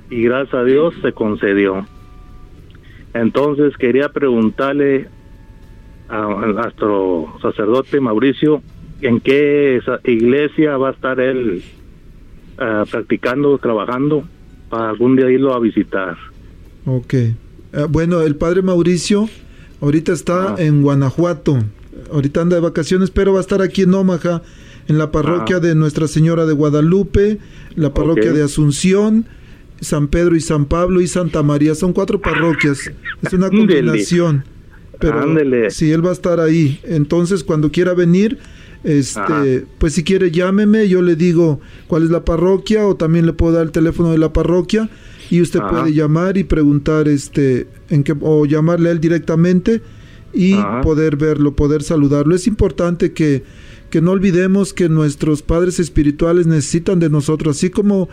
y 0.09 0.23
gracias 0.23 0.53
a 0.53 0.63
Dios 0.63 0.93
se 1.01 1.11
concedió. 1.11 1.85
Entonces 3.13 3.75
quería 3.75 4.07
preguntarle 4.09 5.09
a, 6.07 6.23
a 6.23 6.45
nuestro 6.45 7.35
sacerdote 7.41 7.99
Mauricio 7.99 8.61
en 9.01 9.19
qué 9.19 9.81
iglesia 10.05 10.77
va 10.77 10.89
a 10.89 10.91
estar 10.91 11.19
él 11.19 11.61
ah, 12.57 12.85
practicando, 12.89 13.57
trabajando, 13.57 14.23
para 14.69 14.89
algún 14.89 15.15
día 15.15 15.29
irlo 15.29 15.53
a 15.53 15.59
visitar. 15.59 16.17
Ok. 16.85 17.13
Ah, 17.73 17.85
bueno, 17.89 18.21
el 18.21 18.35
padre 18.35 18.61
Mauricio 18.61 19.27
ahorita 19.82 20.11
está 20.13 20.55
en 20.57 20.82
Guanajuato. 20.82 21.63
Ahorita 22.11 22.41
anda 22.41 22.55
de 22.55 22.61
vacaciones, 22.61 23.09
pero 23.11 23.34
va 23.34 23.39
a 23.39 23.41
estar 23.41 23.61
aquí 23.61 23.82
en 23.84 23.93
Omaha, 23.93 24.41
en 24.88 24.97
la 24.97 25.11
parroquia 25.11 25.57
Ah. 25.57 25.59
de 25.59 25.75
Nuestra 25.75 26.07
Señora 26.07 26.45
de 26.45 26.53
Guadalupe, 26.53 27.39
la 27.75 27.93
parroquia 27.93 28.32
de 28.32 28.43
Asunción, 28.43 29.25
San 29.82 30.07
Pedro 30.07 30.36
y 30.36 30.41
San 30.41 30.65
Pablo 30.65 31.01
y 31.01 31.07
Santa 31.07 31.43
María. 31.43 31.75
Son 31.75 31.93
cuatro 31.93 32.21
parroquias. 32.21 32.91
Es 33.21 33.34
una 33.34 33.49
combinación. 33.49 34.43
Pero 34.99 35.19
Ándele. 35.21 35.69
sí, 35.69 35.91
él 35.91 36.03
va 36.05 36.09
a 36.09 36.13
estar 36.13 36.39
ahí. 36.39 36.80
Entonces, 36.84 37.43
cuando 37.43 37.71
quiera 37.71 37.93
venir, 37.93 38.39
este, 38.84 39.19
Ajá. 39.19 39.43
pues 39.78 39.93
si 39.93 40.03
quiere 40.03 40.32
llámeme, 40.32 40.88
yo 40.88 41.01
le 41.03 41.15
digo 41.15 41.59
cuál 41.88 42.03
es 42.03 42.09
la 42.09 42.23
parroquia 42.25 42.88
o 42.88 42.95
también 42.95 43.25
le 43.28 43.34
puedo 43.34 43.53
dar 43.53 43.65
el 43.65 43.71
teléfono 43.71 44.11
de 44.11 44.17
la 44.17 44.34
parroquia 44.34 44.89
y 45.30 45.41
usted 45.41 45.59
Ajá. 45.59 45.69
puede 45.69 45.93
llamar 45.93 46.38
y 46.38 46.43
preguntar 46.43 47.07
este 47.07 47.67
en 47.89 48.03
qué 48.03 48.15
o 48.19 48.45
llamarle 48.45 48.89
a 48.89 48.91
él 48.93 48.99
directamente 48.99 49.82
y 50.34 50.53
Ajá. 50.53 50.82
poder 50.82 51.15
verlo, 51.17 51.55
poder 51.55 51.84
saludarlo. 51.84 52.36
Es 52.36 52.47
importante 52.47 53.13
que 53.13 53.43
que 53.89 54.01
no 54.01 54.11
olvidemos 54.11 54.73
que 54.73 54.89
nuestros 54.89 55.41
padres 55.41 55.80
espirituales 55.80 56.45
necesitan 56.45 56.99
de 56.99 57.09
nosotros, 57.09 57.55
así 57.55 57.69
como 57.69 58.09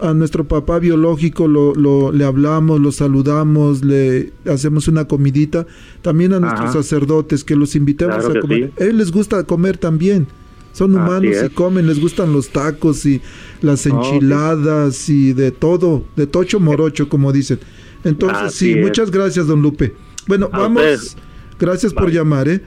a 0.00 0.12
nuestro 0.14 0.48
papá 0.48 0.80
biológico 0.80 1.46
lo, 1.46 1.76
lo- 1.76 2.10
le 2.10 2.24
hablamos, 2.24 2.80
lo 2.80 2.90
saludamos, 2.90 3.84
le 3.84 4.32
hacemos 4.46 4.88
una 4.88 5.04
comidita, 5.06 5.64
también 6.02 6.32
a 6.32 6.40
nuestros 6.40 6.72
sacerdotes 6.72 7.44
que 7.44 7.54
los 7.54 7.76
invitemos 7.76 8.16
Claro 8.16 8.38
a 8.38 8.42
comer. 8.42 8.72
sí. 8.76 8.82
A 8.82 8.84
ellos 8.86 8.96
les 8.96 9.12
gusta 9.12 9.44
comer 9.44 9.78
también. 9.78 10.26
Son 10.72 10.94
humanos 10.94 11.36
y 11.44 11.48
comen, 11.50 11.86
les 11.86 12.00
gustan 12.00 12.32
los 12.32 12.48
tacos 12.48 13.04
y 13.06 13.20
las 13.60 13.86
Oh, 13.86 13.90
enchiladas 13.90 15.08
y 15.08 15.32
de 15.34 15.50
todo, 15.50 16.04
de 16.16 16.26
tocho 16.26 16.60
morocho, 16.60 17.08
como 17.08 17.32
dicen. 17.32 17.60
Entonces, 18.04 18.38
Así 18.42 18.58
sí, 18.58 18.72
es. 18.72 18.84
muchas 18.84 19.10
gracias, 19.10 19.46
don 19.46 19.60
Lupe. 19.62 19.94
Bueno, 20.26 20.48
A 20.52 20.58
vamos, 20.60 21.16
gracias 21.58 21.92
por 21.92 22.10
llamar, 22.10 22.48
¿eh? 22.48 22.62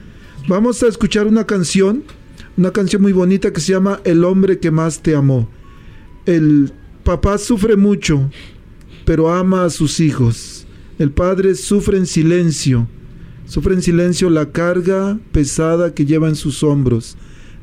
Vamos 0.48 0.82
a 0.82 0.86
escuchar 0.88 1.26
una 1.26 1.44
canción, 1.44 2.04
una 2.56 2.70
canción 2.70 3.02
muy 3.02 3.12
bonita 3.12 3.52
que 3.52 3.60
se 3.60 3.72
llama 3.72 4.00
El 4.04 4.24
hombre 4.24 4.60
que 4.60 4.70
más 4.70 5.02
te 5.02 5.14
amó. 5.16 5.48
El 6.26 6.72
papá 7.04 7.38
sufre 7.38 7.76
mucho, 7.76 8.30
pero 9.04 9.32
ama 9.32 9.64
a 9.64 9.70
sus 9.70 10.00
hijos. 10.00 10.66
El 10.98 11.10
padre 11.10 11.54
sufre 11.56 11.98
en 11.98 12.06
silencio, 12.06 12.86
sufre 13.46 13.74
en 13.74 13.82
silencio 13.82 14.30
la 14.30 14.50
carga 14.52 15.18
pesada 15.32 15.92
que 15.94 16.06
lleva 16.06 16.28
en 16.28 16.36
sus 16.36 16.62
hombros, 16.62 17.16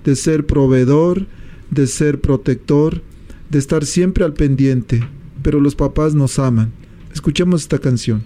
de 0.04 0.16
ser 0.16 0.46
proveedor, 0.46 1.28
de 1.72 1.88
ser 1.88 2.22
protector, 2.22 3.02
de 3.50 3.60
estar 3.60 3.86
siempre 3.86 4.24
al 4.24 4.34
pendiente. 4.34 5.08
Pero 5.42 5.60
los 5.60 5.76
papás 5.76 6.16
nos 6.16 6.40
aman. 6.40 6.72
Escuchemos 7.14 7.62
esta 7.62 7.80
canción. 7.80 8.24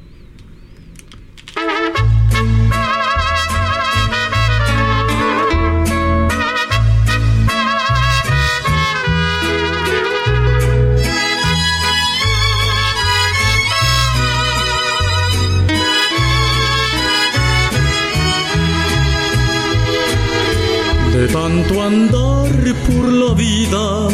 Tanto 21.32 21.82
andar 21.82 22.51
por 22.88 23.11
la 23.11 23.34
vida, 23.34 24.07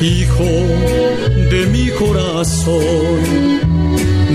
hijo 0.00 0.50
de 1.50 1.66
mi 1.66 1.90
corazón, 1.90 3.20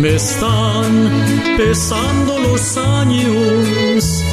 me 0.01 0.15
están 0.15 1.09
pesando 1.57 2.39
los 2.39 2.77
años, 2.77 4.23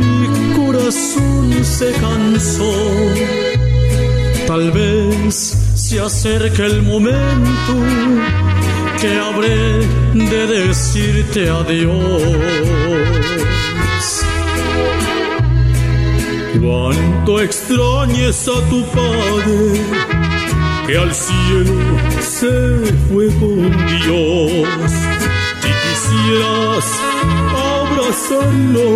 mi 0.00 0.54
corazón 0.56 1.64
se 1.64 1.92
cansó. 1.92 2.72
Tal 4.46 4.70
vez 4.70 5.34
se 5.74 6.00
acerque 6.00 6.64
el 6.64 6.82
momento 6.82 7.74
que 9.00 9.18
habré 9.18 9.78
de 10.14 10.46
decirte 10.46 11.48
adiós. 11.50 12.83
Cuánto 16.60 17.40
extrañes 17.40 18.48
a 18.48 18.68
tu 18.68 18.84
padre 18.86 19.80
que 20.86 20.96
al 20.96 21.12
cielo 21.12 21.74
se 22.20 22.92
fue 23.08 23.26
con 23.40 23.70
Dios 23.86 24.92
y 25.62 25.72
quisieras 25.82 26.86
abrazarlo 27.80 28.88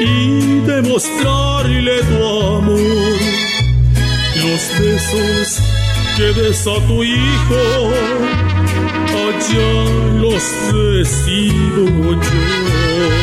y 0.00 0.60
demostrarle 0.66 2.02
tu 2.02 2.24
amor. 2.56 3.18
Los 4.36 4.62
besos 4.78 5.60
que 6.16 6.40
des 6.40 6.66
a 6.66 6.86
tu 6.86 7.02
hijo, 7.02 7.92
allá 9.08 9.72
los 10.20 10.44
recibo 10.72 12.12
yo. 12.12 13.19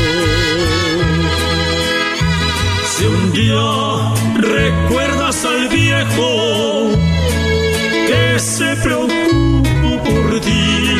Un 3.08 3.32
día 3.32 4.14
recuerdas 4.36 5.46
al 5.46 5.70
viejo 5.70 6.90
que 8.08 8.38
se 8.38 8.76
preocupó 8.84 10.04
por 10.04 10.42
ti, 10.42 10.98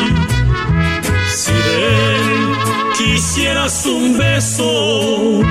si 1.28 1.52
él 1.52 2.56
quisieras 2.96 3.84
un 3.84 4.16
beso 4.16 5.42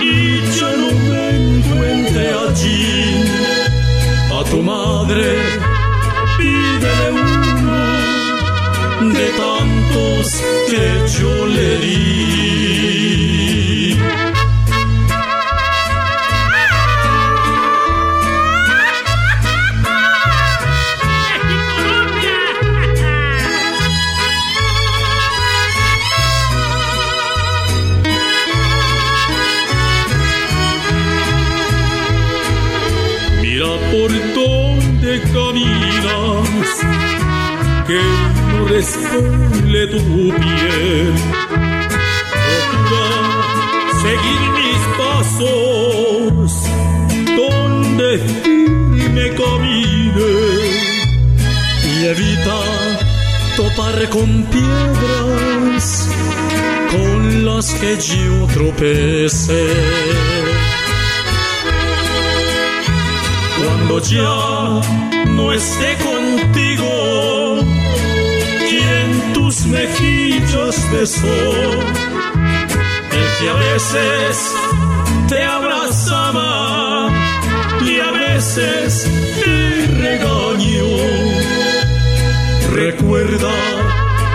y 0.00 0.40
ya 0.58 0.70
no 0.76 0.92
me 1.10 1.58
encuentre 1.58 2.30
allí, 2.46 3.24
a 4.38 4.40
tu 4.50 4.62
madre 4.62 5.34
pídele 6.36 7.10
uno 7.10 7.82
de 9.12 9.26
tantos 9.42 10.40
que 10.68 10.84
yo 11.18 11.32
le 11.46 11.78
di. 11.78 12.97
Responde 38.88 39.86
tu 39.88 39.98
piel. 40.40 41.14
Procura 42.30 43.06
seguir 44.02 44.42
mis 44.58 44.82
pasos, 45.00 46.48
donde 47.36 48.18
firme 48.42 49.26
camine 49.34 50.32
y 51.84 52.04
evita 52.06 52.60
topar 53.56 54.08
con 54.10 54.44
piedras 54.44 56.08
con 56.92 57.44
las 57.44 57.74
que 57.74 57.96
yo 57.96 58.46
tropecé. 58.54 59.66
Cuando 63.58 63.98
ya 64.00 64.80
no 65.26 65.52
esté 65.52 65.96
contigo, 65.96 66.97
mejillas 69.68 70.90
besó, 70.92 71.26
y 73.42 73.46
a 73.46 73.54
veces 73.54 74.54
te 75.28 75.42
abrazaba 75.44 77.10
y 77.84 78.00
a 78.00 78.10
veces 78.10 79.06
te 79.44 79.86
regañó. 80.00 80.88
Recuerda 82.72 83.54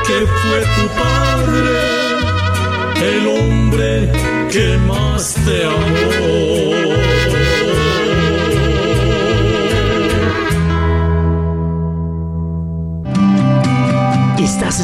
que 0.08 0.28
fue 0.42 0.60
tu 0.76 0.88
padre 1.02 2.04
el 3.02 3.28
hombre 3.28 4.12
que 4.52 4.78
más 4.88 5.34
te 5.46 5.66
amó. 5.66 6.73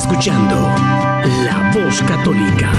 Escuchando 0.10 0.56
La 1.44 1.72
Voz 1.72 2.02
Católica. 2.02 2.72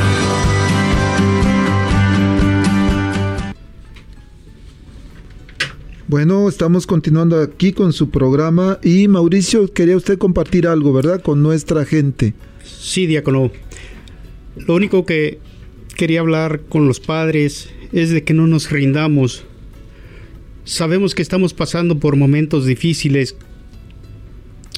Bueno, 6.09 6.49
estamos 6.49 6.89
continuando 6.89 7.41
aquí 7.41 7.73
con 7.73 7.93
su 7.93 8.11
programa 8.11 8.81
y 8.83 9.07
Mauricio, 9.07 9.73
quería 9.73 9.97
usted 9.97 10.19
compartir 10.19 10.67
algo, 10.67 10.93
¿verdad? 10.93 11.23
Con 11.23 11.41
nuestra 11.41 11.85
gente. 11.85 12.35
Sí, 12.65 13.07
diácono. 13.07 13.53
Lo 14.57 14.75
único 14.75 15.07
que 15.07 15.39
quería 15.97 16.21
hablar 16.21 16.63
con 16.69 16.89
los 16.89 16.99
padres 16.99 17.71
es 17.93 18.11
de 18.11 18.25
que 18.25 18.35
no 18.35 18.49
nos 18.49 18.73
rindamos. 18.73 19.45
Sabemos 20.65 21.15
que 21.15 21.23
estamos 21.23 21.55
pasando 21.55 22.01
por 22.01 22.17
momentos 22.17 22.67
difíciles 22.67 23.37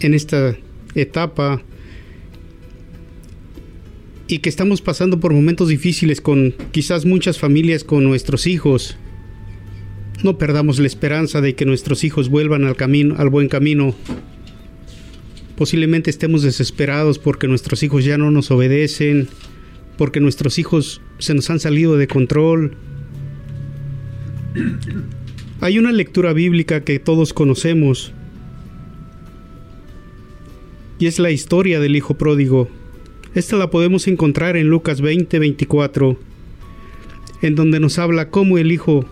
en 0.03 0.13
esta 0.13 0.55
etapa 0.95 1.63
y 4.33 4.39
que 4.39 4.49
estamos 4.49 4.80
pasando 4.80 5.20
por 5.20 5.35
momentos 5.35 5.68
difíciles 5.68 6.22
con 6.22 6.55
quizás 6.70 7.05
muchas 7.05 7.39
familias 7.39 7.85
con 7.85 8.03
nuestros 8.03 8.47
hijos. 8.47 8.97
No 10.22 10.39
perdamos 10.39 10.78
la 10.78 10.87
esperanza 10.87 11.43
de 11.43 11.55
que 11.55 11.66
nuestros 11.66 12.03
hijos 12.03 12.30
vuelvan 12.30 12.64
al 12.64 12.74
camino, 12.74 13.16
al 13.18 13.28
buen 13.28 13.49
camino. 13.49 13.95
Posiblemente 15.55 16.09
estemos 16.09 16.43
desesperados 16.43 17.18
porque 17.18 17.47
nuestros 17.47 17.83
hijos 17.83 18.07
ya 18.07 18.16
no 18.16 18.30
nos 18.30 18.51
obedecen, 18.51 19.28
porque 19.99 20.18
nuestros 20.18 20.59
hijos 20.59 21.03
se 21.18 21.35
nos 21.35 21.51
han 21.51 21.61
salido 21.61 21.99
de 21.99 22.07
control. 22.07 22.78
Hay 25.61 25.78
una 25.78 25.93
lectura 25.93 26.33
bíblica 26.33 26.85
que 26.85 26.99
todos 26.99 27.35
conocemos 27.35 28.14
y 30.99 31.07
es 31.07 31.18
la 31.18 31.30
historia 31.30 31.80
del 31.80 31.97
hijo 31.97 32.14
pródigo. 32.14 32.70
Esta 33.35 33.57
la 33.57 33.70
podemos 33.70 34.09
encontrar 34.09 34.59
en 34.59 34.68
Lucas 34.68 35.01
20, 35.01 35.39
24, 35.39 36.18
en 37.41 37.55
donde 37.55 37.80
nos 37.80 37.99
habla 37.99 38.28
cómo 38.28 38.59
el 38.59 38.70
hijo 38.70 39.07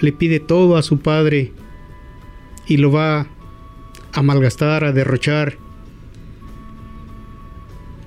le 0.00 0.12
pide 0.12 0.40
todo 0.40 0.76
a 0.76 0.82
su 0.82 0.98
padre 0.98 1.52
y 2.66 2.78
lo 2.78 2.90
va 2.90 3.28
a 4.12 4.22
malgastar, 4.22 4.82
a 4.82 4.92
derrochar. 4.92 5.56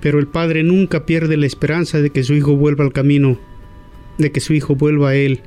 Pero 0.02 0.18
el 0.18 0.26
padre 0.26 0.64
nunca 0.64 1.06
pierde 1.06 1.38
la 1.38 1.46
esperanza 1.46 2.02
de 2.02 2.10
que 2.10 2.24
su 2.24 2.34
hijo 2.34 2.54
vuelva 2.54 2.84
al 2.84 2.92
camino, 2.92 3.38
de 4.18 4.32
que 4.32 4.40
su 4.40 4.52
hijo 4.52 4.74
vuelva 4.74 5.10
a 5.10 5.14
él. 5.14 5.40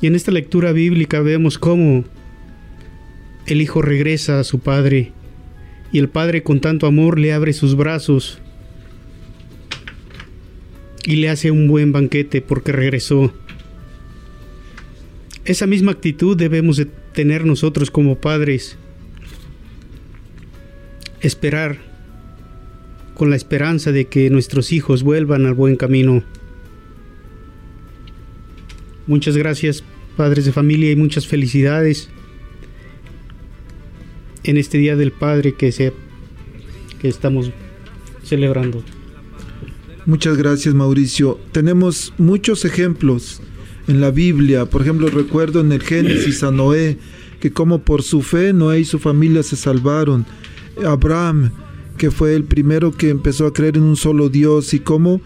Y 0.00 0.06
en 0.06 0.14
esta 0.14 0.30
lectura 0.30 0.70
bíblica 0.70 1.22
vemos 1.22 1.58
cómo 1.58 2.04
el 3.46 3.60
hijo 3.60 3.82
regresa 3.82 4.38
a 4.38 4.44
su 4.44 4.60
padre 4.60 5.12
y 5.92 5.98
el 5.98 6.08
padre 6.08 6.42
con 6.42 6.60
tanto 6.60 6.86
amor 6.86 7.18
le 7.18 7.32
abre 7.32 7.52
sus 7.52 7.76
brazos 7.76 8.38
y 11.04 11.16
le 11.16 11.30
hace 11.30 11.50
un 11.50 11.68
buen 11.68 11.92
banquete 11.92 12.40
porque 12.42 12.72
regresó. 12.72 13.32
Esa 15.44 15.66
misma 15.66 15.92
actitud 15.92 16.36
debemos 16.36 16.76
de 16.76 16.86
tener 16.86 17.46
nosotros 17.46 17.90
como 17.90 18.18
padres. 18.18 18.76
Esperar 21.20 21.78
con 23.14 23.30
la 23.30 23.36
esperanza 23.36 23.92
de 23.92 24.06
que 24.06 24.28
nuestros 24.28 24.72
hijos 24.72 25.04
vuelvan 25.04 25.46
al 25.46 25.54
buen 25.54 25.76
camino. 25.76 26.24
Muchas 29.06 29.36
gracias, 29.36 29.84
padres 30.16 30.44
de 30.44 30.52
familia, 30.52 30.90
y 30.90 30.96
muchas 30.96 31.28
felicidades 31.28 32.10
en 34.46 34.56
este 34.56 34.78
Día 34.78 34.96
del 34.96 35.12
Padre 35.12 35.54
que, 35.54 35.72
se, 35.72 35.92
que 37.00 37.08
estamos 37.08 37.50
celebrando. 38.22 38.82
Muchas 40.06 40.36
gracias, 40.36 40.74
Mauricio. 40.74 41.38
Tenemos 41.52 42.14
muchos 42.16 42.64
ejemplos 42.64 43.40
en 43.88 44.00
la 44.00 44.10
Biblia. 44.10 44.66
Por 44.66 44.82
ejemplo, 44.82 45.08
recuerdo 45.08 45.60
en 45.60 45.72
el 45.72 45.82
Génesis 45.82 46.42
a 46.44 46.50
Noé, 46.52 46.98
que 47.40 47.52
como 47.52 47.82
por 47.82 48.02
su 48.02 48.22
fe 48.22 48.52
Noé 48.52 48.80
y 48.80 48.84
su 48.84 48.98
familia 48.98 49.42
se 49.42 49.56
salvaron. 49.56 50.24
Abraham, 50.84 51.50
que 51.98 52.10
fue 52.10 52.34
el 52.34 52.44
primero 52.44 52.92
que 52.92 53.10
empezó 53.10 53.46
a 53.46 53.52
creer 53.52 53.76
en 53.76 53.82
un 53.82 53.96
solo 53.96 54.28
Dios 54.28 54.74
y 54.74 54.80
cómo 54.80 55.20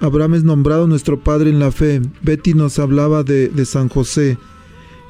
Abraham 0.00 0.34
es 0.34 0.44
nombrado 0.44 0.86
nuestro 0.86 1.18
Padre 1.18 1.50
en 1.50 1.58
la 1.58 1.72
fe. 1.72 2.02
Betty 2.22 2.52
nos 2.52 2.78
hablaba 2.78 3.22
de, 3.22 3.48
de 3.48 3.64
San 3.64 3.88
José. 3.88 4.36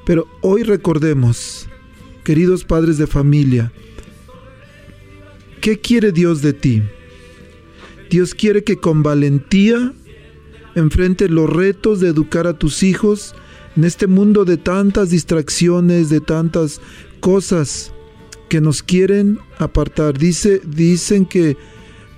Pero 0.05 0.29
hoy 0.41 0.62
recordemos, 0.62 1.69
queridos 2.27 2.64
padres 2.64 2.99
de 2.99 3.07
familia, 3.07 3.70
¿qué 5.61 5.79
quiere 5.79 6.11
Dios 6.11 6.43
de 6.43 6.55
ti? 6.55 6.83
Dios 8.11 8.35
quiere 8.35 8.64
que 8.64 8.79
con 8.79 9.05
valentía 9.05 9.93
enfrente 10.74 11.29
los 11.29 11.49
retos 11.49 12.01
de 12.01 12.09
educar 12.09 12.49
a 12.49 12.59
tus 12.59 12.83
hijos 12.83 13.33
en 13.77 13.85
este 13.85 14.09
mundo 14.09 14.45
de 14.45 14.57
tantas 14.57 15.11
distracciones, 15.11 16.09
de 16.09 16.20
tantas 16.20 16.81
cosas 17.20 17.93
que 18.49 18.61
nos 18.61 18.83
quieren 18.83 19.39
apartar. 19.61 20.18
Dice, 20.18 20.61
dicen 20.66 21.27
que 21.27 21.57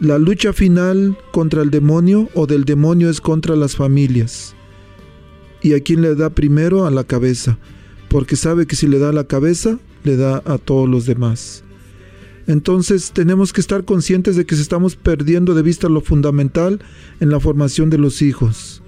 la 0.01 0.19
lucha 0.19 0.55
final 0.55 1.19
contra 1.33 1.61
el 1.61 1.69
demonio 1.69 2.31
o 2.33 2.47
del 2.47 2.65
demonio 2.65 3.11
es 3.11 3.21
contra 3.21 3.57
las 3.57 3.77
familias. 3.77 4.55
¿Y 5.61 5.75
a 5.75 5.81
quién 5.81 6.01
le 6.01 6.15
da 6.15 6.31
primero? 6.31 6.87
A 6.87 6.91
la 6.91 7.05
cabeza. 7.05 7.59
Porque 8.09 8.37
sabe 8.37 8.67
que 8.67 8.75
si 8.75 8.87
le 8.87 8.99
da 8.99 9.13
la 9.13 9.25
cabeza, 9.25 9.79
le 10.09 10.17
da 10.17 10.43
a 10.47 10.57
todos 10.57 10.89
los 10.89 11.05
demás. 11.05 11.63
Entonces 12.47 13.13
tenemos 13.13 13.53
que 13.53 13.61
estar 13.61 13.85
conscientes 13.85 14.37
de 14.37 14.47
que 14.47 14.55
estamos 14.55 14.97
perdiendo 14.97 15.55
de 15.55 15.61
vista 15.61 15.89
lo 15.91 16.01
fundamental 16.01 16.81
en 17.21 17.29
la 17.29 17.41
formación 17.41 17.91
de 17.91 17.99
los 17.99 18.23
hijos. 18.23 18.83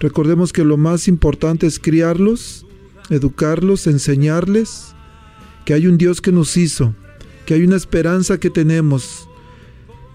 Recordemos 0.00 0.50
que 0.50 0.64
lo 0.64 0.78
más 0.78 1.08
importante 1.08 1.66
es 1.66 1.78
criarlos, 1.78 2.64
educarlos, 3.10 3.86
enseñarles 3.86 4.94
que 5.66 5.74
hay 5.74 5.86
un 5.86 5.98
Dios 5.98 6.22
que 6.22 6.32
nos 6.32 6.56
hizo, 6.56 6.94
que 7.44 7.52
hay 7.54 7.64
una 7.64 7.76
esperanza 7.76 8.40
que 8.40 8.48
tenemos 8.48 9.28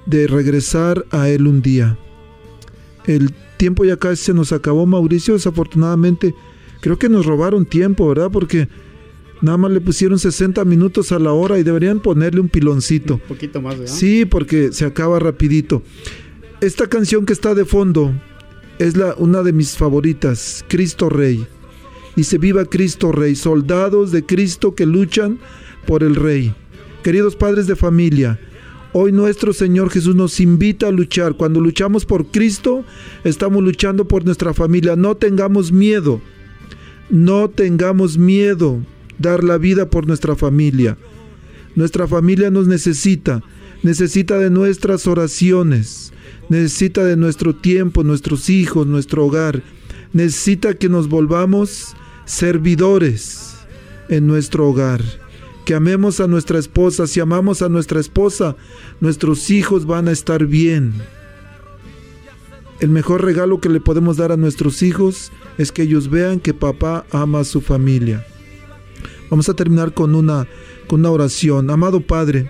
de 0.08 0.26
regresar 0.26 1.06
a 1.12 1.30
Él 1.30 1.46
un 1.46 1.62
día. 1.62 2.00
El 3.06 3.32
tiempo 3.58 3.86
ya 3.86 3.98
casi 3.98 4.24
se 4.24 4.34
nos 4.34 4.52
acabó, 4.52 4.88
Mauricio, 4.88 5.36
desafortunadamente. 5.36 6.34
Creo 6.82 6.98
que 6.98 7.10
nos 7.10 7.28
robaron 7.28 7.66
tiempo, 7.66 8.08
¿verdad? 8.10 8.32
Porque 8.32 8.68
nada 9.42 9.58
más 9.58 9.72
le 9.72 9.82
pusieron 9.82 10.20
60 10.20 10.64
minutos 10.66 11.12
a 11.12 11.20
la 11.20 11.32
hora 11.32 11.60
y 11.60 11.64
deberían 11.64 12.00
ponerle 12.00 12.42
un 12.42 12.50
piloncito. 12.50 13.16
Un 13.16 13.20
poquito 13.22 13.62
más, 13.62 13.78
¿verdad? 13.78 13.94
Sí, 13.94 14.26
porque 14.26 14.72
se 14.72 14.86
acaba 14.86 15.20
rapidito. 15.20 15.84
Esta 16.62 16.88
canción 16.88 17.26
que 17.26 17.34
está 17.34 17.54
de 17.54 17.66
fondo 17.66 18.14
es 18.80 18.98
la, 18.98 19.16
una 19.16 19.44
de 19.44 19.54
mis 19.54 19.78
favoritas, 19.78 20.66
Cristo 20.68 21.10
Rey. 21.10 21.46
Dice, 22.16 22.38
viva 22.40 22.66
Cristo 22.66 23.12
Rey, 23.12 23.36
soldados 23.36 24.12
de 24.12 24.26
Cristo 24.26 24.74
que 24.74 24.86
luchan 24.86 25.40
por 25.86 26.04
el 26.04 26.16
Rey. 26.16 26.54
Queridos 27.04 27.36
padres 27.36 27.68
de 27.68 27.76
familia, 27.76 28.40
hoy 28.92 29.12
nuestro 29.12 29.54
Señor 29.54 29.92
Jesús 29.92 30.16
nos 30.16 30.40
invita 30.40 30.88
a 30.88 30.92
luchar. 30.92 31.36
Cuando 31.36 31.62
luchamos 31.62 32.06
por 32.06 32.28
Cristo, 32.28 32.84
estamos 33.24 33.64
luchando 33.64 34.08
por 34.08 34.26
nuestra 34.26 34.54
familia. 34.54 34.96
No 34.96 35.16
tengamos 35.16 35.72
miedo, 35.72 36.20
no 37.10 37.50
tengamos 37.50 38.18
miedo 38.18 38.82
dar 39.20 39.44
la 39.44 39.58
vida 39.58 39.90
por 39.90 40.08
nuestra 40.08 40.36
familia. 40.36 40.98
Nuestra 41.76 42.08
familia 42.08 42.50
nos 42.50 42.68
necesita, 42.68 43.44
necesita 43.84 44.38
de 44.40 44.50
nuestras 44.50 45.08
oraciones, 45.08 46.12
necesita 46.50 47.04
de 47.04 47.16
nuestro 47.16 47.56
tiempo, 47.56 48.04
nuestros 48.04 48.50
hijos, 48.50 48.88
nuestro 48.88 49.26
hogar, 49.26 49.62
necesita 50.14 50.74
que 50.74 50.90
nos 50.90 51.08
volvamos 51.08 51.96
servidores 52.26 53.56
en 54.10 54.28
nuestro 54.28 54.68
hogar, 54.68 55.04
que 55.66 55.76
amemos 55.76 56.20
a 56.20 56.28
nuestra 56.28 56.60
esposa, 56.60 57.08
si 57.08 57.20
amamos 57.20 57.62
a 57.62 57.70
nuestra 57.70 58.00
esposa, 58.00 58.56
nuestros 59.00 59.50
hijos 59.50 59.86
van 59.86 60.08
a 60.08 60.12
estar 60.12 60.46
bien. 60.46 60.94
El 62.80 62.90
mejor 62.90 63.26
regalo 63.26 63.60
que 63.60 63.70
le 63.70 63.82
podemos 63.82 64.18
dar 64.18 64.32
a 64.32 64.38
nuestros 64.38 64.84
hijos 64.84 65.32
es 65.58 65.72
que 65.72 65.84
ellos 65.84 66.10
vean 66.10 66.40
que 66.40 66.54
papá 66.54 67.06
ama 67.12 67.40
a 67.40 67.44
su 67.44 67.60
familia. 67.62 68.26
Vamos 69.30 69.50
a 69.50 69.54
terminar 69.54 69.94
con 69.94 70.16
una, 70.16 70.48
con 70.88 71.02
una 71.02 71.12
oración. 71.12 71.70
Amado 71.70 72.02
Padre, 72.02 72.50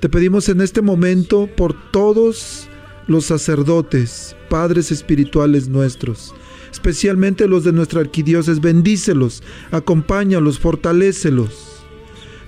te 0.00 0.08
pedimos 0.08 0.48
en 0.48 0.60
este 0.60 0.82
momento 0.82 1.48
por 1.56 1.74
todos 1.90 2.68
los 3.06 3.26
sacerdotes, 3.26 4.36
padres 4.48 4.92
espirituales 4.92 5.68
nuestros, 5.68 6.34
especialmente 6.70 7.48
los 7.48 7.64
de 7.64 7.72
nuestra 7.72 8.00
arquidiócesis, 8.00 8.60
bendícelos, 8.60 9.42
acompáñalos, 9.70 10.58
fortalécelos. 10.58 11.84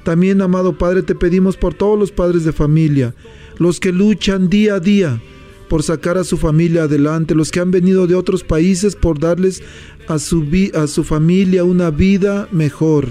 También, 0.05 0.43
amado 0.43 0.77
Padre, 0.77 1.03
te 1.03 1.15
pedimos 1.15 1.57
por 1.57 1.75
todos 1.75 1.99
los 1.99 2.13
padres 2.13 2.45
de 2.45 2.53
familia, 2.53 3.15
los 3.59 3.81
que 3.81 3.93
luchan 3.93 4.49
día 4.49 4.75
a 4.75 4.81
día 4.81 5.21
por 5.69 5.83
sacar 5.83 6.19
a 6.19 6.25
su 6.25 6.37
familia 6.37 6.83
adelante, 6.83 7.35
los 7.35 7.51
que 7.51 7.61
han 7.61 7.71
venido 7.71 8.07
de 8.07 8.15
otros 8.15 8.45
países 8.45 8.95
por 8.95 9.19
darles 9.19 9.63
a 10.07 10.19
su, 10.19 10.47
a 10.75 10.87
su 10.87 11.03
familia 11.03 11.65
una 11.65 11.91
vida 11.91 12.47
mejor, 12.53 13.09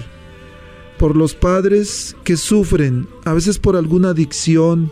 por 1.02 1.16
los 1.16 1.34
padres 1.34 2.16
que 2.24 2.38
sufren, 2.38 3.08
a 3.26 3.34
veces 3.34 3.58
por 3.58 3.76
alguna 3.76 4.10
adicción, 4.10 4.92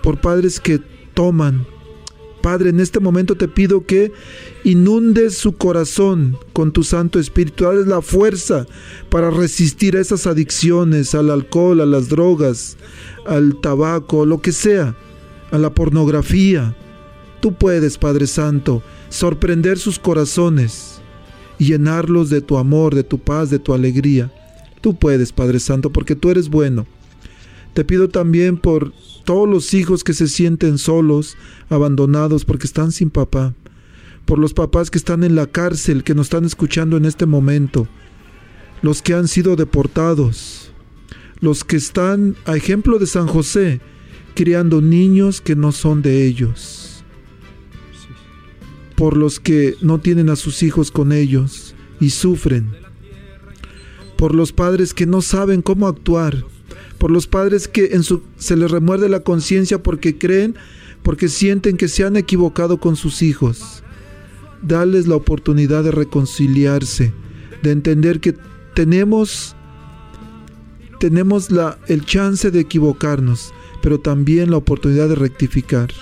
por 0.00 0.20
padres 0.20 0.60
que 0.60 0.80
toman. 1.14 1.66
Padre, 2.42 2.70
en 2.70 2.78
este 2.78 3.00
momento 3.00 3.34
te 3.34 3.48
pido 3.48 3.84
que 3.84 4.12
inundes 4.62 5.36
su 5.36 5.56
corazón 5.56 6.38
con 6.52 6.70
tu 6.70 6.84
Santo 6.84 7.18
Espíritu, 7.18 7.64
dales 7.64 7.88
la 7.88 8.02
fuerza 8.02 8.68
para 9.10 9.32
resistir 9.32 9.96
a 9.96 10.00
esas 10.00 10.28
adicciones, 10.28 11.12
al 11.12 11.30
alcohol, 11.30 11.80
a 11.80 11.86
las 11.86 12.08
drogas, 12.08 12.76
al 13.26 13.60
tabaco, 13.60 14.26
lo 14.26 14.40
que 14.40 14.52
sea 14.52 14.94
a 15.50 15.58
la 15.58 15.74
pornografía. 15.74 16.76
Tú 17.40 17.52
puedes, 17.52 17.98
Padre 17.98 18.28
Santo, 18.28 18.80
sorprender 19.08 19.76
sus 19.76 19.98
corazones 19.98 21.00
y 21.58 21.64
llenarlos 21.64 22.30
de 22.30 22.42
tu 22.42 22.58
amor, 22.58 22.94
de 22.94 23.02
tu 23.02 23.18
paz, 23.18 23.50
de 23.50 23.58
tu 23.58 23.74
alegría. 23.74 24.30
Tú 24.86 24.94
puedes, 24.94 25.32
Padre 25.32 25.58
Santo, 25.58 25.90
porque 25.90 26.14
tú 26.14 26.30
eres 26.30 26.48
bueno. 26.48 26.86
Te 27.74 27.84
pido 27.84 28.08
también 28.08 28.56
por 28.56 28.92
todos 29.24 29.48
los 29.48 29.74
hijos 29.74 30.04
que 30.04 30.12
se 30.12 30.28
sienten 30.28 30.78
solos, 30.78 31.36
abandonados, 31.68 32.44
porque 32.44 32.68
están 32.68 32.92
sin 32.92 33.10
papá. 33.10 33.52
Por 34.26 34.38
los 34.38 34.54
papás 34.54 34.92
que 34.92 34.98
están 34.98 35.24
en 35.24 35.34
la 35.34 35.48
cárcel, 35.48 36.04
que 36.04 36.14
nos 36.14 36.26
están 36.26 36.44
escuchando 36.44 36.96
en 36.96 37.04
este 37.04 37.26
momento. 37.26 37.88
Los 38.80 39.02
que 39.02 39.14
han 39.14 39.26
sido 39.26 39.56
deportados. 39.56 40.70
Los 41.40 41.64
que 41.64 41.74
están, 41.74 42.36
a 42.44 42.54
ejemplo 42.54 43.00
de 43.00 43.08
San 43.08 43.26
José, 43.26 43.80
criando 44.36 44.80
niños 44.80 45.40
que 45.40 45.56
no 45.56 45.72
son 45.72 46.00
de 46.00 46.24
ellos, 46.26 47.02
por 48.94 49.16
los 49.16 49.40
que 49.40 49.74
no 49.80 49.98
tienen 49.98 50.30
a 50.30 50.36
sus 50.36 50.62
hijos 50.62 50.92
con 50.92 51.10
ellos 51.10 51.74
y 51.98 52.10
sufren, 52.10 52.85
por 54.16 54.34
los 54.34 54.52
padres 54.52 54.94
que 54.94 55.06
no 55.06 55.22
saben 55.22 55.62
cómo 55.62 55.86
actuar, 55.86 56.44
por 56.98 57.10
los 57.10 57.26
padres 57.26 57.68
que 57.68 57.90
en 57.92 58.02
su, 58.02 58.22
se 58.36 58.56
les 58.56 58.70
remuerde 58.70 59.08
la 59.08 59.20
conciencia 59.20 59.82
porque 59.82 60.18
creen, 60.18 60.56
porque 61.02 61.28
sienten 61.28 61.76
que 61.76 61.88
se 61.88 62.04
han 62.04 62.16
equivocado 62.16 62.78
con 62.78 62.96
sus 62.96 63.22
hijos. 63.22 63.82
Dales 64.62 65.06
la 65.06 65.16
oportunidad 65.16 65.84
de 65.84 65.90
reconciliarse, 65.90 67.12
de 67.62 67.70
entender 67.70 68.20
que 68.20 68.34
tenemos 68.74 69.54
tenemos 70.98 71.50
la, 71.50 71.78
el 71.88 72.06
chance 72.06 72.50
de 72.50 72.60
equivocarnos, 72.60 73.52
pero 73.82 74.00
también 74.00 74.50
la 74.50 74.56
oportunidad 74.56 75.10
de 75.10 75.14
rectificar. 75.14 75.92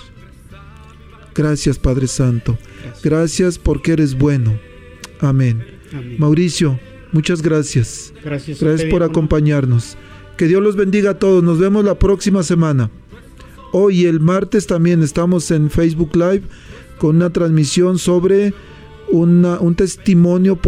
Gracias 1.34 1.78
Padre 1.78 2.06
Santo. 2.06 2.56
Gracias, 3.02 3.58
porque 3.58 3.92
eres 3.92 4.16
bueno. 4.16 4.58
Amén. 5.20 5.64
Mauricio, 6.18 6.78
muchas 7.14 7.40
gracias. 7.40 8.12
Gracias, 8.22 8.60
gracias 8.60 8.90
por 8.90 9.02
acompañarnos. 9.02 9.96
Que 10.36 10.46
Dios 10.46 10.62
los 10.62 10.76
bendiga 10.76 11.12
a 11.12 11.18
todos. 11.18 11.42
Nos 11.42 11.58
vemos 11.58 11.84
la 11.84 11.98
próxima 11.98 12.42
semana. 12.42 12.90
Hoy 13.72 14.04
el 14.04 14.20
martes 14.20 14.66
también 14.66 15.02
estamos 15.02 15.50
en 15.50 15.70
Facebook 15.70 16.14
Live 16.14 16.42
con 16.98 17.16
una 17.16 17.30
transmisión 17.30 17.98
sobre 17.98 18.52
un 19.10 19.74
testimonio 19.76 20.58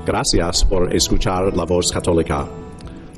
Gracias 0.08 0.64
por 0.64 0.96
escuchar 0.96 1.54
La 1.54 1.66
Voz 1.66 1.92
Católica. 1.92 2.48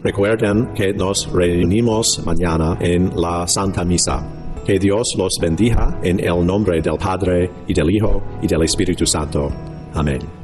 Recuerden 0.04 0.74
que 0.74 0.92
nos 0.92 1.32
reunimos 1.32 2.20
mañana 2.26 2.80
en 2.80 3.12
la 3.16 3.48
Santa 3.48 3.86
Misa. 3.86 4.26
Que 4.66 4.80
Dios 4.80 5.14
los 5.16 5.38
bendiga 5.40 6.00
en 6.02 6.20
el 6.20 6.44
nombre 6.44 6.82
del 6.82 6.98
Padre 6.98 7.52
y 7.68 7.76
del 7.76 7.92
Hijo 7.92 8.24
y 8.42 8.48
del 8.48 8.64
Espíritu 8.64 9.06
Santo. 9.06 9.52
Amén. 9.94 10.39